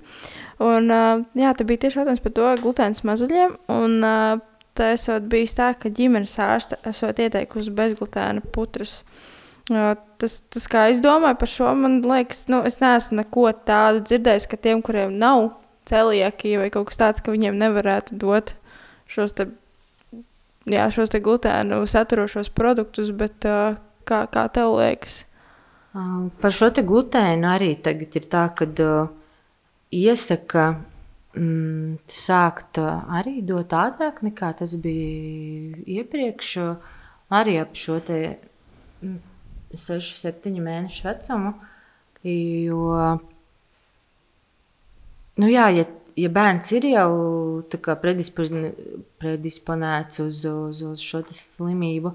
Un, 0.61 0.91
uh, 0.93 1.23
jā, 1.37 1.53
tā 1.57 1.65
bija 1.65 1.85
tieši 1.85 2.01
jautājums 2.01 2.21
par 2.21 2.35
to 2.37 2.51
glutēnu 2.61 3.07
mazuļiem. 3.09 3.55
Un, 3.73 3.97
uh, 4.05 4.43
tā 4.77 4.91
esot 4.93 5.25
bijis 5.31 5.57
tā, 5.57 5.71
ka 5.77 5.89
ģimenes 5.93 6.37
ārste 6.43 6.77
esot 6.87 7.17
ieteikusi 7.23 7.73
bezglutēna 7.73 8.45
putras. 8.53 8.99
Uh, 9.67 9.95
tas, 10.21 10.39
tas, 10.53 10.67
kā 10.71 10.87
es 10.93 11.01
domāju 11.03 11.41
par 11.41 11.51
šo, 11.51 11.71
man 11.75 11.99
liekas, 12.05 12.45
nu, 12.51 12.61
es 12.69 12.77
neesmu 12.83 13.23
neko 13.23 13.49
tādu 13.67 14.05
dzirdējis, 14.05 14.47
ka 14.51 14.59
tiem, 14.61 14.83
kuriem 14.85 15.17
nav 15.19 15.49
celiakija 15.89 16.61
vai 16.61 16.69
kaut 16.71 16.91
kas 16.91 17.01
tāds, 17.01 17.23
ka 17.23 17.33
viņiem 17.33 17.57
nevarētu 17.59 18.19
dot 18.21 18.53
šos 19.11 19.33
te 19.35 19.49
jā, 20.67 20.87
šos 20.93 21.11
te 21.13 21.21
glutēnu 21.23 21.81
saturošos 21.87 22.51
produktus, 22.55 23.11
bet 23.15 23.47
uh, 23.47 23.79
kā, 24.07 24.25
kā 24.31 24.47
tev 24.53 24.77
liekas? 24.77 25.23
Par 26.41 26.53
šo 26.53 26.69
glutēnu 26.69 27.47
arī 27.49 27.71
tagad 27.81 28.15
ir 28.19 28.25
tā, 28.29 28.43
ka 28.53 28.65
iesaka 29.93 30.65
mm, 31.37 31.97
sākt 32.11 32.77
arī 32.81 33.41
dot 33.41 33.73
ātrāk 33.73 34.21
nekā 34.25 34.51
tas 34.59 34.75
bija 34.83 35.77
iepriekš. 35.99 36.51
Arī 37.37 37.57
ap 37.59 37.73
šo 37.75 37.97
te 38.07 38.19
mm, 39.01 39.17
6, 39.73 40.13
7 40.21 40.61
mēnešu 40.63 41.07
vecumu. 41.07 41.53
Jo, 42.27 43.17
nu 45.37 45.49
jā, 45.49 45.67
ja, 45.75 45.85
ja 46.17 46.29
bērns 46.33 46.71
ir 46.75 46.87
jau 46.91 47.11
predisponēts 49.21 50.21
uz, 50.23 50.45
uz, 50.45 50.81
uz 50.83 51.03
šo 51.03 51.23
slimību, 51.31 52.13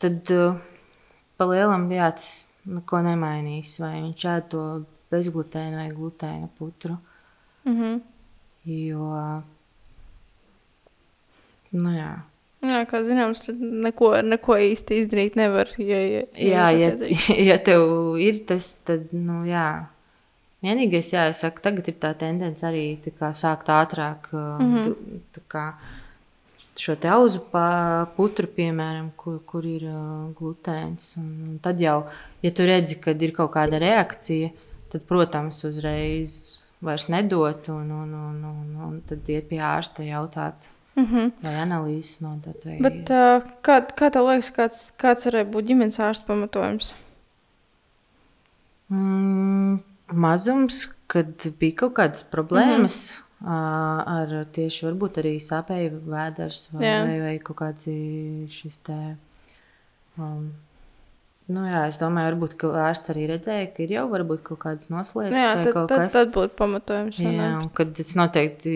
tad 0.00 0.30
pa 1.38 1.48
lielam 1.50 1.90
jā, 1.92 2.12
tas 2.16 2.47
neko 2.76 3.02
nemainīs. 3.06 3.76
Vai 3.82 3.94
viņš 4.02 4.24
ēd 4.34 4.48
to 4.54 4.64
bezglutēnu 5.12 5.80
vai 5.80 5.90
glutēnu 5.92 6.48
putru. 6.58 6.96
Mm 7.64 7.76
-hmm. 7.80 8.00
Jo, 8.68 9.42
nu 11.72 11.90
jā. 11.94 12.12
Jā, 12.58 12.80
kā 12.90 13.04
zināms, 13.06 13.44
neko, 13.58 14.16
neko 14.26 14.56
īsti 14.58 14.98
izdarīt 15.02 15.36
nevar. 15.38 15.70
Ja, 15.78 16.00
ja, 16.02 16.22
Jā, 16.34 16.70
ja, 16.74 16.88
ja 17.50 17.58
tev 17.62 18.16
ir 18.18 18.42
tas, 18.46 18.78
tad, 18.86 19.12
nu, 19.12 19.44
jā. 19.46 19.86
Vienīgais, 20.62 21.12
jā, 21.14 21.28
es 21.30 21.38
saku, 21.44 21.62
tagad 21.62 21.86
ir 21.86 21.94
tā 22.02 22.10
tendence 22.18 22.66
arī 22.66 22.98
tā 23.04 23.12
kā, 23.14 23.30
sākt 23.30 23.70
ātrāk 23.70 24.26
mm. 24.32 24.74
-hmm. 24.74 25.44
kā, 25.46 25.72
šo 26.78 26.96
auzu 27.12 27.42
putru, 28.16 28.48
piemēram, 28.56 29.10
kur, 29.16 29.38
kur 29.46 29.66
ir 29.66 29.84
uh, 29.88 30.30
glutēns. 30.38 31.16
Un, 31.20 31.58
tad 31.62 31.80
jau, 31.82 32.06
ja 32.42 32.50
tu 32.54 32.66
redzi, 32.68 32.98
ka 33.02 33.16
ir 33.16 33.34
kaut 33.36 33.52
kāda 33.56 33.80
reakcija, 33.82 34.50
tad, 34.92 35.04
protams, 35.08 35.62
uzreiz 35.68 36.58
vairs 36.84 37.08
nedot, 37.10 37.68
un, 37.74 37.90
un, 37.90 38.14
un, 38.14 38.42
un, 38.52 38.74
un 38.88 38.98
tad 39.08 39.26
iet 39.28 39.48
pie 39.50 39.62
ārsta 39.64 40.06
jautāt, 40.06 40.68
Mhm. 40.98 41.28
vai 41.44 41.54
analīzes 41.62 42.18
nodot. 42.24 42.64
Vai... 42.66 42.78
Bet, 42.82 43.10
uh, 43.14 43.44
kā, 43.62 43.78
kā 43.94 44.08
tev 44.14 44.26
liekas, 44.26 44.50
kāds, 44.54 44.80
kāds 44.98 45.28
varētu 45.28 45.52
būt 45.54 45.68
ģimenes 45.70 46.00
ārsta 46.02 46.26
pamatojums? 46.26 46.90
Mm, 48.90 49.78
mazums, 50.10 50.86
kad 51.12 51.46
bija 51.60 51.84
kaut 51.84 51.94
kādas 52.00 52.24
problēmas 52.32 52.96
mm 52.98 53.14
-hmm. 53.14 53.24
Ar 53.46 54.32
tieši 54.54 54.86
varbūt 54.88 55.20
arī 55.22 55.36
sāpēju 55.42 56.00
vēders 56.06 56.68
vai, 56.72 56.84
Jā. 56.86 57.02
vai, 57.06 57.18
vai 57.22 57.34
kaut 57.38 57.60
kāds 57.60 57.90
šis 58.54 58.80
te. 58.86 59.02
Um, 60.18 60.48
Nu 61.48 61.62
jā, 61.64 61.86
es 61.88 61.96
domāju, 61.96 62.34
varbūt, 62.34 62.54
ka 62.60 62.70
ārsts 62.90 63.08
arī 63.08 63.24
redzēja, 63.30 63.70
ka 63.72 63.80
ir 63.86 63.94
jau 63.94 64.04
varbūt 64.12 64.42
kaut 64.50 64.58
kādas 64.66 64.90
noslēdzas 64.92 65.40
Jā, 65.40 65.52
tad, 65.62 65.70
kaut 65.72 65.86
tad, 65.88 66.02
kas 66.04 66.16
tad 66.18 66.32
būtu 66.34 66.52
pamatojums. 66.58 67.20
Jā, 67.24 67.46
un 67.62 67.70
kad 67.72 67.94
tas 67.96 68.10
noteikti, 68.20 68.72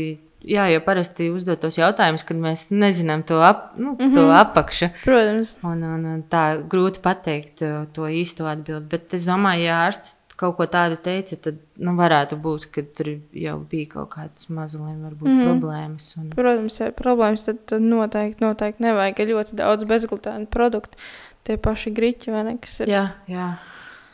jā, 0.49 0.65
jo 0.73 0.81
parasti 0.87 1.29
uzdot 1.35 1.61
tos 1.61 1.77
jautājumus, 1.77 2.25
kad 2.25 2.41
mēs 2.41 2.65
nezinām 2.73 3.27
to, 3.29 3.43
ap, 3.45 3.75
nu, 3.77 3.93
mm 3.93 3.99
-hmm. 3.99 4.15
to 4.17 4.25
apakšu. 4.39 4.89
Protams. 5.05 5.53
Un, 5.61 5.85
un, 5.85 6.07
un 6.15 6.25
tā 6.33 6.47
grūti 6.65 7.05
pateikt 7.05 7.61
uh, 7.61 7.85
to 7.93 8.09
īsto 8.09 8.49
atbildi. 8.49 8.89
Bet 8.89 9.15
es 9.21 9.29
domāju, 9.29 9.69
ja 9.69 9.85
ārsts 9.91 10.17
kaut 10.37 10.57
ko 10.59 10.67
tādu 10.71 10.97
teica, 11.03 11.37
tad 11.47 11.59
nu, 11.77 11.95
varētu 11.99 12.39
būt, 12.43 12.69
ka 12.75 12.85
tur 12.97 13.13
jau 13.37 13.57
bija 13.71 13.91
kaut 13.97 14.13
kādas 14.15 14.49
mazliet 14.49 14.99
varbūt, 15.03 15.29
mm. 15.29 15.41
-hmm. 15.41 15.51
problēmas. 15.51 16.09
Un, 16.19 16.31
Protams, 16.37 16.79
ja 16.81 16.89
ir 16.91 16.97
problēmas, 16.99 17.45
tad, 17.49 17.61
tad 17.67 17.83
noteikti, 17.83 18.45
noteikti 18.45 18.83
nevajag 18.83 19.21
ir 19.21 19.35
ļoti 19.35 19.61
daudz 19.61 19.85
bezglutēnu 19.85 20.47
produktu. 20.47 20.99
Tie 21.43 21.57
paši 21.59 21.91
griķi 21.91 22.31
vai 22.31 22.45
ne, 22.45 22.59
ir. 22.81 22.89
jā, 22.89 23.07
jā. 23.29 23.53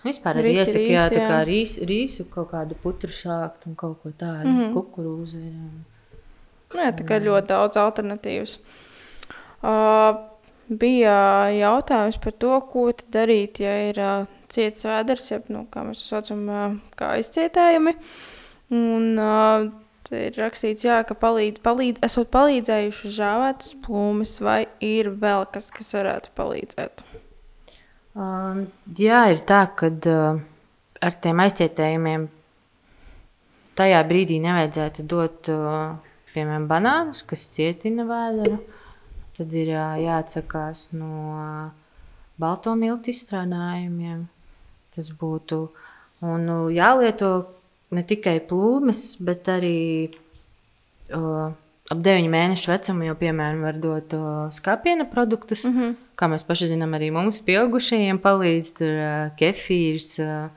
Vispār 0.04 0.38
Riķi, 0.38 0.58
iesaka, 0.62 0.82
jā, 0.84 1.04
rīsi, 1.04 1.14
tā 1.14 1.20
jā. 1.20 1.28
kā 1.28 1.38
rīsu, 1.44 1.86
rīsu 1.88 2.24
kaut 2.30 2.50
kādu 2.52 2.76
putru 2.82 3.10
sākt 3.12 3.66
un 3.66 3.74
kaut 3.74 3.98
ko 4.02 4.10
tādu. 4.10 4.48
Mm. 4.48 4.58
-hmm. 4.58 4.72
Kukurūza 4.74 5.38
ir. 5.38 5.52
Un... 5.52 5.84
Nu, 6.74 6.80
jā, 6.84 6.92
tā 6.92 7.04
kā 7.08 7.18
ļoti 7.24 7.46
daudz 7.48 7.76
alternatīvas. 7.76 8.58
Uh, 9.58 10.20
bija 10.68 11.48
jautājums 11.54 12.18
par 12.22 12.34
to, 12.40 12.54
ko 12.72 12.88
darīt, 13.14 13.60
ja 13.64 13.74
ir 13.88 14.00
ciets 14.52 14.86
vēders, 14.88 15.26
jeb, 15.32 15.50
nu, 15.52 15.66
kā 15.72 15.84
mēs 15.86 16.02
to 16.02 16.08
saucam, 16.12 16.46
kā 16.98 17.14
izcietējumi. 17.20 17.94
Un, 18.76 19.14
uh, 19.16 19.68
ir 20.12 20.36
rakstīts, 20.38 20.84
jā, 20.86 20.98
ka 21.08 21.16
palīdz, 21.18 21.60
palīdz, 21.64 22.02
esot 22.04 22.30
palīdzējuši 22.34 23.12
žāvētas 23.16 23.74
plūmes, 23.84 24.34
vai 24.44 24.60
ir 24.84 25.10
vēl 25.20 25.46
kas, 25.52 25.70
kas 25.74 25.92
varētu 25.96 26.32
palīdzēt. 26.38 27.04
Um, 28.18 28.66
jā, 28.98 29.22
ir 29.32 29.44
tā, 29.48 29.62
ka 29.78 29.92
uh, 29.92 30.40
ar 31.04 31.18
tiem 31.22 31.44
aizcietējumiem 31.44 32.26
tajā 33.78 34.00
brīdī 34.08 34.40
nevajadzētu 34.42 35.04
dot, 35.08 35.50
uh, 35.52 35.94
piemēram, 36.32 36.66
banānus, 36.70 37.22
kas 37.28 37.46
cietina 37.54 38.08
vēderu. 38.08 38.58
Tad 39.38 39.52
ir 39.54 39.70
jāatsakās 40.02 40.88
no 40.98 41.70
balto 42.42 42.74
miltu 42.74 43.12
izstrādājumiem. 43.12 44.24
Tas 44.96 45.12
būtu 45.14 45.60
un, 46.26 46.48
uh, 46.50 46.66
jālieto 46.74 47.30
ne 47.94 48.02
tikai 48.02 48.40
plūmes, 48.50 49.02
bet 49.22 49.46
arī 49.52 49.78
uh, 51.14 51.54
ap 51.88 52.02
9 52.04 52.28
mēnešu 52.32 52.72
vecumu 52.72 53.06
jau, 53.06 53.16
piemēram, 53.20 53.62
var 53.64 53.78
dot 53.80 54.14
uh, 54.16 54.48
skāpiena 54.54 55.06
produktus. 55.10 55.64
Mm 55.64 55.76
-hmm. 55.76 55.94
Kā 56.18 56.28
mēs 56.28 56.44
paši 56.46 56.72
zinām, 56.74 56.94
arī 56.98 57.12
mums, 57.12 57.40
pieaugušajiem, 57.40 58.18
palīdz 58.18 58.72
tur 58.78 58.94
uh, 58.98 59.36
kefīrs. 59.38 60.18
Uh, 60.18 60.50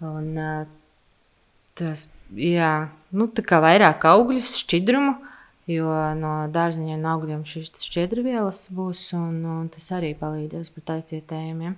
un, 0.00 0.38
uh, 0.38 0.66
tas, 1.74 2.08
jā, 2.34 2.88
nu, 3.10 3.26
tā 3.26 3.42
kā 3.42 3.60
vairāk 3.60 4.04
augļus, 4.04 4.56
šķidrumu, 4.62 5.16
jo 5.68 5.90
no 6.18 6.32
dārziņiem 6.52 6.98
un 6.98 7.10
augļiem 7.12 7.44
šīs 7.48 7.84
šķiedrvielas 7.84 8.66
būs, 8.74 9.02
un, 9.18 9.42
un 9.44 9.68
tas 9.72 9.90
arī 9.96 10.14
palīdzēs 10.18 10.72
pret 10.74 10.94
aizcietējumiem. 10.98 11.76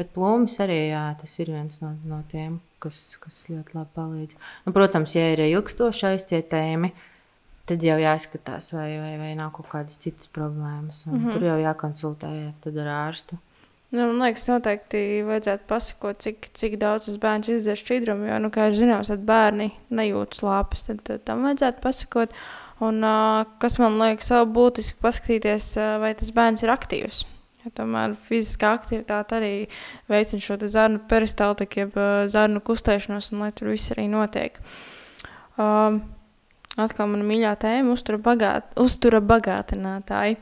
Bet 0.00 0.12
plūmis 0.16 0.56
arī 0.64 0.78
jā, 0.88 1.04
tas 1.20 1.34
ir 1.42 1.52
viens 1.52 1.80
no, 1.82 1.92
no 2.08 2.22
tiem, 2.30 2.60
kas, 2.80 3.00
kas 3.20 3.42
ļoti 3.50 3.76
labi 3.76 3.92
palīdz. 3.96 4.36
Nu, 4.66 4.72
protams, 4.72 5.16
ja 5.18 5.26
ir 5.34 5.44
ilgstoši 5.50 6.06
aizcietējumi, 6.14 6.92
tad 7.68 7.84
jau 7.84 7.98
jāskatās, 8.00 8.72
vai, 8.72 8.88
vai, 9.02 9.12
vai 9.20 9.32
nav 9.38 9.52
kaut 9.56 9.68
kādas 9.72 10.00
citas 10.00 10.30
problēmas. 10.32 11.04
Mm 11.06 11.18
-hmm. 11.18 11.32
Tur 11.34 11.48
jau 11.50 11.58
jākonsultējas 11.60 12.62
ar 12.72 12.92
ārstu. 12.96 13.38
Nu, 13.92 14.06
man 14.08 14.22
liekas, 14.24 14.46
noteikti 14.48 15.20
vajadzētu 15.28 15.66
pasakot, 15.68 16.20
cik, 16.24 16.46
cik 16.56 16.78
daudz 16.80 17.10
tas 17.10 17.18
bērns 17.20 17.50
izdzer 17.52 17.76
šķidrumu. 17.76 18.24
Jo, 18.24 18.38
nu, 18.40 18.48
kā 18.48 18.70
jūs 18.70 18.78
zināt, 18.80 19.10
tad 19.12 19.26
bērni 19.28 19.66
nejūt 19.92 20.38
slāpes. 20.38 20.86
Tad, 20.86 21.02
tad 21.04 21.26
tam 21.28 21.44
vajadzētu 21.44 21.84
pasakot. 21.84 22.32
Un, 22.82 23.04
kas 23.62 23.76
man 23.78 24.00
liekas, 24.00 24.32
vēl 24.34 24.48
būtiski 24.56 24.98
paskatīties, 25.02 25.68
vai 26.02 26.14
tas 26.18 26.32
bērns 26.34 26.64
ir 26.64 26.72
aktīvs. 26.72 27.20
Ja 27.62 27.70
tomēr 27.76 28.16
fiziskā 28.26 28.72
aktivitāte 28.74 29.36
arī 29.38 29.52
veicina 30.10 30.42
šo 30.42 30.56
zarnu 30.66 30.98
peristaltiku, 31.10 31.84
jeb 31.84 32.00
zarnu 32.32 32.62
kustēšanos, 32.64 33.30
un 33.30 33.44
lai 33.44 33.52
tur 33.54 33.70
viss 33.70 33.92
arī 33.94 34.08
notiek. 34.10 34.58
Um, 35.60 36.00
atkal 36.80 37.10
mana 37.12 37.26
mīļā 37.28 37.54
tēma- 37.62 37.92
uztura, 37.96 38.18
bagāt, 38.18 38.74
uztura 38.82 39.20
bagātinātāji. 39.22 40.40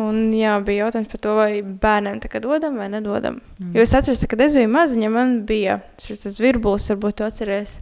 Un 0.00 0.32
jā, 0.36 0.52
bija 0.64 0.86
jautājums 0.86 1.08
par 1.12 1.20
to, 1.24 1.34
vai 1.36 1.62
bērniem 1.62 2.20
tā 2.20 2.28
kā 2.28 2.40
dodam 2.40 2.76
vai 2.76 2.88
nedodam. 2.92 3.40
Mm. 3.60 3.74
Jo 3.76 3.82
es 3.82 3.94
atceros, 3.96 4.20
ka, 4.20 4.28
kad 4.32 4.40
es 4.44 4.54
biju 4.54 4.68
maziņa, 4.68 5.10
man 5.12 5.46
bija 5.48 5.80
šis 5.98 6.40
virbulis, 6.40 6.88
varbūt 6.92 7.16
tu 7.16 7.24
atceries. 7.24 7.78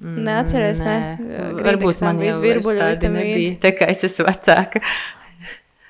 Mm, 0.00 0.22
Neatceries, 0.26 0.80
nē. 0.82 0.94
ne? 1.20 1.48
Varbūt 1.62 2.00
man 2.06 2.20
bija 2.22 2.36
virbuļu 2.42 2.86
vitamīni. 2.94 3.50
Tā 3.62 3.74
kā 3.76 3.90
es 3.92 4.04
esmu 4.08 4.26
vecāka. 4.30 4.82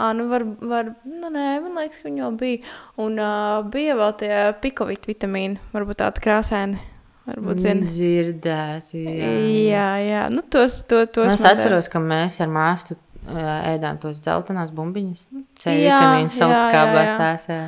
À, 0.03 0.11
nu 0.19 0.27
var, 0.27 0.43
var, 0.59 0.89
nu 1.07 1.29
nē, 1.31 1.61
man 1.63 1.77
liekas, 1.79 2.01
ka 2.03 2.09
viņi 2.09 2.25
jau 2.25 2.31
bija. 2.41 2.73
Un 3.01 3.21
uh, 3.23 3.61
bija 3.71 3.95
vēl 4.01 4.17
tie 4.19 4.33
pikovīti 4.65 5.13
vitamīni, 5.13 5.61
varbūt 5.75 6.01
tādi 6.03 6.25
krāsaini. 6.25 6.81
Varbūt 7.29 7.63
zini. 7.63 7.87
Dzirdēti, 7.87 9.05
jā. 9.07 9.31
Jā, 9.71 9.89
jā. 10.03 10.23
Nu, 10.35 10.43
tos, 10.43 10.81
to, 10.91 11.05
tos 11.07 11.31
nu, 11.31 11.37
es 11.39 11.47
atceros, 11.47 11.87
ka 11.93 12.03
mēs 12.03 12.41
ar 12.43 12.51
māstu 12.51 12.99
ēdām 13.31 14.01
tos 14.03 14.19
dzeltenās 14.19 14.73
bumbiņas. 14.75 15.29
C 15.63 15.77
vitamīnu 15.79 16.35
saldskābās 16.35 17.15
tās. 17.21 17.47
Jā. 17.53 17.63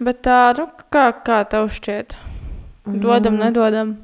Bet 0.00 0.22
tā, 0.24 0.38
nu, 0.56 0.68
kā, 0.94 1.08
kā 1.26 1.42
tev 1.50 1.72
šķiet? 1.74 2.14
Dodam, 2.86 3.34
mm. 3.34 3.42
nedodam? 3.42 3.96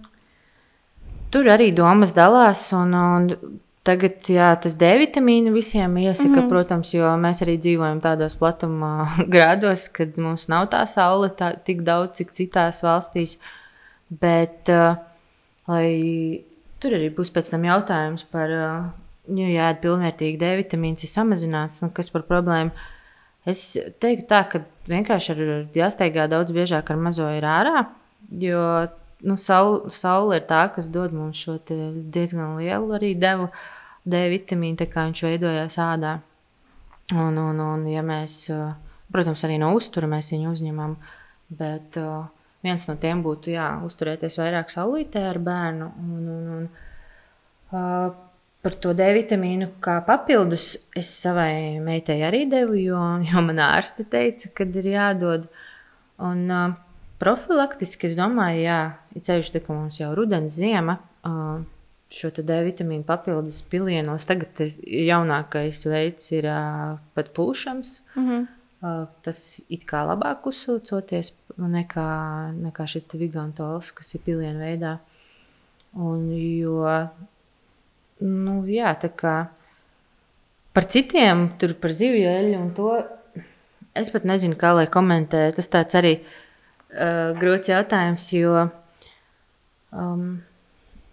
Tur 1.30 1.48
arī 1.50 1.72
domas 1.74 2.12
dalās, 2.16 2.68
un, 2.76 2.94
un 2.94 3.30
Tagad 3.86 4.26
jā, 4.26 4.48
tas 4.58 4.74
D 4.74 4.88
vitamīna 4.98 5.52
visiem 5.54 5.92
iesaka, 6.00 6.28
mm 6.32 6.38
-hmm. 6.38 6.48
protams, 6.50 6.92
jo 6.94 7.10
mēs 7.22 7.42
arī 7.44 7.54
dzīvojam 7.58 8.00
tādos 8.02 8.34
platuma 8.34 9.06
grādos, 9.34 9.86
kad 9.92 10.18
mums 10.18 10.48
nav 10.48 10.66
tā 10.72 10.82
saule 10.90 11.28
tā, 11.30 11.52
tik 11.64 11.84
daudz, 11.86 12.18
cik 12.18 12.32
citās 12.32 12.82
valstīs. 12.82 13.38
Bet 14.10 14.68
uh, 14.68 14.96
lai, 15.68 16.42
tur 16.80 16.98
arī 16.98 17.12
būs 17.14 17.30
pēc 17.30 17.50
tam 17.50 17.62
jautājums 17.64 18.26
par, 18.32 18.50
uh, 18.50 19.38
ja 19.38 19.70
ēd 19.70 19.80
pilnvērtīgi 19.86 20.38
D 20.38 20.56
vitamīns 20.62 21.04
ir 21.04 21.10
samazināts, 21.10 21.82
nu, 21.82 21.90
kas 21.90 22.10
par 22.10 22.22
problēmu. 22.22 22.70
Es 23.46 23.78
teiktu 24.00 24.26
tā, 24.26 24.42
ka 24.50 24.64
vienkārši 24.88 25.32
ir 25.32 25.66
jāsteigā 25.74 26.26
daudz 26.28 26.50
biežāk 26.50 26.90
ar 26.90 26.96
mazo 26.96 27.30
ir 27.30 27.42
ārā, 27.42 27.86
jo 28.30 28.88
nu, 29.24 29.36
saule, 29.40 29.90
saule 29.92 30.40
ir 30.40 30.46
tā, 30.48 30.66
kas 30.74 30.90
dod 30.92 31.14
mums 31.16 31.40
šo 31.40 31.58
diezgan 31.66 32.56
lielu 32.60 32.96
arī 32.98 33.14
devu. 33.18 33.50
D 34.06 34.20
vitamīnu, 34.30 34.86
kā 34.86 35.08
viņš 35.08 35.20
veidojās 35.26 35.80
ādā. 35.82 36.12
Un, 37.10 37.38
un, 37.38 37.58
un, 37.58 37.86
ja 37.90 38.04
mēs, 38.06 38.44
protams, 39.10 39.42
arī 39.46 39.56
no 39.58 39.72
uztura 39.74 40.06
mēs 40.10 40.30
viņu 40.30 40.52
uzņemam, 40.54 40.94
bet 41.58 41.98
uh, 41.98 42.28
viens 42.62 42.86
no 42.86 42.94
tiem 43.02 43.24
būtu 43.24 43.50
jā, 43.54 43.66
uzturēties 43.86 44.38
vairāk 44.38 44.70
saulītē 44.70 45.24
ar 45.32 45.42
bērnu. 45.42 45.90
Un, 46.04 46.30
un, 46.36 46.46
un, 46.56 46.68
uh, 47.74 48.14
par 48.62 48.78
to 48.82 48.94
D 48.94 49.10
vitamīnu 49.18 49.72
kā 49.82 49.98
papildus 50.06 50.72
es 50.94 51.10
savai 51.18 51.82
meitai 51.82 52.20
arī 52.26 52.44
devu, 52.50 52.78
jo, 52.78 53.02
jo 53.26 53.42
man 53.46 53.62
ārste 53.66 54.06
teica, 54.06 54.54
ka 54.54 54.70
ir 54.70 54.90
jādod. 54.94 55.50
Un, 56.22 56.46
uh, 56.46 56.85
profilaktiski 57.22 58.10
es 58.10 58.16
domāju, 58.18 58.66
jā, 58.66 58.80
ir 59.16 59.24
ceļš, 59.26 59.54
ka 59.60 59.72
mums 59.72 60.00
jau 60.00 60.12
rudens, 60.16 60.58
ziema. 60.58 60.98
Uh, 61.26 61.64
šo 62.12 62.30
D 62.36 62.60
vitamīnu 62.66 63.04
papildus 63.06 63.62
pilienos. 63.70 64.26
Tagad 64.28 64.52
tas 64.58 64.76
jaunākais 64.82 65.82
veids 65.88 66.30
ir 66.34 66.46
uh, 66.50 66.98
pat 67.14 67.32
pūšams. 67.34 68.00
Mm 68.14 68.28
-hmm. 68.28 68.46
uh, 68.82 69.06
tas 69.22 69.60
it 69.68 69.84
kā 69.90 70.04
labāk 70.06 70.46
uzsūcoties 70.46 71.32
nekā, 71.58 72.08
nekā 72.54 72.86
šis 72.86 73.04
vigantols, 73.12 73.92
kas 73.92 74.14
ir 74.14 74.20
pilienu 74.20 74.60
veidā. 74.60 74.98
Un, 75.96 76.30
jo, 76.60 77.08
nu, 78.20 78.64
jā, 78.66 78.94
tā 79.00 79.08
kā 79.08 79.48
par 80.72 80.84
citiem, 80.84 81.50
tur 81.58 81.74
par 81.74 81.90
zivju 81.90 82.28
eļļu 82.28 82.58
un 82.60 82.74
to, 82.74 82.90
es 83.94 84.10
pat 84.10 84.24
nezinu, 84.24 84.56
kā 84.60 84.74
lai 84.76 84.86
komentē. 84.86 85.52
Tas 85.56 85.68
tāds 85.68 85.94
arī 85.94 86.20
uh, 86.94 87.32
grūts 87.38 87.70
jautājums, 87.72 88.28
jo 88.36 88.66
um, 89.92 90.28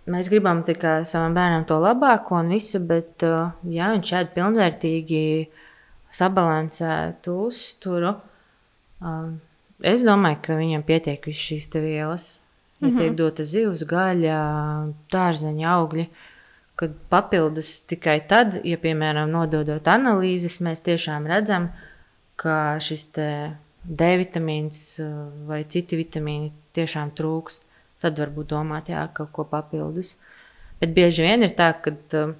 mēs 0.09 0.29
gribam 0.31 0.63
tikai 0.67 1.03
savam 1.09 1.35
bērnam 1.37 1.65
to 1.69 1.79
labāko 1.81 2.39
un 2.41 2.51
visu, 2.53 2.81
bet, 2.83 3.23
uh, 3.27 3.53
ja 3.69 3.93
viņš 3.93 4.13
ēd 4.19 4.33
pilnvērtīgi 4.35 5.23
sabalansētu 6.13 7.39
uzturu, 7.47 8.13
um, 9.01 9.37
es 9.83 10.05
domāju, 10.05 10.41
ka 10.45 10.59
viņam 10.59 10.85
pietiek 10.87 11.25
visas 11.27 11.47
šīs 11.49 11.69
vielas. 11.73 12.29
Ja 12.79 12.87
mm 12.87 12.93
-hmm. 12.93 12.99
tiek 12.99 13.15
dota 13.15 13.43
zivs, 13.43 13.85
gaļa, 13.87 14.37
dārzeņa 15.11 15.67
augļi, 15.71 16.07
kad 16.75 16.91
papildus 17.09 17.81
tikai 17.87 18.27
tad, 18.27 18.59
ja, 18.65 18.77
piemēram, 18.77 19.29
nododot 19.31 19.87
analīzes, 19.87 20.59
mēs 20.61 20.81
tiešām 20.83 21.27
redzam, 21.27 21.69
ka 22.35 22.79
šis 22.79 23.05
D 23.83 24.15
vitamīns 24.21 24.81
uh, 25.03 25.27
vai 25.49 25.63
citi 25.69 25.99
vitamīni 25.99 26.51
tiešām 26.73 27.11
trūkst 27.17 27.69
tad 28.03 28.19
varbūt 28.19 28.51
domāt, 28.51 28.91
jā, 28.91 29.03
kaut 29.15 29.31
ko 29.35 29.45
papildus. 29.47 30.15
Bet 30.81 30.95
bieži 30.95 31.23
vien 31.23 31.45
ir 31.45 31.55
tā, 31.55 31.69
ka 31.83 31.93
uh, 32.19 32.33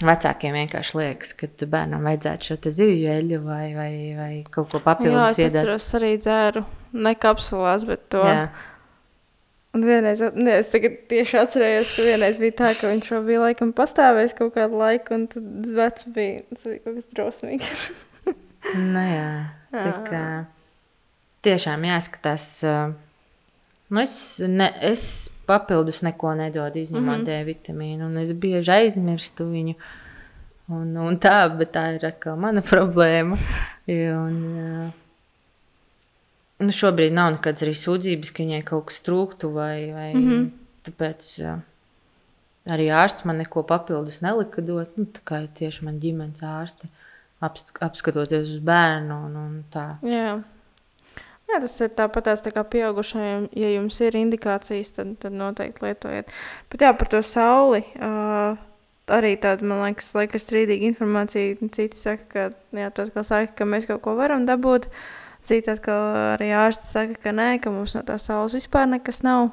vecākiem 0.00 0.56
vienkārši 0.56 0.98
liekas, 1.00 1.34
ka 1.36 1.50
bērnam 1.60 2.08
vajadzētu 2.08 2.48
šo 2.48 2.74
zivju 2.78 3.12
eļļu 3.18 3.42
vai, 3.44 3.62
vai, 3.76 3.92
vai 4.16 4.32
kaut 4.48 4.72
ko 4.72 4.80
papildus. 4.84 5.38
Jā, 5.38 5.50
es 5.50 5.54
atceros 5.54 5.92
arī 6.00 6.12
dzēru, 6.22 6.64
ne 7.06 7.14
kapsulās, 7.20 7.86
bet 7.88 8.08
to. 8.14 8.24
Jā. 8.24 8.50
Un 9.70 9.84
vienreiz, 9.86 10.22
ne, 10.34 10.56
es 10.58 10.66
tieši 10.72 11.36
atcerējos, 11.44 11.92
ka 11.94 12.02
vienreiz 12.08 12.40
bija 12.42 12.56
tā, 12.58 12.70
ka 12.74 12.88
viņš 12.90 13.12
jau 13.12 13.20
bija 13.22 13.44
laikam 13.44 13.70
pastāvējis 13.76 14.34
kaut 14.40 14.56
kādu 14.56 14.80
laiku, 14.80 15.14
un 15.14 15.28
tad 15.30 15.68
vecs 15.76 16.08
bija, 16.10 16.40
bija 16.64 16.80
kaut 16.82 16.96
kas 16.96 17.10
drausmīgs. 17.14 17.90
nu 18.74 19.04
jā, 19.04 19.30
tā 19.72 19.92
kā 20.06 20.24
tiešām 21.46 21.86
jāskatās. 21.88 22.46
Nu 23.90 24.02
es, 24.02 24.14
ne, 24.46 24.68
es 24.86 25.02
papildus 25.48 26.02
neko 26.06 26.36
nedodu, 26.38 26.78
izņemot 26.78 27.18
mm 27.18 27.24
-hmm. 27.24 27.26
D 27.26 27.44
vitamīnu, 27.48 28.06
un 28.06 28.18
es 28.18 28.32
bieži 28.32 28.72
aizmirstu 28.72 29.48
viņu. 29.50 29.74
Un, 30.70 30.96
un 30.96 31.18
tā, 31.18 31.48
bet 31.58 31.72
tā 31.74 31.94
ir 31.96 32.06
atkal 32.06 32.36
mana 32.38 32.62
problēma. 32.72 33.38
Un, 33.88 34.36
nu, 36.60 36.70
šobrīd 36.70 37.12
nav 37.12 37.32
nekādas 37.32 37.62
arī 37.66 37.74
sūdzības, 37.74 38.30
ka 38.30 38.42
viņai 38.42 38.62
kaut 38.64 38.86
kas 38.86 39.02
trūktu, 39.02 39.50
vai, 39.52 39.92
vai 39.92 40.14
mm 40.14 40.30
-hmm. 40.30 40.50
tāpēc 40.86 41.60
arī 42.66 42.86
ārsts 42.94 43.24
man 43.24 43.36
neko 43.38 43.62
papildus 43.62 44.20
nelika 44.20 44.62
dot. 44.62 44.96
Nu, 44.96 45.04
tā 45.04 45.20
kā 45.24 45.48
tieši 45.54 45.84
man 45.84 45.98
ģimenes 45.98 46.42
ārste 46.42 46.86
apskatoties 47.40 48.56
uz 48.56 48.64
bērnu 48.64 49.20
un, 49.26 49.36
un 49.40 49.52
tā. 49.72 49.86
Yeah. 50.06 50.42
Jā, 51.50 51.58
tas 51.58 51.72
ir 51.82 51.90
tāpat 51.98 52.28
tā 52.44 52.52
kā 52.54 52.62
pieaugušajiem. 52.72 53.48
Ja 53.58 53.70
jums 53.72 53.96
ir 54.04 54.16
indikācijas, 54.18 54.92
tad, 54.94 55.16
tad 55.22 55.34
noteikti 55.34 55.82
lietojiet. 55.82 56.28
Bet 56.70 56.84
jā, 56.84 56.92
par 56.94 57.10
to 57.10 57.22
sauli. 57.26 57.82
Uh, 57.98 58.60
arī 59.10 59.32
tāda, 59.40 59.66
man 59.66 59.82
liekas, 59.82 60.12
laika 60.14 60.38
strīdīga 60.38 60.86
informācija. 60.92 61.56
Citi 61.74 61.98
saka, 61.98 62.28
ka, 62.30 62.44
jā, 62.76 62.90
saka, 63.24 63.48
ka 63.58 63.66
mēs 63.66 63.88
kaut 63.90 64.04
ko 64.04 64.14
varam 64.18 64.46
dabūt. 64.46 64.86
Citi 65.48 65.72
atkal 65.72 66.36
arī 66.36 66.52
ārsti 66.54 66.86
saka, 66.86 67.18
ka 67.24 67.34
nē, 67.34 67.48
ka 67.64 67.72
mums 67.74 67.96
no 67.96 68.04
tā 68.06 68.20
saules 68.22 68.54
vispār 68.54 68.86
nekas 68.92 69.24
nav. 69.26 69.50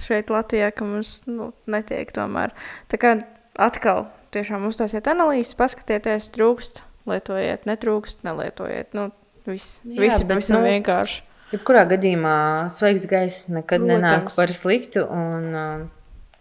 Šeit 0.00 0.32
Latvijā, 0.32 0.70
ka 0.72 0.86
mums 0.88 1.18
nu, 1.28 1.50
netiek 1.68 2.08
tomēr. 2.16 2.54
Tā 2.88 2.96
kā 3.02 3.18
atkal 3.60 4.06
tiešām 4.32 4.64
uztaisiet 4.70 5.10
analīzes, 5.12 5.52
paskatieties, 5.58 6.30
trūkst, 6.32 6.80
lietojiet, 7.06 7.66
netrūkst, 7.66 8.22
nelietojiet. 8.26 8.94
Nu, 8.94 9.10
Viss, 9.46 9.80
viss 9.82 10.20
ir 10.22 10.26
pavisam 10.28 10.60
nu, 10.62 10.68
vienkārši. 10.70 11.22
Jebkurā 11.52 11.82
gadījumā 11.90 12.34
svaigs 12.70 13.06
gaiss 13.10 13.48
nekad 13.50 13.80
Protams. 13.82 14.02
nenāk 14.02 14.36
par 14.36 14.48
sliktu. 14.54 15.02
Un, 15.10 15.48
uh, 15.54 15.88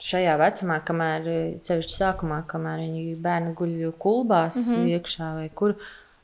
šajā 0.02 0.36
vecumā, 0.38 0.80
kamēr 0.86 1.26
ceļš 1.66 1.90
sākumā, 1.96 2.44
kamēr 2.50 2.78
viņi 2.86 3.16
bērni 3.22 3.54
guļ 3.58 3.92
kulbās 4.02 4.56
mm 4.58 4.76
-hmm. 4.76 4.88
iekšā 4.98 5.34
vai 5.40 5.50
kur, 5.50 5.76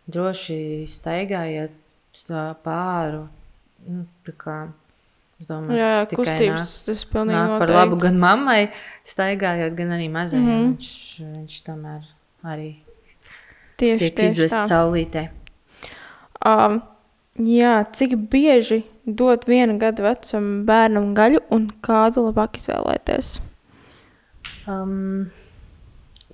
droši 0.08 0.86
staigājiet 0.88 1.72
pāri 2.64 3.28
nu, 3.88 4.06
es 5.40 5.46
domāju, 5.48 5.78
Jā, 5.78 6.06
tas 6.10 6.18
kustības 6.18 6.62
nāk, 6.62 6.86
tas 6.86 7.06
pilnīgi 7.06 7.38
nāk 7.38 7.48
par 7.48 7.60
noteikti. 7.60 7.78
labu 7.78 7.96
gan 8.02 8.18
mammai, 8.20 8.72
staigājot, 9.06 9.76
gan 9.78 9.88
arī 9.98 10.10
mazajam. 10.12 10.46
Mm 10.46 10.50
Mhm. 10.50 10.66
-hmm. 10.66 10.78
viņš, 10.78 10.92
viņš 11.38 11.64
tomēr 11.68 12.02
arī 12.44 12.76
Tieši, 13.78 14.12
tiek 14.18 14.38
tā. 14.50 14.64
saulītē. 14.70 15.28
Um, 16.46 16.80
jā, 17.38 17.80
cik 17.94 18.16
bieži 18.32 18.84
dot 19.06 19.46
viena 19.48 19.78
gada 19.80 20.04
vecuma 20.10 20.64
bērnam 20.68 21.12
gaļu 21.18 21.44
un 21.54 21.70
kādu 21.86 22.28
labāk 22.28 22.58
izvēlēties? 22.60 23.38
Um, 24.68 25.30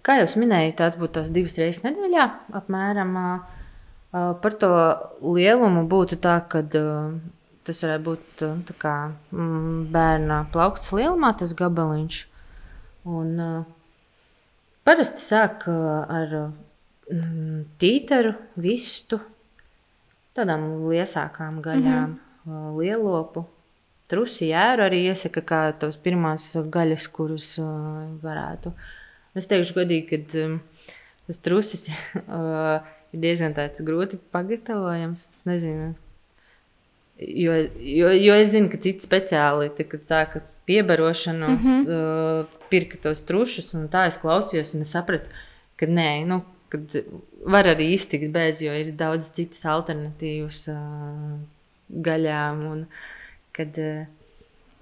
kā 0.06 0.18
jau 0.22 0.30
minēju, 0.41 0.76
tās 0.80 0.98
būtu 1.00 1.20
tās 1.20 1.32
divas 1.36 1.60
reizes 1.62 1.84
nedēļā. 1.86 2.26
Apmēram 2.60 3.14
uh, 3.20 4.34
par 4.41 4.58
to 4.60 4.74
lielumu 5.36 5.86
būtu 5.89 6.18
tā, 6.24 6.39
ka 6.50 6.64
uh, 6.80 7.16
tas 7.68 7.84
varētu 7.86 8.06
būt 8.08 8.44
kā, 8.82 8.98
mm, 9.36 9.88
bērna 9.94 10.44
plaukts 10.54 10.91
lielumā, 10.96 11.34
tas 11.39 11.56
gabaliņš. 11.60 12.20
Un, 13.14 13.34
uh, 13.44 13.64
parasti 14.88 15.24
sāk 15.24 15.68
uh, 15.72 16.04
ar 16.08 16.38
mm, 17.12 17.64
tīteru, 17.82 18.34
vistu, 18.56 19.20
tādām 20.38 20.66
liesākām 20.89 21.62
gaļām, 21.64 22.16
mm 22.16 22.20
-hmm. 22.45 22.78
lielopu. 22.80 23.45
Trusi 24.08 24.49
jēru 24.51 24.84
arī 24.84 25.06
iesaka, 25.10 25.41
kā 25.41 25.62
tās 25.80 25.97
pirmās 25.97 26.56
gaļas, 26.70 27.08
kuras 27.08 27.58
uh, 27.60 28.04
varētu. 28.22 28.74
Es 29.36 29.47
teikšu, 29.47 29.74
godīgi, 29.80 30.06
ka 30.10 30.43
um, 30.43 30.60
tas 31.28 31.39
trusis 31.39 31.88
uh, 32.28 32.84
ir 33.14 33.20
diezgan 33.20 33.56
grūti 33.80 34.20
pagatavojams. 34.32 35.24
Es 35.30 35.45
nezinu, 35.45 35.93
jo, 37.18 37.54
jo, 37.80 38.10
jo 38.12 38.34
es 38.34 38.51
zinu, 38.51 38.70
ka 38.70 38.78
citi 38.78 39.06
speciāli, 39.08 39.72
te, 39.76 39.84
kad 39.84 40.04
sāka 40.04 40.43
piebarošanos, 40.66 41.64
mm 41.64 41.70
-hmm. 41.70 42.43
uh, 42.43 42.45
pirka 42.70 42.97
tos 42.97 43.24
trušus, 43.24 43.74
un 43.74 43.89
tā 43.89 44.08
es 44.08 44.18
klausījos, 44.18 44.76
un 44.76 44.82
es 44.82 44.91
sapratu, 44.91 45.30
ka 45.76 45.86
nē, 45.86 46.26
nu, 46.26 46.41
kad 46.74 46.97
var 47.53 47.69
arī 47.71 47.91
iztikt 47.95 48.32
bez, 48.34 48.59
jo 48.65 48.74
ir 48.74 48.91
daudz 48.99 49.30
citas 49.38 49.61
alternatīvas 49.69 50.63
uh, 50.74 51.38
gaļām. 52.09 52.63
Un, 52.74 52.84
kad, 53.55 53.78
uh, 53.78 54.03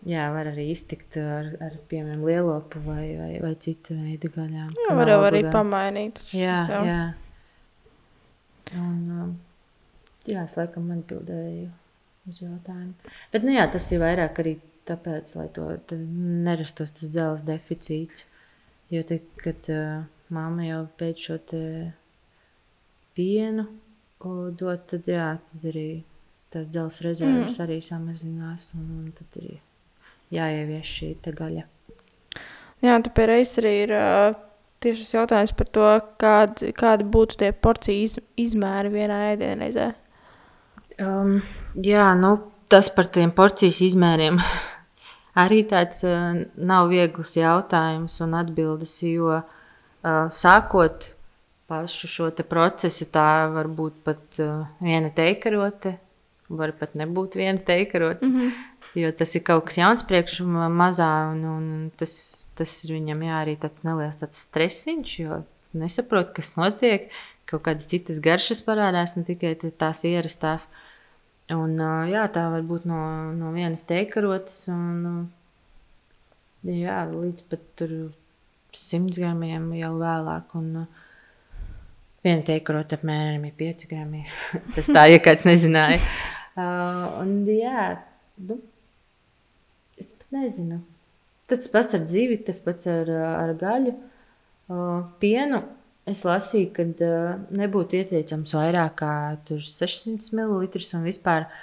jā, 0.07 0.27
var 0.33 0.49
arī 0.53 0.69
iztikt 0.73 1.17
ar, 1.21 1.51
ar 1.67 1.75
piemēram, 1.91 2.23
lielopu 2.25 2.79
vai, 2.87 3.03
vai, 3.19 3.31
vai 3.43 3.53
citu 3.61 3.97
veidu 3.99 4.31
gaļām. 4.37 4.71
Jā, 4.85 4.95
var 4.97 5.11
arī 5.11 5.17
obligāti. 5.43 5.53
pamainīt. 5.59 6.23
Jā, 6.33 6.57
jau- 6.71 6.85
jā. 6.87 7.01
Un, 8.77 8.97
um, 9.21 9.31
jā, 10.29 10.45
es 10.47 10.55
laikam 10.55 10.87
atbildēju 10.95 11.67
uz 12.31 12.37
jautājumu. 12.39 13.11
Bet 13.33 13.43
nu, 13.43 13.51
jā, 13.57 13.65
tas 13.73 13.89
ir 13.91 13.99
vairāk 14.03 14.39
arī 14.43 14.53
tāpēc, 14.87 15.33
lai 15.39 15.47
to 15.55 15.67
nerastos 16.47 16.93
tas 16.95 17.11
dzelzs 17.11 17.43
deficīts. 17.47 18.23
Jo 18.91 19.03
tad, 19.07 19.25
kad 19.43 19.67
uh, 19.71 20.05
mamma 20.33 20.65
jau 20.65 20.83
pēc 20.99 21.25
šo 21.27 21.37
te 21.51 21.63
pienu 23.17 23.65
o, 24.21 24.49
dod, 24.51 24.85
tad, 24.89 25.07
jā, 25.09 25.33
tad 25.49 25.67
arī 25.71 25.89
tās 26.51 26.67
dzelzs 26.71 27.01
rezerves 27.05 27.57
mm. 27.57 27.63
arī 27.65 27.79
samazinās. 27.85 28.71
Un, 28.77 28.87
un 29.01 29.11
tad 29.17 29.41
arī 29.41 29.57
jāievieš 30.35 30.93
šī 30.99 31.11
te 31.25 31.35
gaļa. 31.35 31.65
Jā, 32.81 32.97
tā 33.05 33.13
pie 33.13 33.27
reizes 33.29 33.59
arī 33.61 33.73
ir 33.83 33.93
uh, 33.93 34.35
tieši 34.81 35.03
šis 35.03 35.15
jautājums 35.19 35.55
par 35.57 35.69
to, 35.77 35.87
kādi, 36.21 36.71
kādi 36.77 37.07
būtu 37.15 37.37
tie 37.41 37.51
porciju 37.53 38.07
iz, 38.07 38.17
izmēri 38.41 38.93
vienā 38.93 39.19
ēdienreizē. 39.33 39.91
Um, 41.01 41.39
jā, 41.77 42.11
nu, 42.17 42.35
tas 42.71 42.89
par 42.93 43.09
tiem 43.13 43.33
porcijas 43.35 43.81
izmēriem 43.85 44.39
arī 45.43 45.61
tāds 45.69 46.03
uh, 46.07 46.41
nav 46.57 46.89
viegls 46.91 47.35
jautājums 47.37 48.17
un 48.25 48.37
atbildes, 48.41 48.97
jo 49.05 49.29
uh, 49.37 49.60
sākot 50.03 51.11
pašu 51.71 52.09
šo 52.11 52.29
procesu, 52.49 53.07
tā 53.07 53.47
var 53.53 53.69
būt 53.71 54.01
pat 54.03 54.39
uh, 54.43 54.65
viena 54.83 55.11
teikarote, 55.15 55.95
var 56.51 56.73
pat 56.75 56.97
nebūt 56.99 57.37
viena 57.39 57.61
teikarote, 57.63 58.25
mm 58.25 58.35
-hmm. 58.35 58.51
jo 59.03 59.11
tas 59.11 59.35
ir 59.35 59.43
kaut 59.47 59.65
kas 59.65 59.77
jauns 59.77 60.03
priekš 60.03 60.41
ma- 60.43 60.69
mazā, 60.69 61.31
un, 61.31 61.45
un 61.45 61.91
tas, 61.97 62.45
tas 62.55 62.83
ir 62.83 62.95
viņam 62.97 63.23
jā, 63.23 63.41
arī 63.45 63.55
tāds 63.57 63.85
neliels 63.87 64.19
tāds 64.19 64.41
stresiņš, 64.47 65.19
jo 65.19 65.43
nesaprot, 65.73 66.33
kas 66.35 66.55
notiek, 66.55 67.09
kaut 67.45 67.63
kādas 67.63 67.87
citas 67.87 68.19
garšas 68.19 68.61
parādās, 68.61 69.15
ne 69.15 69.23
tikai 69.23 69.55
tās 69.55 70.03
ierastās. 70.03 70.67
Un, 71.51 71.79
ā, 71.79 72.07
jā, 72.11 72.27
tā 72.31 72.49
var 72.51 72.61
būt 72.61 72.85
no, 72.85 73.31
no 73.35 73.51
vienas 73.51 73.83
teikarotes, 73.83 74.67
un 74.67 75.29
jā, 76.63 77.05
līdz 77.11 77.41
pat 77.49 77.63
tur 77.75 78.11
100 78.77 79.17
gramiem 79.19 79.69
jau 79.77 79.91
vēlāk. 79.99 80.53
Un, 80.59 80.83
ā, 80.83 80.85
viena 82.25 82.45
teikarote 82.47 82.99
apmēram 82.99 83.47
ir 83.49 83.55
5 83.59 83.87
grami. 83.91 84.23
Tas 84.75 84.91
tā, 84.91 85.07
ja 85.11 85.21
kāds 85.23 85.47
nezināja. 85.47 86.01
Uh, 86.51 87.21
un, 87.23 87.35
jā, 87.47 87.87
nu, 88.47 88.59
es 90.01 90.13
pat 90.13 90.39
nezinu. 90.41 90.81
Tas 91.51 91.67
pats 91.71 91.95
ar 91.97 92.05
zivi, 92.07 92.37
tas 92.47 92.61
pats 92.63 92.87
ar, 92.87 93.09
ar 93.11 93.49
gaļu, 93.59 93.91
uh, 94.71 95.01
pienu. 95.19 95.59
Es 96.07 96.23
lasīju, 96.27 96.69
ka 96.75 96.85
uh, 96.87 97.41
nebūtu 97.55 97.99
ieteicams 97.99 98.55
vairāk 98.55 98.95
kā 99.03 99.15
tur 99.47 99.59
600 99.63 100.31
ml. 100.35 100.63
un 100.97 101.03
vispār 101.07 101.45
uh, 101.45 101.59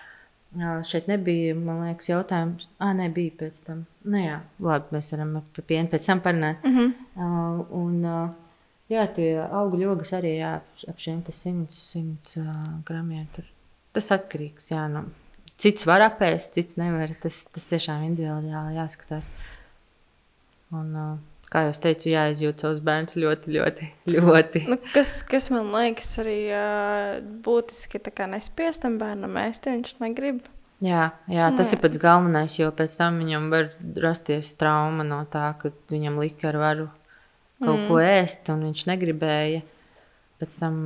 šeit 0.89 1.09
nebija, 1.11 1.55
man 1.55 1.83
liekas, 1.85 2.09
jautājums. 2.09 2.69
Ah, 2.81 2.95
nē, 2.97 3.11
bija 3.15 3.35
pēc 3.43 3.61
tam. 3.67 3.85
Nu, 4.05 4.19
jā, 4.21 4.41
labi, 4.65 4.97
mēs 4.97 5.13
varam 5.13 5.35
par 5.55 5.67
pienu 5.69 5.93
pēc 5.93 6.07
tam 6.07 6.21
parunāt. 6.25 6.65
Mm 6.65 6.77
-hmm. 6.77 6.93
Uh, 7.17 7.67
un, 7.77 8.05
uh, 8.05 8.31
jā, 8.89 9.07
tie 9.15 9.29
augļu 9.45 9.93
ogas 9.93 10.13
arī 10.13 10.39
jā, 10.39 10.61
ap 10.89 10.99
šiem 10.99 11.23
100, 11.23 11.67
100 11.69 12.41
uh, 12.41 12.83
gramiem. 12.85 13.27
Tur. 13.33 13.45
Tas 13.93 14.11
atkarīgs. 14.11 14.71
Jā, 14.71 14.89
nu, 14.89 15.05
cits 15.57 15.87
var 15.87 16.01
apēst, 16.01 16.53
cits 16.53 16.77
nevar. 16.77 17.15
Tas, 17.23 17.45
tas 17.45 17.67
tiešām 17.67 18.03
individuāli 18.03 18.77
jāskatās. 18.77 19.31
Un, 20.73 20.97
uh, 20.97 21.19
kā 21.53 21.65
jau 21.69 21.73
teicu, 21.87 22.11
jāizjūt 22.13 22.65
savus 22.65 22.83
bērnus 22.85 23.17
ļoti, 23.17 23.55
ļoti, 23.57 23.89
ļoti. 24.15 24.65
Nu, 24.69 24.79
kas, 24.93 25.19
kas 25.29 25.49
man 25.55 25.73
liekas 25.73 26.13
arī 26.23 26.39
uh, 26.53 27.17
būtiski, 27.45 28.03
tā 28.05 28.13
kā 28.15 28.29
nespiestam 28.31 28.99
bērnam 29.01 29.41
ēst, 29.47 29.67
ja 29.69 29.77
viņš 29.77 29.97
negrib. 30.05 30.45
Jā, 30.85 31.09
jā, 31.27 31.49
tas 31.59 31.73
Jā. 31.73 31.75
ir 31.75 31.83
pats 31.83 31.99
galvenais, 31.99 32.55
jo 32.55 32.69
pēc 32.71 32.93
tam 33.01 33.17
viņam 33.19 33.49
var 33.51 33.73
rasties 33.99 34.53
trauma 34.61 35.03
no 35.07 35.25
tā, 35.31 35.49
ka 35.59 35.73
viņam 35.91 36.21
lika 36.23 36.53
ar 36.53 36.61
varu 36.61 36.87
kaut 37.59 37.81
mm. 37.81 37.89
ko 37.89 37.99
ēst, 37.99 38.47
un 38.53 38.63
viņš 38.69 38.85
negribēja. 38.93 39.65
Pēc 40.39 40.55
tam, 40.61 40.77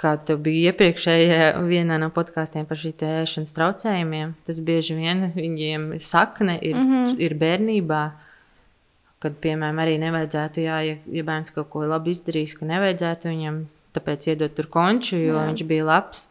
kā 0.00 0.12
tev 0.28 0.42
bija 0.44 0.74
iepriekšējā 0.74 1.54
vienā 1.64 1.96
no 2.02 2.10
podkāstiem 2.12 2.68
par 2.68 2.80
šīm 2.82 3.00
ēšanas 3.08 3.54
traucējumiem, 3.56 4.34
tas 4.44 4.60
bieži 4.60 4.98
vien 4.98 5.30
viņiem 5.32 5.94
sakne 6.04 6.58
ir, 6.60 6.76
mm 6.76 6.90
-hmm. 6.90 7.16
ir 7.24 7.38
bērnībā. 7.40 8.02
Kad, 9.24 9.38
piemēram, 9.40 9.78
arī 9.80 9.96
nevajadzētu, 10.02 10.60
jā, 10.60 10.76
ja, 10.84 10.96
ja 11.16 11.24
bērns 11.24 11.54
kaut 11.54 11.70
ko 11.72 11.86
labi 11.88 12.12
izdarījis, 12.12 12.58
ka 12.58 12.68
nevajadzētu 12.68 13.30
viņam 13.32 13.62
tāpēc 13.96 14.28
iedot 14.28 14.52
tur 14.56 14.68
konču, 14.72 15.16
jo 15.16 15.38
jā. 15.38 15.44
viņš 15.48 15.66
bija 15.70 15.86
labs. 15.88 16.26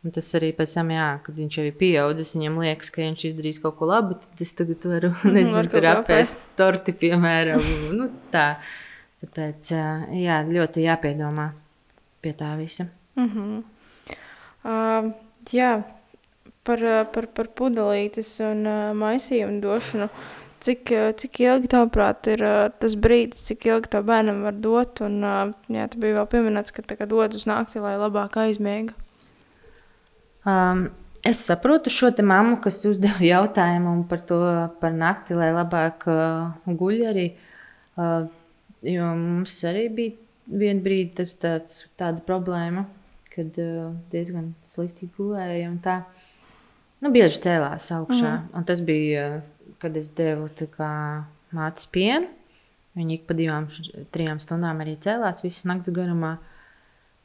Un 0.00 0.14
tas 0.16 0.30
arī 0.38 0.48
pēc 0.56 0.72
tam, 0.78 0.90
jā, 0.94 1.08
kad 1.26 1.36
viņš 1.36 1.56
jau 1.58 1.64
ir 1.68 1.74
pieaudzis, 1.76 2.32
viņam 2.32 2.54
liekas, 2.62 2.88
ka 2.94 3.02
viņš 3.02 3.24
izdarīs 3.28 3.58
kaut 3.60 3.76
ko 3.76 3.90
labu, 3.90 4.16
tad 4.22 4.40
es 4.40 4.54
tagad 4.56 4.86
varu, 4.88 5.10
nezinu, 5.34 5.52
var 5.58 5.68
ko 5.68 5.82
apēst 5.90 6.38
torti, 6.56 6.94
piemēram. 6.96 7.66
nu, 7.98 8.08
tā. 8.32 8.54
Tāpēc, 9.20 9.66
jā, 10.16 10.38
ļoti 10.48 10.86
jāpiedomā 10.86 11.50
pie 12.24 12.32
tā 12.38 12.54
visa. 12.56 12.86
Mm 13.20 13.28
-hmm. 13.28 13.62
uh, 14.64 15.10
jā, 15.52 15.82
par, 16.64 16.84
par, 17.12 17.26
par 17.26 17.48
pudelītes 17.60 18.32
un 18.40 18.66
uh, 18.66 18.94
maisījumu 18.96 19.60
došanu. 19.60 20.08
Cik, 20.60 20.90
ā, 20.92 21.10
cik 21.16 21.40
ilgi, 21.40 21.70
tavuprāt, 21.72 22.26
ir 22.28 22.42
uh, 22.44 22.68
tas 22.82 22.96
brīdis, 23.00 23.46
cik 23.48 23.64
ilgi 23.70 23.92
to 23.94 24.02
bērnam 24.04 24.42
var 24.44 24.58
dot? 24.60 25.00
Un, 25.06 25.20
uh, 25.24 25.52
jā, 25.72 25.86
tu 25.88 26.00
biji 26.02 26.18
vēl 26.18 26.26
pieminēts, 26.32 26.74
ka 26.76 26.84
tā 26.84 26.98
kā 26.98 27.08
dod 27.08 27.36
uz 27.38 27.46
nakti, 27.48 27.80
lai 27.80 27.94
labāk 28.00 28.36
aizmiega. 28.42 28.92
Um, 30.44 30.88
es 31.24 31.40
saprotu 31.48 31.92
šo 31.92 32.10
te 32.16 32.24
mammu, 32.24 32.58
kas 32.64 32.82
uzdeva 32.88 33.24
jautājumu 33.32 34.02
par 34.10 34.24
to 34.28 34.40
par 34.82 34.92
nakti, 34.96 35.36
lai 35.38 35.52
labāk 35.56 36.04
uh, 36.12 36.52
guļ 36.68 37.06
arī. 37.12 37.26
Uh, 38.00 38.28
jo 38.84 39.08
mums 39.16 39.58
arī 39.68 39.88
bija 39.92 40.58
viena 40.60 40.82
brīdi 40.84 41.20
tas 41.20 41.34
tāds, 41.40 41.84
tāda 42.00 42.22
problēma, 42.26 42.86
kad 43.34 43.56
uh, 43.60 43.92
diezgan 44.12 44.52
slikti 44.66 45.10
gulēja 45.16 45.70
un 45.70 45.78
tā. 45.84 46.02
Nu, 47.00 47.08
bieži 47.12 47.40
cēlās 47.46 47.88
augšā. 47.96 48.32
Mm. 48.34 48.48
Un 48.56 48.66
tas 48.68 48.82
bija, 48.84 49.26
uh, 49.38 49.59
kad 49.80 49.96
es 49.96 50.12
devu 50.16 50.48
mātes 51.56 51.88
pienu. 51.90 52.28
Viņa 52.98 53.14
ik 53.14 53.26
pa 53.28 53.36
divām, 53.38 53.68
trijām 54.14 54.40
stundām 54.42 54.82
arī 54.82 54.96
cēlās 55.00 55.44
visas 55.44 55.66
nakts 55.70 55.92
garumā. 55.94 56.36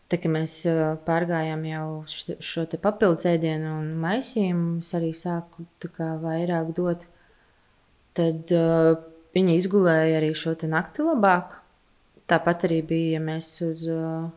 Tā 0.05 0.19
kā 0.21 0.29
mēs 0.29 0.59
pārgājām 1.07 1.63
jau 1.65 1.87
šo 2.05 2.67
papildus 2.77 3.25
ēdienu 3.25 3.71
un 3.79 3.87
maisījumu, 4.03 4.77
es 4.83 4.91
arī 4.93 5.09
sāku 5.17 5.65
kā 5.95 6.11
vairāk 6.21 6.69
dot. 6.77 7.07
Tad 8.15 8.53
uh, 8.53 8.93
viņa 9.35 9.55
izgulēja 9.57 10.19
arī 10.19 10.29
šo 10.37 10.53
nakti 10.69 11.03
labāk. 11.03 11.57
Tāpat 12.29 12.67
arī 12.69 12.79
bija, 12.85 13.17
ja 13.17 13.23
mēs 13.25 13.49
uz 13.65 13.81
uh, 13.89 14.29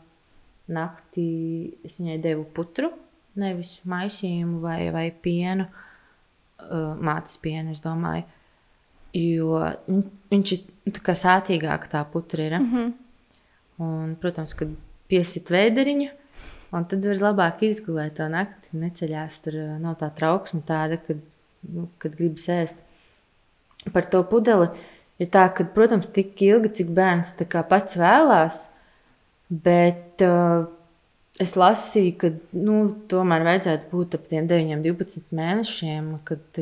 nakti, 0.72 1.28
es 1.84 2.00
viņai 2.00 2.16
devu 2.24 2.48
putru, 2.56 2.90
nevis 3.38 3.78
maisījumu 3.88 4.64
vai, 4.64 4.80
vai 4.92 5.06
pienu, 5.12 5.68
uh, 5.68 5.87
mātes 6.58 7.38
pienu, 7.40 7.70
es 7.70 7.80
domāju. 7.84 8.24
Jo 9.14 9.60
viņ- 9.88 10.10
viņš 10.30 10.52
ir 10.52 10.92
tā 10.92 11.02
kā 11.02 11.14
sātīgāk 11.16 11.88
tā 11.88 12.04
putra 12.12 12.42
ir. 12.46 12.58
Mm 12.58 12.72
-hmm. 12.72 12.92
Un, 13.78 14.16
protams, 14.16 14.54
kad 14.54 14.68
piesit 15.08 15.48
vēderiņu, 15.50 16.10
un 16.72 16.84
tad 16.84 17.04
var 17.04 17.16
labāk 17.16 17.62
izgulēt 17.62 18.16
to 18.16 18.28
nakti. 18.28 18.68
Neceļās 18.72 19.42
tur 19.42 19.54
uh, 19.54 19.78
nav 19.80 19.96
tā 19.96 20.10
trauksme 20.14 20.60
tāda, 20.66 20.98
kad, 21.06 21.16
nu, 21.62 21.88
kad 21.98 22.16
gribas 22.16 22.48
ēst. 22.48 22.76
Par 23.92 24.04
to 24.04 24.22
pudeli 24.22 24.68
ir 25.18 25.26
tā, 25.26 25.54
ka, 25.54 25.64
protams, 25.64 26.06
tik 26.06 26.42
ilgi, 26.42 26.68
cik 26.68 26.88
bērns 26.88 27.34
pats 27.68 27.96
vēlās, 27.96 28.70
bet 29.48 30.20
uh, 30.22 30.66
es 31.42 31.54
lasīju, 31.58 32.14
ka 32.20 32.30
nu, 32.58 32.78
tomēr 33.10 33.46
vajadzētu 33.46 33.90
būt 33.92 34.16
ap 34.18 34.26
tiem 34.30 34.48
9, 34.50 34.82
12 34.84 35.34
mēnešiem, 35.38 36.10
kad 36.28 36.60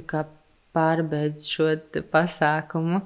pārbeidz 0.77 1.47
šo 1.49 1.73
pasākumu. 2.13 3.01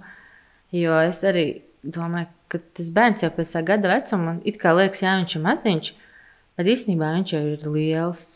Jo 0.74 0.98
es 1.02 1.22
arī 1.26 1.46
domāju, 1.82 2.30
ka 2.50 2.60
tas 2.76 2.90
bērns 2.94 3.24
jau 3.24 3.30
pēc 3.34 3.54
tā 3.54 3.64
gada 3.66 3.90
vecuma, 3.90 4.36
it 4.46 4.58
kā 4.60 4.74
liekas, 4.74 5.02
jā, 5.04 5.16
viņš 5.20 5.36
ir 5.36 5.44
maziņš, 5.46 5.90
bet 6.58 6.70
īstenībā 6.74 7.10
viņš 7.16 7.34
jau 7.36 7.42
ir 7.54 7.66
liels. 7.70 8.28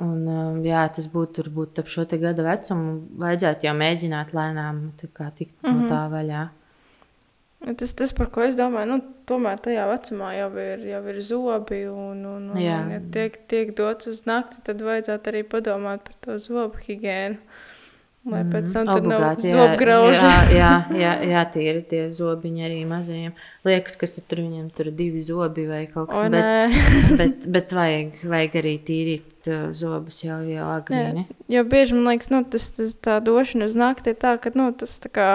Un, 0.00 0.20
um, 0.24 0.60
jā, 0.64 0.86
tas 0.96 1.06
būtu 1.12 1.42
varbūt 1.44 1.82
ap 1.82 1.90
šo 1.92 2.06
gada 2.08 2.44
vecumu. 2.46 2.94
Vajadzētu 3.20 3.66
jau 3.68 3.74
mēģināt 3.76 4.32
lēnām 4.32 4.78
tikt 4.96 5.20
mm 5.20 5.36
-hmm. 5.36 5.74
no 5.76 5.88
tā 5.90 6.04
vaļā. 6.08 6.44
Tas, 7.60 7.90
tas, 7.92 8.12
par 8.16 8.30
ko 8.32 8.40
es 8.46 8.54
domāju, 8.56 8.88
nu, 8.88 9.02
tomēr 9.28 9.58
tajā 9.60 9.82
vecumā 9.90 10.30
jau 10.32 10.48
ir, 10.62 10.86
jau 10.94 11.00
ir 11.12 11.18
zobi. 11.24 11.82
Un, 11.92 12.22
un, 12.24 12.46
un, 12.54 12.60
Jā. 12.60 12.78
un 12.86 12.94
ja 12.94 13.00
tiek, 13.12 13.36
tiek 13.52 13.74
dots 13.76 14.08
uz 14.08 14.24
nakti, 14.28 14.62
tad 14.64 14.80
vajadzētu 14.84 15.32
arī 15.32 15.42
padomāt 15.44 16.06
par 16.06 16.16
to 16.24 16.38
zobu 16.40 16.80
higiēnu. 16.86 17.36
Lai 18.30 18.42
pēc 18.44 18.72
tam 18.74 18.84
tur 18.84 19.06
nav 19.08 19.22
Obligāti, 19.22 19.48
jā. 19.48 20.32
Jā, 20.52 20.72
jā, 20.92 21.12
jā, 21.32 21.44
tie 21.54 21.62
ir 21.70 21.78
tie 21.88 22.02
zobiņi 22.12 22.66
arī 22.66 22.80
mazajiem. 22.88 23.36
Liekas, 23.64 23.96
ka 24.00 24.08
tur 24.28 24.42
viņam 24.42 24.66
tur 24.76 24.90
divi 24.96 25.22
zobi 25.24 25.64
vai 25.68 25.86
kaut 25.88 26.10
kas 26.12 26.28
tāds. 26.32 26.76
Bet, 26.76 27.16
bet, 27.20 27.46
bet 27.56 27.72
vajag, 27.76 28.18
vajag 28.28 28.58
arī 28.60 28.74
tīrīt 28.88 29.48
uh, 29.52 29.70
zobus 29.76 30.20
jau, 30.24 30.42
jau 30.48 30.68
agrīni. 30.74 31.24
Jo 31.52 31.64
bieži 31.68 31.96
man 31.96 32.12
liekas, 32.12 32.28
nu, 32.32 32.42
tas, 32.44 32.72
tas 32.76 32.92
tā 33.00 33.16
došana 33.24 33.68
uz 33.68 33.78
nakti 33.80 34.12
ir 34.12 34.20
tā, 34.20 34.36
ka 34.40 34.52
nu, 34.56 34.68
tas 34.76 35.00
tā 35.00 35.12
kā 35.12 35.30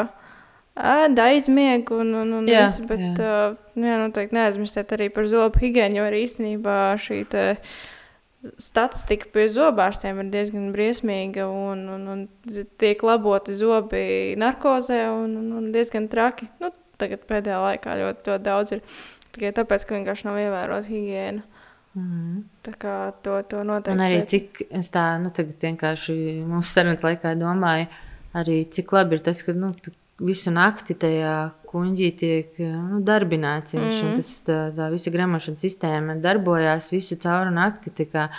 ēda 0.75 1.29
aizmieg 1.31 1.89
un, 1.95 2.13
un, 2.21 2.31
un 2.41 2.47
Jā, 2.49 2.65
viss, 2.65 2.83
bet 2.89 3.01
jā. 3.01 3.11
Uh, 3.55 3.57
jā, 3.79 3.97
noteikti 4.01 4.35
neaizmirstiet 4.35 4.95
arī 4.95 5.09
par 5.13 5.27
zobu 5.31 5.61
higiēnu, 5.63 5.99
jo 5.99 6.07
arī 6.07 6.23
īstenībā 6.27 6.79
šī 7.01 7.21
te 7.31 7.45
statistika 8.61 9.31
pie 9.33 9.47
zobārstiem 9.49 10.19
ir 10.21 10.31
diezgan 10.33 10.69
briesmīga 10.75 11.47
un, 11.49 11.81
un, 11.95 12.03
un 12.13 12.25
tiek 12.81 13.01
laboti 13.07 13.55
zobi 13.57 14.35
narkozē 14.37 14.99
un, 15.09 15.33
un, 15.39 15.51
un 15.61 15.71
diezgan 15.73 16.09
traki. 16.11 16.51
Nu, 16.61 16.69
tagad 17.01 17.25
pēdējā 17.27 17.57
laikā 17.63 17.97
ļoti, 18.01 18.29
ļoti 18.29 18.45
daudz 18.45 18.75
ir 18.77 18.83
tikai 19.35 19.51
tāpēc, 19.55 19.87
ka 19.87 19.97
vienkārši 19.97 20.29
nav 20.29 20.39
ievērota 20.43 20.91
higiēna. 20.91 21.43
Mm. 21.95 22.39
Tā 22.67 22.73
kā 22.79 22.93
to, 23.23 23.39
to 23.47 23.63
noteikti. 23.63 23.95
Un 23.95 24.03
arī 24.03 24.21
cik 24.27 24.65
es 24.67 24.91
tā, 24.91 25.07
nu, 25.23 25.31
tagad 25.35 25.63
vienkārši 25.63 26.15
mūsu 26.47 26.73
sarunas 26.73 27.05
laikā 27.07 27.33
domāju, 27.39 27.87
arī 28.35 28.65
cik 28.77 28.91
labi 28.95 29.15
ir 29.15 29.23
tas, 29.23 29.41
ka 29.47 29.55
nu, 29.55 29.71
tu 29.79 29.93
visu 30.23 30.51
nakti 30.53 30.95
tajā 30.95 31.35
kuģī 31.69 32.09
tiek 32.19 32.59
nu, 32.61 33.01
darbināts. 33.05 33.75
Mm. 33.75 34.13
tas, 34.15 34.31
tā, 34.47 34.59
tā 34.75 34.89
visa 34.93 35.11
gramošanas 35.13 35.63
sistēma 35.65 36.17
darbojās 36.23 36.91
visu 36.93 37.17
cauru 37.21 37.51
nakti. 37.55 37.91
Kā, 38.11 38.29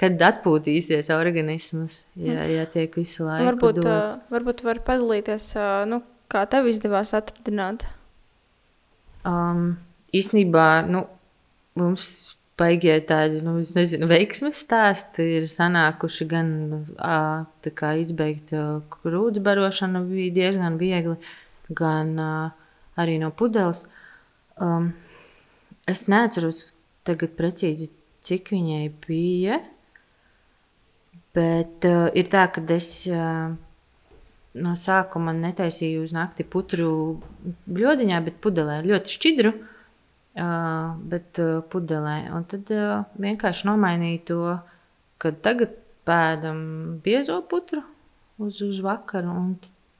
kad 0.00 0.22
atpūtīsies 0.28 1.10
organisms, 1.14 2.04
ja, 2.20 2.44
ja 2.48 2.66
tiek 2.68 2.94
visu 2.96 3.26
laiku 3.26 3.50
Varbūt, 3.50 3.82
dots. 3.84 4.18
uh, 4.18 4.32
varbūt 4.32 4.64
var 4.66 4.80
padalīties, 4.84 5.50
uh, 5.56 5.84
nu, 5.88 6.02
kā 6.32 6.44
tev 6.52 6.68
izdevās 6.68 7.14
atradināt. 7.16 7.86
Um, 9.26 9.76
īsnībā 10.16 10.66
nu, 10.88 11.06
mums 11.80 12.25
paigie 12.56 12.96
tādi, 13.04 13.42
nu, 13.44 13.58
es 13.60 13.74
nezinu, 13.76 14.08
veiksmes 14.10 14.62
stāsti 14.64 15.26
ir 15.40 15.48
sanākuši 15.50 16.26
gan 16.30 16.48
kā 17.76 17.92
izbeigt 18.00 18.54
krūts 18.92 19.42
barošanu 19.44 20.06
bija 20.08 20.34
diezgan 20.38 20.78
viegli, 20.80 21.16
gan 21.68 22.14
arī 22.96 23.18
no 23.20 23.30
pudeles. 23.36 23.84
Um, 24.56 24.94
es 25.84 26.06
neatceros 26.08 26.70
tagad 27.06 27.36
precīzi, 27.36 27.90
cik 28.24 28.50
viņai 28.54 28.88
bija, 29.04 29.60
bet 31.36 31.84
uh, 31.84 32.08
ir 32.16 32.32
tā, 32.32 32.46
ka 32.48 32.64
es 32.72 32.88
uh, 33.12 33.52
no 34.56 34.72
sākuma 34.80 35.36
netaisīju 35.36 36.06
uz 36.08 36.16
nakti 36.16 36.46
putru 36.48 36.88
bļodiņā, 37.68 38.24
bet 38.24 38.40
pudelē 38.40 38.80
ļoti 38.88 39.18
šķidru. 39.18 39.52
Uh, 39.52 39.72
bet 40.36 41.40
pudelē. 41.72 42.16
Un 42.36 42.44
tad 42.50 42.70
vienkārši 43.16 43.68
nomainīju 43.70 44.22
to, 44.28 44.40
ka 45.22 45.32
tagad 45.44 45.76
pēdam 46.06 46.58
biezo 47.04 47.40
putru 47.50 47.82
uz, 48.38 48.60
uz 48.62 48.80
vakaru, 48.84 49.32
un 49.32 49.54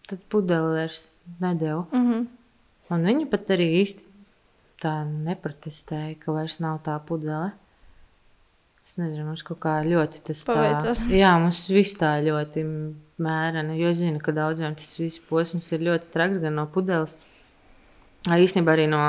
tad 0.06 0.22
pudeli 0.30 0.74
vairs 0.76 1.16
nedēļu. 1.42 1.84
Mm 1.90 2.10
-hmm. 2.10 2.26
Un 2.94 3.06
viņa 3.10 3.30
pat 3.30 3.50
arī 3.50 3.68
īsti 3.82 4.04
tā 4.82 5.04
neprotestēja, 5.04 6.18
ka 6.20 6.32
vairs 6.32 6.60
nav 6.60 6.82
tā 6.86 6.98
pudele. 7.06 7.52
Es 8.86 8.94
nezinu, 9.00 9.24
mums 9.26 9.42
kaut 9.42 9.58
kā 9.64 9.80
ļoti 9.82 10.20
tas 10.28 10.44
tā. 10.44 10.54
Paveicās. 10.54 11.00
Jā, 11.22 11.32
mums 11.42 11.64
viss 11.74 11.98
tā 11.98 12.12
ļoti 12.22 12.62
mērena, 13.18 13.74
jo 13.74 13.88
es 13.88 13.98
zinu, 13.98 14.20
ka 14.22 14.34
daudziem 14.36 14.76
tas 14.78 14.92
viss 15.00 15.22
posms 15.30 15.72
ir 15.72 15.80
ļoti 15.88 16.12
traks, 16.12 16.38
gan 16.38 16.54
no 16.54 16.66
pudeles. 16.70 17.16
Īstenībā 18.26 18.76
arī 18.76 18.86
no, 18.90 19.00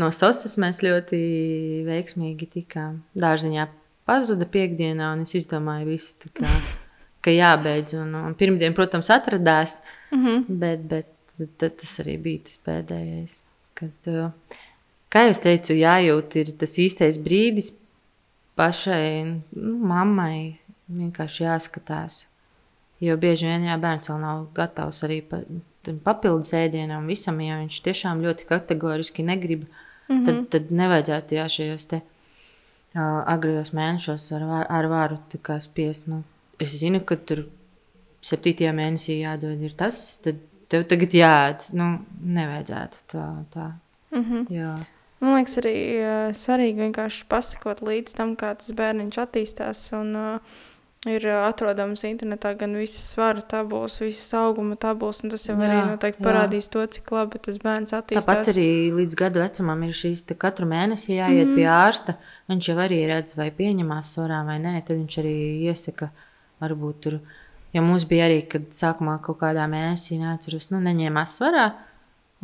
no 0.00 0.10
sosas 0.12 0.56
mēs 0.60 0.82
ļoti 0.84 1.18
veiksmīgi 1.86 2.50
tikām. 2.58 3.02
Dārziņā 3.14 3.68
pazuda 4.08 4.46
piekdienā, 4.46 5.12
un 5.14 5.24
es 5.24 5.34
izdomāju, 5.38 5.92
viss, 5.94 6.16
tā 6.20 6.32
kā, 6.40 6.50
ka 7.24 7.32
jābeidz. 7.34 7.96
Un, 8.00 8.14
un 8.20 8.34
pirmdien, 8.38 8.74
protams, 8.76 9.10
atradās, 9.14 9.80
Mm 10.14 10.26
-hmm. 10.26 10.44
bet, 10.48 11.06
bet 11.38 11.76
tas 11.76 12.00
arī 12.00 12.18
bija 12.22 12.38
tas 12.44 12.58
pēdējais. 12.66 13.42
Kad, 13.74 14.06
uh, 14.06 14.30
kā 15.10 15.24
jau 15.26 15.34
teicu, 15.42 15.72
jājūt, 15.72 16.36
ir 16.36 16.52
tas 16.58 16.78
īstais 16.78 17.18
brīdis 17.18 17.72
pašai 18.54 19.24
nu, 19.50 19.78
mammai 19.78 20.58
vienkārši 20.88 21.44
jāskatās. 21.44 22.26
Jo 23.00 23.16
bieži 23.16 23.46
vien 23.46 23.66
jā, 23.66 23.78
bērns 23.80 24.08
vēl 24.08 24.20
nav 24.20 24.46
gatavs 24.54 25.04
arī 25.04 25.20
pa, 25.28 25.40
papildus 26.04 26.52
ēdienam, 26.56 27.06
visam, 27.06 27.40
ja 27.40 27.58
viņš 27.60 27.80
tiešām 27.84 28.22
ļoti 28.24 28.46
kategoriski 28.48 29.22
negrib. 29.22 29.66
Mm 30.08 30.16
-hmm. 30.16 30.24
tad, 30.26 30.48
tad 30.50 30.70
nevajadzētu 30.70 31.34
jā, 31.34 31.48
šajos 31.48 31.84
te, 31.84 32.00
uh, 32.94 33.22
agrijos 33.26 33.72
mēnešos 33.72 34.32
ar, 34.36 34.42
ar 34.68 35.18
kā 35.42 35.60
spiest. 35.60 36.06
Nu, 36.06 36.22
es 36.58 36.76
zinu, 36.78 37.00
ka 37.00 37.16
tur 37.16 37.46
septītajā 38.24 38.72
mēnesī 38.72 39.20
jādod 39.20 39.62
ir 39.62 39.72
tas, 39.72 40.18
tad 40.24 40.36
tev 40.68 40.84
tagad 40.90 41.14
jāēd. 41.14 41.64
Nu, 41.72 42.04
nevajadzētu 42.20 42.96
tā. 43.12 43.44
tā. 43.54 43.72
Mm 44.10 44.24
-hmm. 44.24 44.46
Jā. 44.50 44.84
Man 45.20 45.34
liekas, 45.34 45.58
arī 45.58 45.74
uh, 46.02 46.34
svarīgi 46.36 46.84
vienkārši 46.84 47.24
pasakot 47.28 47.80
līdz 47.80 48.14
tam, 48.16 48.36
kā 48.36 48.54
tas 48.54 48.70
bērniņš 48.70 49.18
attīstās. 49.18 49.92
Un, 50.00 50.16
uh, 50.16 50.40
ir 51.10 51.24
uh, 51.28 51.44
atrodams 51.48 52.04
internetā 52.08 52.54
gan 52.58 52.74
visas 52.78 53.06
svara 53.12 53.42
tabulas, 53.44 53.98
visas 54.00 54.30
auguma 54.38 54.76
tabulas, 54.80 55.20
un 55.24 55.32
tas 55.32 55.44
jau 55.44 55.56
jā, 55.56 55.66
arī 55.66 55.76
Jā, 55.76 55.84
noteikti 55.92 56.22
jā. 56.22 56.26
parādīs 56.26 56.70
to, 56.72 56.84
cik 56.96 57.12
labi 57.14 57.40
tas 57.44 57.60
bērns 57.60 57.94
attīstās. 57.96 58.26
Tāpat 58.26 58.50
arī 58.54 58.68
līdz 58.96 59.18
gada 59.20 59.42
vecumam 59.44 59.84
ir 59.84 59.94
šīs 59.98 60.24
katru 60.40 60.68
mēnesi 60.70 61.18
jāiet 61.18 61.50
mm. 61.50 61.54
pie 61.58 61.68
ārsta. 61.70 62.16
Viņš 62.52 62.70
jau 62.70 62.76
arī 62.84 63.04
redz, 63.10 63.36
vai 63.36 63.50
pieņemās 63.54 64.14
svarā 64.16 64.42
vai 64.48 64.58
nē. 64.64 64.74
Tad 64.84 64.96
viņš 64.96 65.20
arī 65.22 65.36
iesaka, 65.68 66.10
varbūt 66.64 67.00
tur. 67.06 67.20
Jo 67.74 67.82
mums 67.84 68.04
bija 68.08 68.28
arī, 68.28 68.42
kad 68.48 68.68
sākumā 68.72 69.18
kaut 69.24 69.40
kādā 69.40 69.64
mēnesī 69.70 70.20
neatceros, 70.20 70.70
nu, 70.72 70.80
neņēmās 70.84 71.38
svarā. 71.40 71.70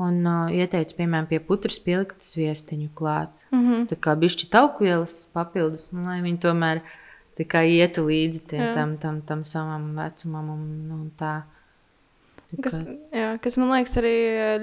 Un 0.01 0.23
uh, 0.25 0.49
ieteica, 0.53 0.97
piemēram, 0.97 1.27
pie 1.29 1.43
putras 1.45 1.77
pielikt 1.83 2.25
sviestiņu 2.25 2.89
klāt. 2.97 3.45
Mm 3.53 3.61
-hmm. 3.67 3.85
Tā 3.91 4.01
kā 4.01 4.17
bišķi 4.17 4.49
taukvielas 4.53 5.27
papildus, 5.37 5.91
nu, 5.93 6.07
lai 6.09 6.23
viņi 6.25 6.41
tomēr 6.41 6.81
tā 6.81 7.01
kā 7.49 7.63
ietu 7.69 8.05
līdzi 8.09 8.43
tie, 8.53 8.61
Jā. 8.61 8.75
tam, 8.77 8.97
tam, 9.01 9.23
tam 9.27 9.45
savam 9.47 9.91
vecumam 9.99 10.53
un, 10.57 10.69
un 10.97 11.09
tā. 11.21 11.41
Kas, 12.65 12.81
jā, 13.15 13.37
kas 13.39 13.55
man 13.61 13.71
liekas 13.71 13.95
arī 14.01 14.15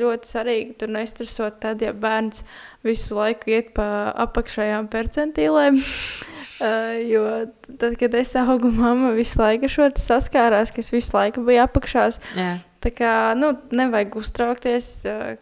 ļoti 0.02 0.28
svarīgi. 0.28 0.74
Tur 0.82 0.92
nestresot, 0.92 1.62
tad, 1.64 1.84
ja 1.86 1.94
bērns 1.96 2.44
visu 2.84 3.16
laiku 3.16 3.54
iet 3.56 3.72
pa 3.78 3.88
apakšējām 4.28 4.92
percentīlēm. 4.94 5.80
Jo 6.58 7.46
tad, 7.78 8.00
kad 8.02 8.16
es 8.18 8.32
augu 8.34 8.72
mamma, 8.74 9.12
visu 9.14 9.38
laiku 9.38 9.70
šo 9.70 9.92
saskārās, 10.02 10.72
kas 10.74 10.90
visu 10.90 11.14
laiku 11.14 11.44
bija 11.46 11.68
apakšā. 11.68 12.08
Tā 12.84 12.92
kā 12.94 13.12
nu, 13.34 13.52
nevajag 13.74 14.16
uztraukties. 14.20 14.88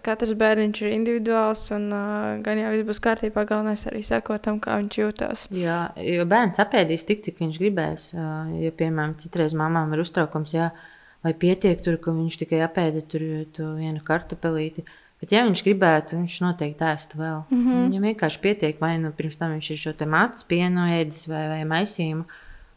Katrs 0.06 0.32
bērniņš 0.40 0.82
ir 0.82 0.94
individuāls 0.96 1.66
un 1.76 1.90
gan 2.46 2.62
jau 2.62 2.72
viss 2.72 2.88
būs 2.88 3.02
kārtībā. 3.04 3.44
Galvenais 3.50 3.84
arī 3.90 4.04
sekot 4.08 4.44
tam, 4.46 4.62
kā 4.64 4.78
viņš 4.80 5.00
jūtas. 5.02 5.46
Jā, 5.56 5.80
jo 6.00 6.28
bērns 6.32 6.62
apēdīs 6.64 7.04
tik, 7.08 7.26
cik 7.28 7.42
viņš 7.44 7.60
gribēs. 7.60 8.12
Ja, 8.16 8.72
piemēram, 8.80 9.18
citreiz 9.20 9.56
mamām 9.58 9.92
ir 9.96 10.06
uztraukums, 10.06 10.56
jā, 10.56 10.70
vai 11.28 11.34
pietiek 11.36 11.84
tur, 11.84 12.00
ka 12.00 12.16
viņš 12.16 12.40
tikai 12.46 12.64
apēda 12.64 13.04
tur 13.12 13.28
to 13.58 13.74
vienu 13.82 14.04
kartupelīti. 14.06 14.86
Bet, 15.20 15.32
ja 15.32 15.44
viņš 15.48 15.62
gribētu, 15.66 16.18
viņš 16.20 16.40
noteikti 16.44 16.88
ēstu 16.88 17.20
vēl. 17.20 17.44
Mm. 17.50 17.62
-hmm. 17.66 17.84
Viņam 17.88 18.08
vienkārši 18.12 18.42
pietiek, 18.44 18.82
vai 18.82 18.96
nu 19.02 19.12
pirms 19.16 19.40
tam 19.40 19.56
viņš 19.56 19.72
ir 19.72 19.84
šo 19.84 19.94
te 20.00 20.08
mātes 20.08 20.44
pienu 20.48 20.88
ēdis 21.00 21.28
vai, 21.32 21.46
vai 21.52 21.62
maisījumu. 21.68 22.26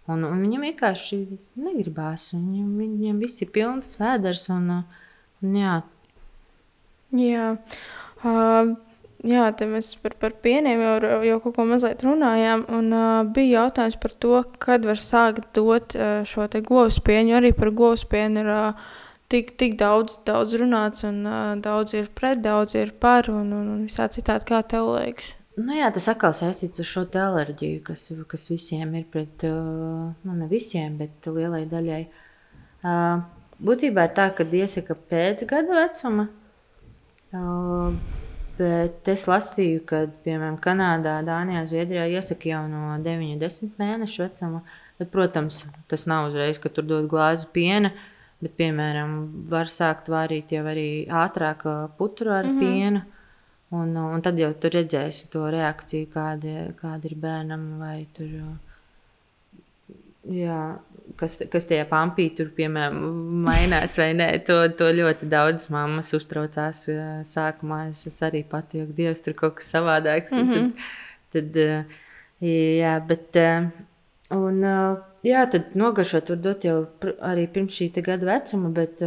Un, 0.09 0.25
un 0.25 0.41
viņam 0.41 0.65
vienkārši 0.71 1.21
negribās. 1.61 2.31
Viņam, 2.35 2.73
viņam 2.81 3.23
viss 3.23 3.45
ir 3.45 3.53
pilns 3.53 3.95
vēders. 4.01 4.47
Un, 4.55 4.71
un, 5.43 5.57
jā, 5.59 5.79
Jā, 7.17 7.55
uh, 8.29 8.75
jā 9.25 9.45
te 9.57 9.67
mēs 9.69 9.95
par, 10.03 10.13
par 10.21 10.35
pieniem 10.45 10.83
jau, 10.83 10.97
jau 11.25 11.39
kaut 11.41 11.55
ko 11.57 11.65
mazliet 11.65 12.05
runājām. 12.05 12.67
Un, 12.69 12.91
uh, 12.93 13.23
bija 13.33 13.63
jautājums 13.65 13.97
par 14.03 14.13
to, 14.21 14.43
kad 14.61 14.85
var 14.85 15.01
sākt 15.01 15.49
dot 15.57 15.97
uh, 15.97 16.21
šo 16.29 16.45
govs 16.69 17.01
pienu. 17.01 17.39
Arī 17.39 17.55
par 17.57 17.73
govs 17.73 18.05
pienu 18.05 18.45
ir 18.45 18.53
uh, 18.53 18.93
tik, 19.33 19.57
tik 19.57 19.79
daudz, 19.81 20.19
daudz 20.29 20.53
runāts, 20.61 21.07
un 21.09 21.25
uh, 21.25 21.57
daudz 21.57 21.97
ir 21.97 22.13
pret, 22.13 22.45
daudz 22.45 22.77
ir 22.77 22.93
par, 22.93 23.33
un, 23.33 23.53
un, 23.57 23.73
un 23.79 23.83
visā 23.89 24.11
citādi, 24.13 24.45
kā 24.53 24.61
tev 24.61 24.93
liekas. 24.99 25.38
Nu, 25.59 25.75
jā, 25.75 25.89
tas 25.91 26.07
atkal 26.13 26.35
saistīts 26.39 26.79
ar 26.79 26.87
šo 26.87 27.03
alerģiju, 27.19 27.83
kas, 27.87 28.05
kas 28.31 28.47
visiem 28.51 28.95
ir 28.95 29.09
pret, 29.11 29.43
nu, 29.43 30.37
ne 30.39 30.47
visiem, 30.51 30.95
bet 31.01 31.27
lielai 31.27 31.65
daļai. 31.71 32.03
Būtībā 33.59 34.05
tā, 34.15 34.29
ka 34.39 34.47
iesaka 34.47 34.95
pēc 35.11 35.43
gada 35.51 35.81
vecuma. 35.81 36.29
Bet 38.59 39.09
es 39.11 39.27
lasīju, 39.31 39.83
ka, 39.87 40.05
piemēram, 40.25 40.61
Kanādā, 40.63 41.19
Dānijā, 41.27 41.65
Zviedrijā 41.71 42.07
iesaka 42.19 42.51
jau 42.51 42.63
no 42.71 42.95
9, 43.03 43.35
10 43.43 43.75
mēnešu 43.79 44.25
vecuma. 44.25 44.63
Bet, 44.99 45.11
protams, 45.13 45.61
tas 45.91 46.07
nav 46.11 46.31
uzreiz, 46.31 46.59
ka 46.59 46.71
tur 46.75 46.87
dod 46.87 47.07
glāzi 47.11 47.47
piena. 47.55 47.93
Bet, 48.43 48.55
piemēram, 48.59 49.15
var 49.51 49.71
sākt 49.71 50.11
vārīt 50.11 50.55
jau 50.55 50.65
arī 50.71 51.07
ātrāk 51.07 51.67
putru 51.99 52.35
ar 52.35 52.47
mm 52.47 52.59
-hmm. 52.59 52.61
pienu. 52.63 53.03
Un, 53.71 53.97
uh, 53.97 54.13
un 54.15 54.23
tad 54.25 54.39
jau 54.41 54.49
tur 54.57 54.73
redzēsi 54.73 55.27
to 55.33 55.43
reakciju, 55.53 56.09
kāda, 56.15 56.69
kāda 56.79 57.11
ir 57.11 57.17
bērnam. 57.21 57.67
Vai 57.83 58.07
tur, 58.17 58.31
uh, 58.41 59.97
jā, 60.33 60.61
kas, 61.21 61.37
kas 61.53 61.69
tajā 61.69 61.85
pampī 61.91 62.31
tur, 62.37 62.49
piemēram, 62.57 63.03
mainās 63.45 63.99
vai 64.01 64.15
nē. 64.17 64.31
To, 64.49 64.57
to 64.79 64.89
ļoti 64.97 65.29
daudz 65.29 65.69
mammas 65.75 66.15
uztraucās. 66.17 66.87
uh, 66.95 67.21
Sākumā 67.29 67.83
es, 67.91 68.23
arī 68.25 68.43
pati, 68.49 68.87
ka 68.89 68.99
Dievs 69.03 69.23
tur 69.27 69.37
kaut 69.37 69.59
kas 69.61 69.69
savādāks. 69.77 70.33
Mm 70.33 70.49
-hmm. 70.49 70.73
Tad, 71.37 71.53
tad, 71.53 71.61
uh, 71.69 72.01
jā, 72.49 72.97
bet. 73.13 73.37
Un, 74.33 74.65
jā, 75.25 75.45
tad 75.51 75.77
nogaršot 75.77 76.29
var 76.29 76.37
dot 76.37 76.65
jau 76.65 76.87
arī 77.21 77.47
pirms 77.53 77.73
šī 77.73 77.93
gada 78.05 78.27
vecuma, 78.27 78.69
bet, 78.69 79.01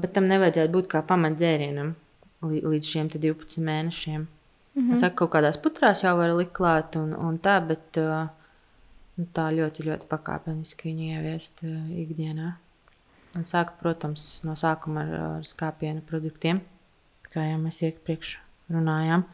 bet 0.00 0.12
tam 0.12 0.26
nevajadzētu 0.26 0.72
būt 0.72 0.88
kā 0.90 1.02
pamatdzērienam 1.06 1.94
līdz 2.44 2.88
šiem 2.88 3.10
te 3.10 3.18
12 3.18 3.62
mēnešiem. 3.64 4.26
Mm 4.74 4.88
-hmm. 4.88 4.92
Es 4.92 5.00
saku, 5.00 5.16
kaut 5.16 5.30
kādās 5.30 5.56
putrās 5.62 6.02
jau 6.02 6.16
var 6.16 6.34
likt 6.36 6.52
klāt 6.52 6.96
un, 6.96 7.14
un 7.14 7.38
tā, 7.38 7.66
bet 7.66 7.96
uh, 7.96 8.28
nu, 9.16 9.26
tā 9.34 9.48
ļoti, 9.50 9.82
ļoti 9.88 10.06
pakāpeniski 10.08 10.88
viņu 10.88 11.02
ieviest 11.16 11.62
uh, 11.62 11.90
ikdienā. 11.90 12.52
Un 13.34 13.44
sākt, 13.44 13.78
protams, 13.80 14.40
no 14.44 14.52
sākuma 14.52 15.00
ar, 15.00 15.14
ar 15.36 15.44
skāpienu 15.44 16.00
produktiem, 16.00 16.60
kā 17.32 17.40
jau 17.50 17.58
mēs 17.58 17.82
iepriekš 17.82 18.38
runājām. 18.70 19.24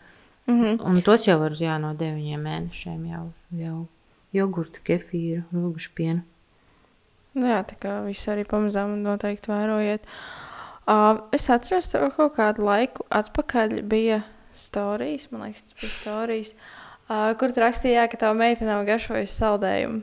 Mm 0.46 0.62
-hmm. 0.62 0.84
Un 0.84 1.03
tos 1.03 1.26
jau 1.26 1.38
var 1.38 1.53
jā, 1.53 1.78
no 1.78 1.94
deviņiem 1.94 2.42
mēnešiem 2.42 3.07
jau, 3.07 3.32
jau 3.50 3.86
jogurtu, 4.32 4.80
kefīru, 4.84 5.42
rūgšu 5.53 5.90
pienu. 5.94 6.22
Nu 7.34 7.46
Jā, 7.46 7.64
tā 7.64 7.74
kā 7.80 8.05
viss 8.07 8.28
arī 8.28 8.44
pamazām 8.44 9.03
noteikti 9.03 9.50
vērojiet. 9.50 10.00
Uh, 10.03 10.51
es 11.35 11.49
atceros, 11.53 11.91
ka 11.93 12.11
kaut 12.16 12.37
kādu 12.37 12.64
laiku 12.66 13.07
atpakaļ 13.12 13.80
bija 13.89 14.22
stāstījis, 14.57 15.28
man 15.33 15.47
liekas, 15.49 15.68
tas 15.68 15.76
bija 15.80 15.93
stāstījis, 15.99 16.55
uh, 16.55 17.28
kur 17.41 17.55
tu 17.55 17.62
rakstīji, 17.62 17.97
jā, 17.97 18.09
ka 18.11 18.20
tā 18.24 18.33
meita 18.37 18.66
nav 18.68 18.85
garšojusi 18.89 19.37
saldējumu. 19.37 20.03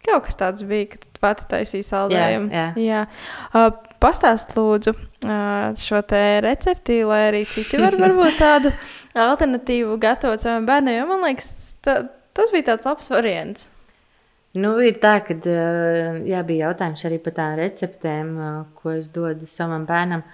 Kaut 0.00 0.24
kas 0.24 0.38
tāds 0.40 0.64
bija, 0.64 0.88
ka 0.94 1.02
tu 1.02 1.20
pati 1.20 1.44
taisīji 1.50 1.84
saldējumu. 1.90 2.48
jā. 2.54 2.66
jā. 2.80 3.04
Uh, 3.52 3.70
Pastāst, 4.00 4.54
lūdzu, 4.56 4.94
uh, 5.28 5.74
šo 5.76 5.98
te 6.08 6.20
recepti, 6.40 7.02
lai 7.04 7.26
arī 7.26 7.42
citi 7.44 7.76
var 7.76 7.92
varbūt 8.00 8.38
tādu 8.40 8.72
alternatīvu 9.12 9.98
gatavot 10.00 10.40
saviem 10.40 10.64
bērniem. 10.70 11.04
Man 11.10 11.26
liekas, 11.28 11.74
ta, 11.84 11.98
tas 12.32 12.48
bija 12.54 12.70
tāds 12.70 12.88
labs 12.88 13.12
variants. 13.12 13.68
Nu, 14.58 14.72
ir 14.82 14.96
tā, 14.98 15.20
ka 15.22 15.36
jā, 16.26 16.40
bija 16.46 16.70
jautājums 16.70 17.04
arī 17.06 17.20
par 17.22 17.36
tām 17.36 17.52
receptēm, 17.60 18.30
ā, 18.34 18.48
ko 18.74 18.96
es 18.96 19.06
dodu 19.14 19.46
savam 19.46 19.84
bērnam. 19.86 20.24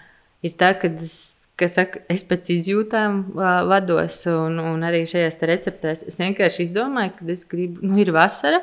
Ir 0.47 0.55
tā, 0.57 0.71
ka 0.81 0.89
es, 0.89 1.19
ka 1.61 1.69
saku, 1.69 2.01
es 2.13 2.25
pēc 2.25 2.49
izjūtām 2.55 3.19
ā, 3.37 3.53
vados, 3.69 4.23
un, 4.33 4.57
un 4.63 4.87
arī 4.89 5.03
šajās 5.11 5.37
receptēs 5.53 6.07
es 6.09 6.17
vienkārši 6.23 6.65
izdomāju, 6.65 7.13
ka 7.19 7.29
es 7.35 7.45
gribu, 7.51 7.85
nu, 7.85 7.99
ir 8.01 8.15
vasara, 8.17 8.63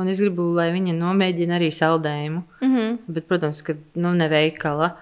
un 0.00 0.08
es 0.08 0.22
gribu, 0.24 0.48
lai 0.56 0.70
viņa 0.72 0.96
nomēģina 0.96 1.58
arī 1.58 1.68
saldējumu. 1.74 2.42
Mm 2.62 2.74
-hmm. 2.74 2.98
Bet, 3.12 3.28
protams, 3.28 3.62
ka 3.62 3.76
nu, 3.94 4.14
ne 4.16 4.28
veikala. 4.32 4.94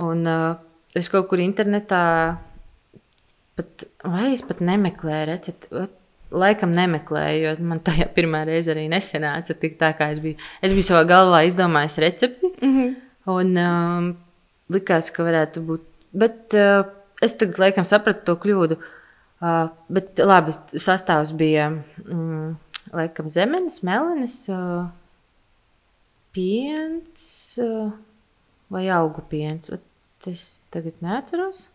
Un 0.00 0.26
uh, 0.26 0.56
es 0.96 1.12
kaut 1.12 1.28
kur 1.28 1.38
internetā, 1.38 2.36
pat, 3.56 3.84
vai 4.04 4.32
es 4.32 4.42
pat 4.42 4.64
nemeklēju 4.64 5.26
recepti. 5.28 5.74
Ot, 5.76 5.99
Laikam 6.30 6.70
nemeklēju, 6.76 7.42
jo 7.42 7.66
man 7.66 7.80
tajā 7.86 8.06
pirmā 8.14 8.44
reize 8.46 8.70
arī 8.70 8.86
nesenāca 8.92 9.56
tā, 9.58 9.90
kā 9.98 10.10
es 10.14 10.20
biju. 10.22 10.38
Es 10.62 10.74
biju 10.76 10.86
savā 10.86 11.04
galvā 11.08 11.44
izdomājis 11.48 11.98
recepti, 12.04 12.52
Mm 12.60 12.72
-hmm. 12.76 12.94
un 13.26 13.58
um, 13.58 14.16
likās, 14.70 15.10
ka 15.10 15.24
varētu 15.24 15.60
būt. 15.66 15.80
Bet 16.12 16.54
uh, 16.54 16.86
es 17.22 17.34
tagad 17.34 17.58
laikam 17.58 17.84
sapratu 17.84 18.24
to 18.24 18.36
kļūdu. 18.36 18.78
Uh, 19.40 19.68
bet 19.88 20.18
labi, 20.18 20.52
sastāvs 20.74 21.32
bija 21.32 21.70
mm, 21.70 22.56
laikam 22.92 23.28
zemenes, 23.28 23.82
melenes, 23.82 24.48
uh, 24.48 24.86
piens 26.32 27.58
uh, 27.58 27.92
vai 28.68 28.88
augu 28.88 29.22
piens. 29.28 29.70
Ot 29.70 29.80
Es 30.28 30.60
tagad 30.68 30.98
neatceros. 31.00 31.70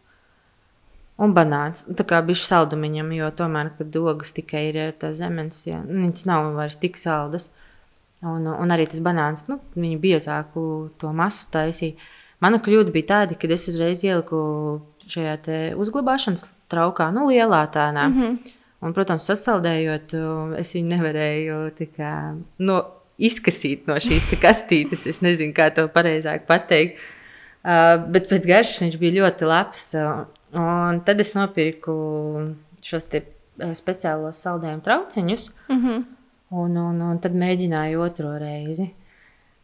Un 1.15 1.31
banāns. 1.31 1.85
Tā 1.95 2.03
kā 2.07 2.19
bija 2.27 2.43
saldumiņam, 2.43 3.13
jo 3.15 3.29
tomēr, 3.39 3.69
kad 3.77 3.93
ogas 4.01 4.33
tikai 4.35 4.65
ir 4.71 4.79
eh, 4.83 4.91
tā 4.99 5.13
zemes, 5.15 5.61
ja, 5.67 5.79
nu, 5.85 6.01
viņas 6.01 6.25
nav 6.27 6.49
vairs 6.57 6.75
tik 6.81 6.99
saldas. 6.99 7.51
Un, 8.25 8.47
un 8.49 8.73
arī 8.73 8.87
tas 8.89 8.99
banāns, 9.03 9.45
nu, 9.47 9.59
viņa 9.77 10.01
biezāku 10.01 10.65
to 10.99 11.11
masu 11.15 11.47
taisīja. 11.53 11.95
Mana 12.43 12.59
kļūda 12.59 12.91
bija 12.91 13.09
tāda, 13.13 13.37
ka 13.39 13.47
es 13.53 13.67
uzreiz 13.71 14.03
ieliku 14.03 14.39
šajā 15.07 15.37
uzglabāšanas 15.79 16.49
traukā, 16.71 17.07
nu, 17.15 17.29
lielā 17.29 17.63
tādā. 17.71 18.09
Mm 18.09 18.21
-hmm. 18.21 18.53
Un, 18.85 18.93
protams, 18.93 19.25
sasaldējot, 19.25 20.13
es 20.59 20.73
viņu 20.75 20.89
nevarēju 20.89 21.55
kā, 21.95 22.35
no, 22.59 22.81
izkasīt 23.17 23.87
no 23.87 23.95
šīs 23.95 24.29
te 24.29 24.35
kastītes. 24.35 25.07
Es 25.07 25.21
nezinu, 25.21 25.53
kā 25.53 25.69
to 25.73 25.87
pareizāk 25.87 26.45
pateikt. 26.49 26.99
Uh, 27.65 28.03
bet 28.13 28.27
pēc 28.29 28.45
garšas 28.45 28.83
viņš 28.83 28.97
bija 29.01 29.23
ļoti 29.23 29.47
labs. 29.49 29.87
Uh, 29.97 30.25
un 30.55 31.01
tad 31.05 31.19
es 31.19 31.33
nopirku 31.35 31.95
šos 32.85 33.07
te, 33.11 33.23
uh, 33.61 33.73
speciālos 33.77 34.41
saldējumu 34.45 34.83
trauciņus. 34.85 35.49
Mm 35.69 35.81
-hmm. 35.85 36.03
Un, 36.55 36.77
un, 36.77 37.01
un 37.01 37.19
tad 37.19 37.33
mēģināju 37.35 38.01
otro 38.05 38.37
reizi. 38.39 38.93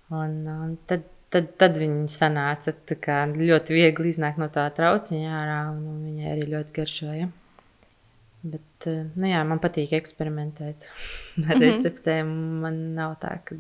Un, 0.09 0.47
un 0.47 0.77
tad, 0.87 1.03
tad, 1.29 1.51
tad 1.57 1.77
viņi 1.77 2.07
sanāca 2.11 2.73
ļoti 3.37 3.73
viegli 3.73 4.09
iznākt 4.09 4.37
no 4.37 4.47
tā 4.47 4.65
trauciņa 4.75 5.29
ārā, 5.43 5.59
un, 5.71 5.85
un 5.87 6.01
viņai 6.05 6.31
arī 6.31 6.47
ļoti 6.51 6.75
garšoja. 6.75 7.29
Bet, 8.43 8.87
eh, 8.89 9.05
nu 9.15 9.27
jā, 9.29 9.43
man 9.45 9.59
patīk 9.61 9.93
eksperimentēt 9.93 10.87
ar 11.49 11.55
Mhm. 11.55 11.61
receptēm. 11.61 12.27
Man 12.61 12.95
nav 12.95 13.19
tā, 13.21 13.37
ka 13.45 13.55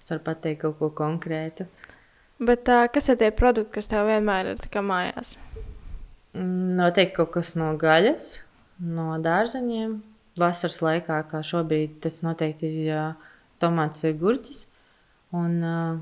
es 0.00 0.10
varu 0.10 0.20
pateikt 0.24 0.60
kaut 0.60 0.78
ko 0.78 0.90
konkrētu. 0.90 1.66
Bet 2.38 2.68
uh, 2.68 2.86
kas 2.92 3.08
ir 3.08 3.16
tie 3.16 3.30
produkti, 3.34 3.72
kas 3.74 3.88
tev 3.88 4.06
vienmēr 4.06 4.52
ir 4.52 4.82
mājās? 4.82 5.38
Noteikti 6.38 7.16
kaut 7.16 7.32
kas 7.34 7.54
no 7.58 7.72
gaļas, 7.78 8.28
no 8.78 9.16
dārzeņiem. 9.22 9.96
Vasaras 10.38 10.78
laikā, 10.84 11.16
kā 11.26 11.40
šobrīd, 11.42 11.96
tas 12.04 12.20
noteikti 12.22 12.68
ir 12.68 12.90
uh, 12.94 13.32
tomāts 13.58 14.04
vai 14.04 14.12
gurķis. 14.20 14.60
Un, 15.34 15.56
uh, 15.66 15.98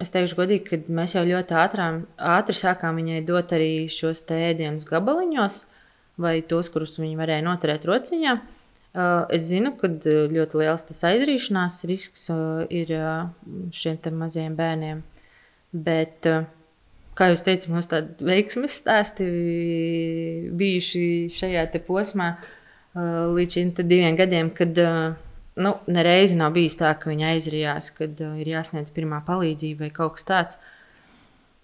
es 0.00 0.12
teikšu, 0.14 0.38
godīgi, 0.38 0.64
ka 0.70 0.94
mēs 0.96 1.12
jau 1.18 1.24
ļoti 1.28 1.58
ātrām, 1.60 2.00
ātri 2.16 2.56
sākām 2.56 2.96
viņai 3.02 3.20
dot 3.28 3.52
arī 3.52 3.90
šos 3.92 4.24
ēdienus 4.32 4.88
gabaliņos, 4.88 5.60
vai 6.22 6.38
tos, 6.48 6.72
kurus 6.72 6.96
viņa 7.02 7.20
varēja 7.20 7.44
noturēt 7.44 7.84
rociņā. 7.88 8.34
Uh, 8.92 9.22
es 9.32 9.46
zinu, 9.48 9.74
ka 9.76 9.88
ļoti 9.92 10.58
liels 10.60 10.88
tas 10.88 11.04
aizrīšanās 11.08 11.78
risks 11.88 12.26
uh, 12.32 12.64
ir 12.72 12.92
uh, 12.96 13.28
šiem 13.72 14.00
maziem 14.20 14.56
bērniem. 14.56 15.04
Bet, 15.72 16.28
kā 17.18 17.28
jūs 17.32 17.44
teicat, 17.46 17.68
mums 17.72 17.90
tādi 17.90 18.26
veiksmes 18.26 18.78
stāsti 18.82 19.26
bijuši 20.58 21.04
šajā 21.36 21.66
posmā 21.86 22.34
līdz 22.94 23.58
šim 23.58 23.72
diviem 23.80 24.16
gadiem, 24.16 24.50
kad 24.54 24.76
nu, 24.76 25.74
nereizi 25.86 26.36
nav 26.40 26.52
bijis 26.56 26.78
tā, 26.80 26.92
ka 26.98 27.10
viņi 27.10 27.28
aizrījās, 27.32 27.90
kad 27.96 28.20
ir 28.20 28.52
jāsniedz 28.54 28.92
pirmā 28.94 29.22
palīdzība 29.26 29.86
vai 29.86 29.92
kaut 29.94 30.18
kas 30.18 30.28
tāds. 30.28 30.58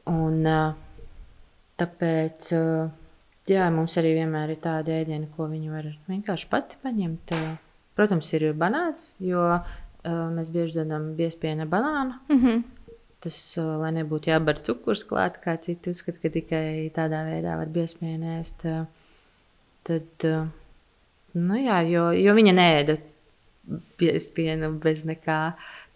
Un, 0.09 0.41
tāpēc 1.79 2.49
jā, 3.49 3.69
mums 3.75 3.97
arī 4.01 4.15
vienmēr 4.21 4.55
ir 4.55 4.63
tādi 4.65 4.97
ēdieni, 4.97 5.29
ko 5.37 5.49
viņi 5.51 5.73
var 5.73 5.91
vienkārši 6.09 6.49
pati 6.51 6.81
paņemt. 6.85 7.37
Protams, 7.99 8.33
ir 8.37 8.51
banāns, 8.57 9.13
jo 9.21 9.45
mēs 10.07 10.53
bieži 10.55 10.81
dodam 10.81 11.13
biespienu 11.19 11.67
banānu. 11.69 12.19
Mm 12.29 12.41
-hmm. 12.45 12.63
Tas, 13.25 13.37
lai 13.59 13.91
nebūtu 13.97 14.31
jābar 14.31 14.61
cukurs 14.63 15.03
klāt, 15.09 15.41
kā 15.43 15.57
citi 15.59 15.91
uzskata, 15.91 16.21
ka 16.23 16.31
tikai 16.37 16.65
tādā 16.95 17.25
veidā 17.27 17.57
var 17.59 17.71
biespienu 17.75 18.37
ēst. 18.37 18.63
Uh, 18.63 18.87
tad, 19.89 20.27
nu 21.35 21.59
jā, 21.59 21.81
jo, 21.91 22.09
jo 22.15 22.35
viņa 22.39 22.55
neēda 22.55 22.99
biespienu 23.99 24.71
bez 24.83 25.05
nekā. 25.09 25.41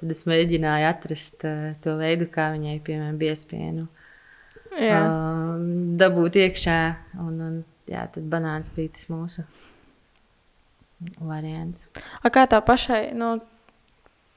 Tad 0.03 0.11
es 0.11 0.25
mēģināju 0.27 0.89
atrast 0.89 1.45
to 1.85 1.95
veidu, 2.01 2.27
kā 2.33 2.49
viņai, 2.57 2.81
piemēram, 2.83 3.21
biespienu 3.21 3.87
uh, 3.87 5.61
dabūt 6.03 6.41
iekšā. 6.43 6.81
Un, 7.23 7.37
un, 7.47 7.61
jā, 7.91 8.07
tad 8.11 8.27
banāns 8.33 8.73
bija 8.75 8.97
tas 8.97 9.07
mūsu 9.13 9.47
variants. 11.23 11.89
A 12.23 12.33
kā 12.35 12.47
tā 12.51 12.63
pašai? 12.65 13.11
Nu... 13.19 13.37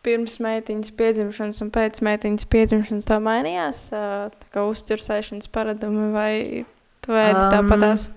Pirms 0.05 0.37
meitiņas 0.43 0.93
piedzimšanas 0.99 1.63
un 1.65 1.73
pēc 1.73 2.01
meitiņas 2.05 2.47
piedzimšanas 2.51 3.07
tā 3.09 3.17
mainījās, 3.25 3.81
tā 3.89 4.49
kā 4.53 4.65
uztursēšanas 4.69 5.49
paradumi 5.49 6.11
vai 6.13 6.31
tu 7.01 7.15
ēdi 7.17 7.39
um, 7.39 7.53
tāpatās? 7.55 8.07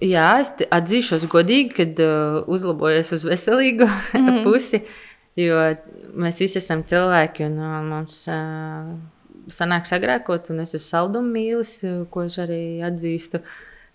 Jā, 0.00 0.30
es 0.40 0.54
atzīšos 0.72 1.26
godīgi, 1.28 1.74
kad 1.76 2.00
uh, 2.00 2.40
uzlabojies 2.48 3.12
uz 3.18 3.26
veselīgu 3.28 3.84
mm 3.90 4.28
-hmm. 4.28 4.44
pusi. 4.44 4.82
Jo 5.36 5.60
mēs 6.16 6.40
visi 6.40 6.58
esam 6.58 6.82
cilvēki, 6.84 7.44
un 7.46 7.58
uh, 7.60 7.76
mums 7.84 8.24
uh, 8.28 8.94
sanāk 9.48 9.86
sagrēkot, 9.86 10.50
un 10.50 10.64
es 10.64 10.74
esmu 10.74 10.86
saldumu 10.86 11.32
mīlis, 11.36 11.84
ko 12.10 12.24
es 12.24 12.38
arī 12.38 12.80
atzīstu. 12.86 13.40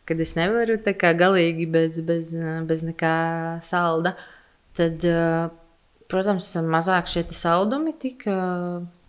Kad 0.06 0.20
es 0.20 0.36
nevaru 0.36 0.78
tā 0.78 0.93
kā 0.93 1.16
galīgi 1.18 1.66
bez, 1.66 2.00
bez, 2.02 2.36
bez 2.70 2.84
nekā 2.86 3.60
salda, 3.62 4.14
tad, 4.78 5.02
uh, 5.02 5.50
protams, 6.12 6.51
mazāk 6.70 7.10
šie 7.12 7.26
saldumi 7.32 7.95
tika. 7.99 8.36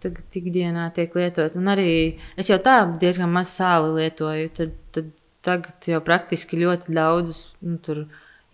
Tagad 0.04 0.36
ikdienā 0.38 0.90
tiek 0.94 1.14
lietot. 1.16 1.54
Un 1.56 1.70
arī 1.72 1.88
es 2.36 2.50
jau 2.50 2.58
tā 2.62 2.82
diezgan 3.00 3.30
maz 3.32 3.48
sāli 3.56 3.94
lietoju. 4.02 4.50
Tad, 4.58 4.74
tad 4.92 5.08
tagad 5.46 5.88
jau 5.88 6.02
praktiski 6.04 6.60
ļoti 6.60 6.94
daudz. 6.94 7.42
Nu, 7.64 7.78
tur, 7.82 8.04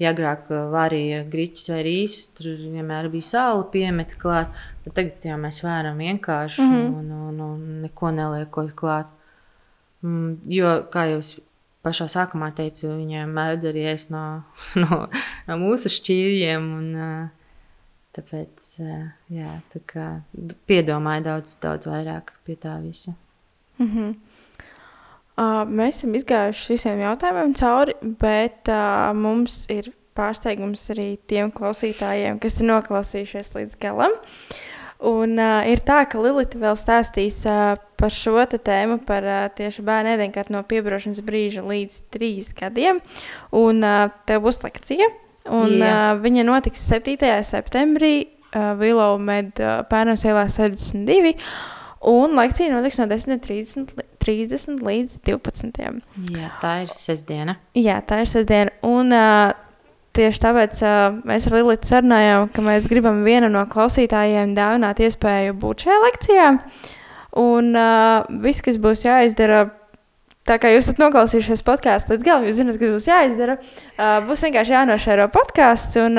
agrāk 0.03 0.49
varēja 0.51 1.23
grīķus 1.31 1.69
vai 1.71 1.83
rīsus, 1.87 2.31
tur 2.35 2.57
vienmēr 2.59 3.07
bija 3.13 3.29
sāla 3.29 3.67
piemeta 3.71 4.19
klāt. 4.19 4.63
Tagad 4.89 5.27
jau 5.29 5.37
mēs 5.39 5.61
vēram 5.63 6.01
vienkārši 6.03 6.63
mm 6.63 6.73
-hmm. 6.73 6.97
un, 6.99 7.13
un, 7.29 7.41
un 7.41 7.83
neko 7.85 8.11
neliekot 8.11 8.73
klāt. 8.75 9.07
Mm, 10.03 10.41
jo, 10.51 10.73
kā 10.91 11.07
jau 11.11 11.21
es 11.23 11.37
pašā 11.85 12.09
sākumā 12.11 12.51
teicu, 12.55 12.89
viņiem 12.89 13.31
mēdz 13.31 13.69
arī 13.71 13.87
ēst 13.93 14.11
no, 14.11 14.43
no, 14.83 15.07
no 15.47 15.61
mūsu 15.63 15.93
šķīvjiem. 15.93 16.69
Un, 16.79 17.31
tāpēc, 18.17 18.69
jā, 19.33 19.55
tā 19.73 19.81
kā 19.89 20.07
piedomāju 20.69 21.25
daudz, 21.31 21.57
daudz 21.63 21.89
vairāk 21.89 22.35
pie 22.47 22.57
tā 22.61 22.77
visa. 22.83 23.15
Mm 23.79 23.89
-hmm. 23.89 24.15
Uh, 25.33 25.63
mēs 25.65 25.97
esam 25.97 26.13
izgājuši 26.15 26.75
visiem 26.75 26.99
jautājumiem 27.01 27.55
cauri, 27.57 27.95
bet 28.21 28.69
uh, 28.69 29.15
mums 29.17 29.63
ir 29.73 29.89
pārsteigums 30.13 30.85
arī 30.93 31.07
tiem 31.31 31.49
klausītājiem, 31.51 32.37
kas 32.39 32.61
ir 32.61 32.69
noklausījušies 32.69 33.55
līdz 33.55 33.79
galam. 33.81 34.13
Un, 35.03 35.33
uh, 35.41 35.65
ir 35.67 35.81
tā, 35.83 36.03
ka 36.07 36.21
Lilita 36.21 36.61
vēl 36.61 36.77
stāstīs 36.77 37.41
uh, 37.49 37.81
par 37.97 38.13
šo 38.13 38.45
tēmu, 38.45 39.01
par 39.09 39.25
uh, 39.25 39.49
tieši 39.57 39.83
bērnu 39.83 40.13
ēdienkartu 40.13 40.53
no 40.53 40.61
piebraukšanas 40.69 41.25
brīža 41.25 41.65
līdz 41.65 41.99
trīs 42.13 42.53
gadiem. 42.53 43.01
Un 43.57 43.83
uh, 43.83 44.13
tev 44.29 44.45
būs 44.45 44.61
lekcija. 44.63 45.09
Un, 45.51 45.79
Jā. 45.81 45.93
uh, 46.15 46.23
viņa 46.23 46.47
notiks 46.47 46.85
7. 46.87 47.17
septembrī 47.49 48.15
uh, 48.23 48.73
Willow 48.79 49.19
Med 49.19 49.59
uh, 49.59 49.81
Pērnos 49.91 50.23
ielā 50.29 50.47
62. 50.53 51.35
Un 52.13 52.35
lekcija 52.39 52.73
notiks 52.73 52.99
no 52.99 53.07
10.30 53.11 53.91
30 54.23 54.83
līdz 54.87 55.19
12. 55.27 56.01
Jā, 56.31 56.53
tā 56.63 56.77
ir 56.85 56.95
sestdiena. 56.95 57.57
Jā, 57.79 57.99
tā 58.07 58.23
ir 58.23 58.31
sestdiena. 58.31 58.73
Un 58.87 59.11
uh, 59.17 59.51
tieši 60.17 60.43
tāpēc 60.45 60.83
uh, 60.87 61.21
mēs 61.27 61.49
ar 61.49 61.59
Lilitu 61.59 61.91
sarunājām, 61.91 62.49
ka 62.55 62.65
mēs 62.65 62.89
gribam 62.91 63.23
vienam 63.27 63.55
no 63.57 63.65
klausītājiem 63.73 64.55
dāvināt 64.59 65.03
iespēju 65.03 65.57
būt 65.63 65.87
šajā 65.87 66.01
lekcijā. 66.07 66.49
Un 67.43 67.73
uh, 67.75 68.29
viss, 68.45 68.63
kas 68.65 68.79
būs 68.81 69.07
jāizdara, 69.07 69.65
Tā 70.49 70.57
kā 70.59 70.73
jūs 70.73 70.89
esat 70.89 70.99
noklausījušies 70.99 71.63
podkāstu 71.63 72.17
līdz 72.17 72.27
galam, 72.27 72.45
jūs 72.49 72.57
zināt, 72.59 72.81
kas 72.81 72.91
būs 72.91 73.07
jāizdara. 73.07 73.55
Būs 74.27 74.43
vienkārši 74.49 74.75
jānošēro 74.75 75.29
podkāsts, 75.31 76.01
un 76.03 76.19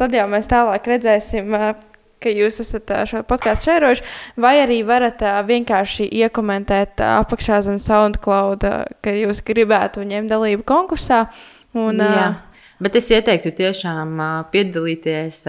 tad 0.00 0.16
jau 0.16 0.26
mēs 0.32 0.48
tālāk 0.48 0.88
redzēsim, 0.88 1.52
ka 2.20 2.32
jūs 2.32 2.60
esat 2.64 2.94
šo 3.10 3.20
podkāstu 3.28 3.68
šērojuši, 3.68 4.06
vai 4.40 4.54
arī 4.62 4.80
varat 4.88 5.20
vienkārši 5.48 6.08
iekomentēt 6.22 7.04
apakšā 7.04 7.60
zem 7.68 7.76
SoundCloud, 7.80 8.64
ka 9.04 9.16
jūs 9.18 9.44
gribētu 9.44 10.08
ņemt 10.08 10.32
dalību 10.32 10.64
konkursā. 10.68 11.26
Un, 11.76 12.00
Jā. 12.00 12.32
Bet 12.80 12.96
es 12.96 13.12
ieteiktu 13.12 13.52
tiešām 13.60 14.16
piedalīties 14.52 15.44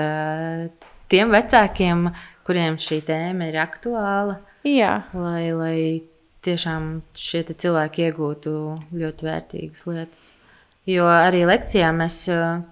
tiem 1.12 1.32
vecākiem, 1.32 2.10
kuriem 2.44 2.76
šī 2.76 3.00
tēma 3.08 3.48
ir 3.54 3.60
aktuāla. 3.64 4.42
Jā. 4.68 4.98
Lai, 5.16 5.46
lai 5.56 5.78
tiešām 6.46 7.02
šie 7.18 7.44
cilvēki 7.52 8.08
iegūtu 8.08 8.54
ļoti 8.94 9.28
vērtīgas 9.28 9.86
lietas. 9.90 10.32
Jo 10.90 11.06
arī 11.06 11.44
lekcijā 11.46 11.92
mēs 11.94 12.24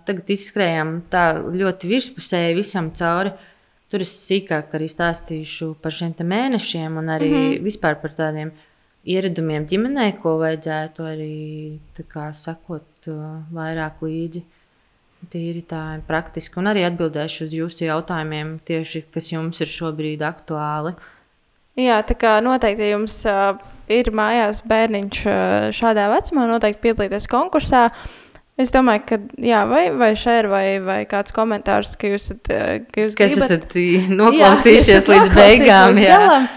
tagad 0.07 0.31
izskrējām 0.33 0.95
tā 1.13 1.25
ļoti 1.37 1.91
virspusēji 1.91 2.57
visam 2.57 2.89
cauri. 2.97 3.35
Uh, 3.35 3.49
Tur 3.89 4.05
es 4.05 4.11
sīkāk 4.13 4.75
arī 4.77 4.85
stāstīšu 4.89 5.71
par 5.81 5.93
šiem 5.93 6.13
mēnešiem 6.31 6.97
un 7.01 7.09
arī 7.09 7.29
mm 7.29 7.39
-hmm. 7.39 7.63
vispār 7.65 7.95
par 8.01 8.13
tādiem 8.13 8.51
ieradumiem 9.03 9.65
ģimenē, 9.65 10.05
ko 10.21 10.37
vajadzētu 10.37 11.05
arī 11.09 11.79
kā, 12.13 12.29
sakot 12.33 13.07
uh, 13.07 13.41
vairāk 13.51 14.03
līdzi. 14.05 14.43
Tīri 15.29 15.63
tā 15.67 15.81
ir 15.95 16.03
praktiski. 16.07 16.59
Un 16.59 16.69
arī 16.71 16.85
atbildēšu 16.85 17.45
uz 17.45 17.53
jūsu 17.53 17.85
jautājumiem, 17.85 18.59
tieši 18.63 19.03
kas 19.13 19.31
jums 19.31 19.61
ir 19.61 19.67
šobrīd 19.67 20.21
aktuāli. 20.21 20.93
Jā, 21.77 21.99
tā 22.07 22.15
kā 22.17 22.39
noteikti 22.43 22.87
ja 22.87 22.95
jums 22.95 23.19
uh, 23.29 23.59
ir 23.91 24.09
mājās 24.15 24.63
bērniņš 24.69 25.19
uh, 25.27 25.69
šādā 25.75 26.09
vecumā, 26.13 26.47
noteikti 26.49 26.83
piedalīties 26.87 27.29
konkursā. 27.29 27.89
Es 28.59 28.73
domāju, 28.75 29.05
ka 29.07 29.17
jā, 29.39 29.61
vai, 29.69 29.85
vai 29.95 30.09
šeit 30.19 30.49
vai, 30.51 30.65
vai 30.83 30.97
kāds 31.07 31.31
komentārs, 31.31 31.93
ka 31.99 32.09
jūs, 32.11 32.25
esat, 32.27 32.49
eh, 32.51 32.81
ka 32.91 33.05
jūs 33.05 33.15
gribat, 33.15 33.45
esat 33.45 33.77
noklausījušies 34.19 35.07
jā, 35.07 35.13
līdz 35.13 35.31
beigām. 35.37 35.95
Līdz 35.95 36.11
galam. 36.11 36.49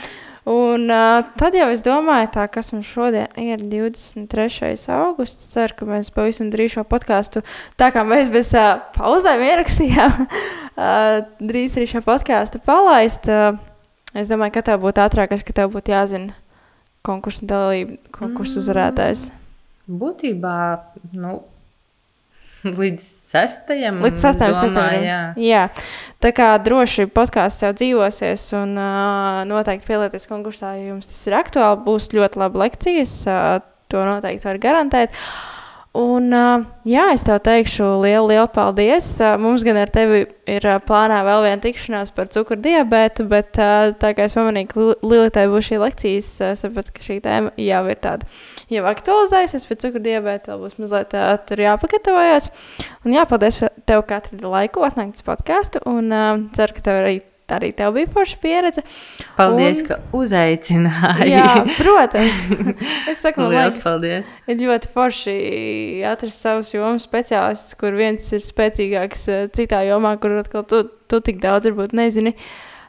Un 0.50 0.88
uh, 0.90 1.20
tad 1.38 1.54
jau 1.54 1.68
es 1.70 1.84
domāju, 1.86 2.26
tā, 2.34 2.48
kas 2.50 2.72
mums 2.74 2.88
šodien 2.90 3.30
ir 3.38 3.62
23. 3.62 4.74
augusts. 4.90 5.52
Ceru, 5.52 5.76
ka 5.78 5.86
mēs 5.86 6.10
pavisam 6.10 6.50
drīz 6.50 6.74
šo 6.74 6.82
podkāstu, 6.90 7.44
tā 7.78 7.92
kā 7.94 8.02
mēs 8.02 8.32
bez 8.34 8.50
uh, 8.58 8.80
pauzēm 8.98 9.46
ierakstījām, 9.46 10.16
uh, 10.26 11.20
drīz 11.38 11.78
arī 11.78 11.86
šo 11.94 12.02
podkāstu 12.02 12.58
palaist. 12.66 13.30
Uh, 13.30 13.54
es 14.18 14.32
domāju, 14.32 14.56
ka 14.56 14.64
tev 14.70 14.82
būtu 14.82 15.04
ātrākais, 15.04 15.44
ka 15.46 15.56
tev 15.56 15.72
būtu 15.74 15.94
jāzina 15.94 16.36
konkursu 17.06 17.46
dalība, 17.48 17.98
konkursu 18.14 18.58
mm. 18.58 18.62
uzvarētājs. 18.62 19.24
Būtībā, 20.02 20.58
nu, 21.18 21.40
Līdz 22.62 23.02
sestajam. 23.02 23.96
Līdz 24.04 24.22
sestajam 24.22 24.54
septembrim. 24.54 25.02
Jā. 25.02 25.20
jā. 25.42 25.62
Tā 26.22 26.30
kā 26.36 26.52
droši 26.62 27.08
podkāsts 27.10 27.64
jau 27.64 27.72
dzīvosies 27.74 28.44
un 28.54 28.76
uh, 28.78 29.40
noteikti 29.50 29.88
pielieties 29.88 30.28
konkursā, 30.30 30.76
ja 30.78 30.92
jums 30.92 31.10
tas 31.10 31.24
ir 31.26 31.34
aktuāli. 31.40 31.80
Būs 31.82 32.06
ļoti 32.14 32.38
laba 32.38 32.62
lekcijas, 32.62 33.16
uh, 33.26 33.56
to 33.90 34.04
noteikti 34.06 34.46
var 34.46 34.62
garantēt. 34.62 35.18
Un, 35.92 36.32
jā, 36.88 37.02
es 37.12 37.20
tev 37.26 37.36
teikšu 37.44 37.84
lielu, 38.00 38.30
lielu 38.30 38.48
paldies. 38.48 39.06
Mums 39.42 39.60
gan 39.66 39.76
ar 39.76 39.90
tevi 39.92 40.22
ir 40.48 40.66
plānā 40.88 41.18
vēl 41.26 41.42
viena 41.44 41.60
tikšanās 41.60 42.14
par 42.16 42.30
cukurdibētu, 42.32 43.26
bet 43.28 43.50
tā 43.52 44.12
kā 44.16 44.24
es 44.24 44.32
pamanīju, 44.32 44.70
ka 44.70 44.86
Lilitai 45.04 45.44
būs 45.52 45.68
šī 45.68 45.80
lekcijas, 45.82 46.30
es 46.48 46.64
saprotu, 46.64 46.94
ka 46.96 47.04
šī 47.04 47.18
tēma 47.26 47.52
jau 47.60 47.82
ir 47.92 48.00
tāda 48.00 48.28
jau 48.72 48.86
aktualizējusies 48.88 49.68
par 49.68 49.80
cukurdibētu, 49.84 50.54
vēl 50.54 50.62
būs 50.64 50.78
mazliet 50.80 51.12
uh, 51.18 51.34
tur 51.44 51.60
jāpagatavojas. 51.60 52.48
Un 53.04 53.18
jā, 53.18 53.26
paldies 53.28 53.60
tev, 53.60 54.06
ka 54.08 54.22
atradi 54.22 54.48
laiku 54.48 54.88
atnākt 54.88 55.20
uz 55.20 55.28
podkāstu, 55.28 55.84
un 55.92 56.08
ceru, 56.56 56.78
ka 56.78 56.86
tev 56.88 57.02
arī 57.02 57.18
arī 57.54 57.72
tev 57.76 57.94
bija 57.96 58.10
forša 58.12 58.38
pieredze. 58.42 58.84
Paldies, 59.36 59.82
un, 59.82 59.88
ka 59.90 59.98
uzaicināji. 60.16 61.28
Jā, 61.32 61.48
protams. 61.76 62.40
Es 63.10 63.20
saku, 63.22 63.44
man 63.44 63.54
liekas, 63.54 63.82
paldies. 63.84 64.32
ir 64.50 64.58
ļoti 64.62 64.90
forši 64.94 65.36
atrast 66.08 66.44
savus 66.44 66.72
jomas 66.74 67.06
speciālistus, 67.08 67.76
kur 67.80 67.96
viens 67.98 68.26
ir 68.32 68.42
spēcīgāks 68.44 69.28
eh, 69.32 69.44
citā 69.54 69.82
jomā, 69.88 70.16
kur 70.22 70.38
atkal 70.40 70.66
tu, 70.68 70.84
tu 71.10 71.22
tik 71.24 71.42
daudz 71.42 71.70
varbūt 71.70 71.96
nezini. 71.98 72.34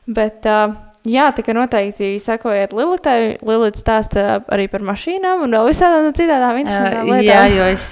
Bet, 0.04 0.44
uh, 0.50 0.74
Jā, 1.04 1.26
tā 1.36 1.44
kā 1.44 1.52
noteikti 1.52 2.14
sekojiet 2.24 2.72
Lilitai. 2.72 3.36
Lilita 3.44 3.80
stāsta 3.80 4.22
arī 4.48 4.70
par 4.72 4.86
mašīnām 4.88 5.44
un 5.44 5.52
vēl 5.52 5.68
visādām 5.68 6.14
citām 6.16 6.62
interesantām 6.62 7.10
lietām. 7.12 7.26
Jā, 7.28 7.42
jo 7.52 7.66
es 7.74 7.88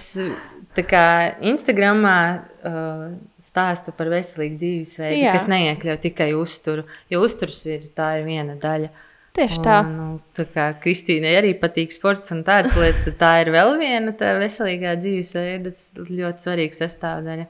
tā 0.77 0.85
kā 0.87 1.03
Instagramā 1.51 2.15
uh, 2.63 3.09
stāstu 3.43 3.93
par 3.97 4.11
veselīgu 4.11 4.59
dzīvesveidu, 4.61 5.21
Jā. 5.23 5.31
kas 5.35 5.47
neiekļauj 5.51 5.97
tikai 6.03 6.31
uzturu, 6.37 6.85
jo 7.11 7.23
uzturs 7.25 7.63
ir 7.69 7.87
tā 7.97 8.13
ir 8.19 8.27
viena 8.27 8.57
daļa. 8.61 8.91
Tieši 9.31 9.59
tā. 9.63 9.77
Un, 9.85 9.91
nu, 9.95 10.07
tā 10.35 10.43
kā 10.51 10.65
Kristīnai 10.83 11.31
arī 11.39 11.53
patīk 11.59 11.93
sports 11.95 12.33
un 12.35 12.41
tādas 12.47 12.75
lietas, 12.75 13.05
tad 13.07 13.17
tā 13.21 13.31
ir 13.45 13.53
vēl 13.55 13.77
viena 13.79 14.11
tā 14.19 14.33
veselīgā 14.41 14.97
dzīvesveida, 14.99 15.71
ļoti 16.09 16.47
svarīga 16.47 16.79
sastāvdaļa. 16.81 17.47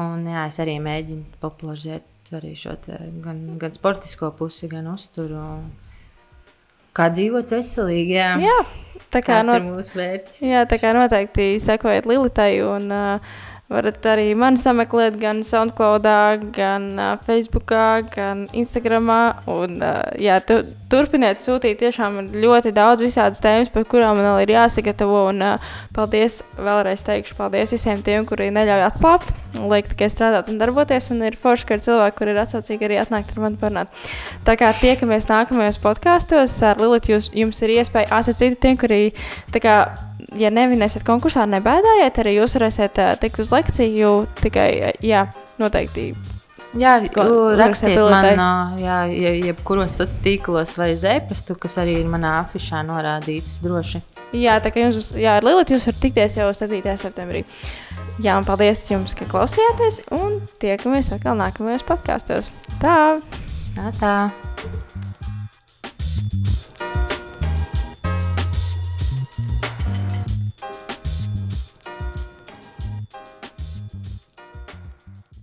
Un 0.00 0.24
jā, 0.30 0.46
es 0.48 0.60
arī 0.62 0.78
mēģinu 0.80 1.40
popularizēt 1.42 2.32
arī 2.38 2.54
šo 2.56 2.78
gan, 2.86 3.44
gan 3.60 3.76
sportisko 3.76 4.30
pusi, 4.38 4.70
gan 4.72 4.88
uzturu. 4.92 5.42
Kā 6.96 7.10
dzīvot 7.12 7.52
veselīgi, 7.52 8.16
jā. 8.16 8.32
jā 8.42 8.58
tā 9.12 9.22
kā 9.24 9.42
no, 9.46 9.56
mūsu 9.62 9.98
mērķis. 9.98 10.40
Jā, 10.48 10.64
tā 10.68 10.78
kā 10.80 10.92
noteikti 10.96 11.50
sekojiet 11.62 12.08
Lilitai 12.08 12.50
un 12.64 12.88
uh, 12.92 13.36
Varat 13.68 14.06
arī 14.08 14.30
mani 14.32 14.56
sameklēt 14.56 15.18
gan 15.20 15.42
SoundCloud, 15.44 16.06
gan 16.56 16.86
uh, 16.96 17.08
Facebook, 17.26 17.74
gan 18.14 18.46
Instagram. 18.56 19.10
Uh, 19.44 19.66
jā, 20.16 20.38
tu, 20.40 20.62
turpiniet 20.88 21.42
sūtīt. 21.44 21.76
Tiešām 21.82 22.16
ir 22.22 22.38
ļoti 22.46 22.72
daudz 22.72 23.04
visādas 23.04 23.44
tēmas, 23.44 23.68
par 23.74 23.84
kurām 23.90 24.16
man 24.16 24.24
vēl 24.24 24.46
ir 24.46 24.54
jāsagatavo. 24.54 25.20
Un, 25.34 25.44
uh, 25.44 25.68
paldies 25.92 26.38
vēlreiz 26.56 27.04
teikšu 27.04 27.36
paldies 27.36 27.76
visiem 27.76 28.00
tiem, 28.00 28.24
kuri 28.28 28.48
neļauj 28.56 28.86
atslābt, 28.88 29.36
liek 29.60 29.92
tikai 29.92 30.08
strādāt 30.16 30.48
un 30.48 30.56
darboties. 30.64 31.12
Un 31.12 31.26
ir 31.28 31.36
forši, 31.36 31.68
ka 31.68 31.76
ir 31.76 31.84
cilvēki, 31.90 32.18
kuri 32.22 32.32
ir 32.32 32.44
atsaucīgi 32.46 32.88
arī 32.88 33.02
atnākt 33.04 33.36
ar 33.36 33.44
mani 33.44 33.60
parunāt. 33.60 34.04
Tā 34.48 34.56
kā 34.56 34.72
tiekamies 34.80 35.28
nākamajos 35.28 35.82
podkāstos 35.84 36.56
ar 36.64 36.80
Lilitu, 36.80 37.18
jūs, 37.18 37.28
jums 37.36 37.60
ir 37.68 37.76
iespēja 37.76 38.14
asociēt 38.22 38.62
tiem, 38.64 38.80
kuri 38.80 39.10
tā 39.52 39.60
kā 39.60 39.82
ja 40.36 40.50
nevinēsiet 40.52 41.06
konkursā, 41.06 41.46
nebaidājiet, 41.48 42.18
arī 42.22 42.34
jūs 42.38 42.58
varēsiet 42.58 43.00
uh, 43.02 43.14
tikt 43.20 43.40
uz 43.44 43.52
lekciju. 43.54 44.12
Tikai, 44.42 44.68
jā, 45.04 45.28
noteikti. 45.60 46.10
Jā, 46.76 46.98
rakstiet 47.56 47.96
man, 47.96 48.76
jā, 48.76 48.98
jebkuros 49.08 49.94
sociālos 49.96 50.20
tīklos 50.24 50.74
vai 50.76 50.90
uz 50.98 51.06
e-pastu, 51.08 51.56
kas 51.56 51.78
arī 51.80 51.96
ir 52.02 52.10
manā 52.12 52.34
afišā 52.42 52.82
norādīts 52.84 53.56
droši. 53.64 54.02
Jā, 54.36 54.58
tā 54.60 54.72
kā 54.74 54.84
jums, 54.84 55.14
jā, 55.16 55.38
ar 55.38 55.46
Lielu 55.46 55.64
jūs 55.64 55.86
varat 55.88 56.02
tikties 56.02 56.36
jau 56.36 56.50
7. 56.52 56.82
septembrī. 57.00 57.46
Jā, 58.20 58.34
un 58.36 58.44
paldies 58.44 58.82
jums, 58.90 59.14
ka 59.16 59.24
klausījāties, 59.30 60.02
un 60.18 60.42
tiekamies 60.60 61.08
atkal 61.16 61.38
nākamajos 61.40 61.86
podkāstos. 61.88 62.52
Tā! 62.82 62.98
Tā! 63.78 63.88
tā. 64.02 64.14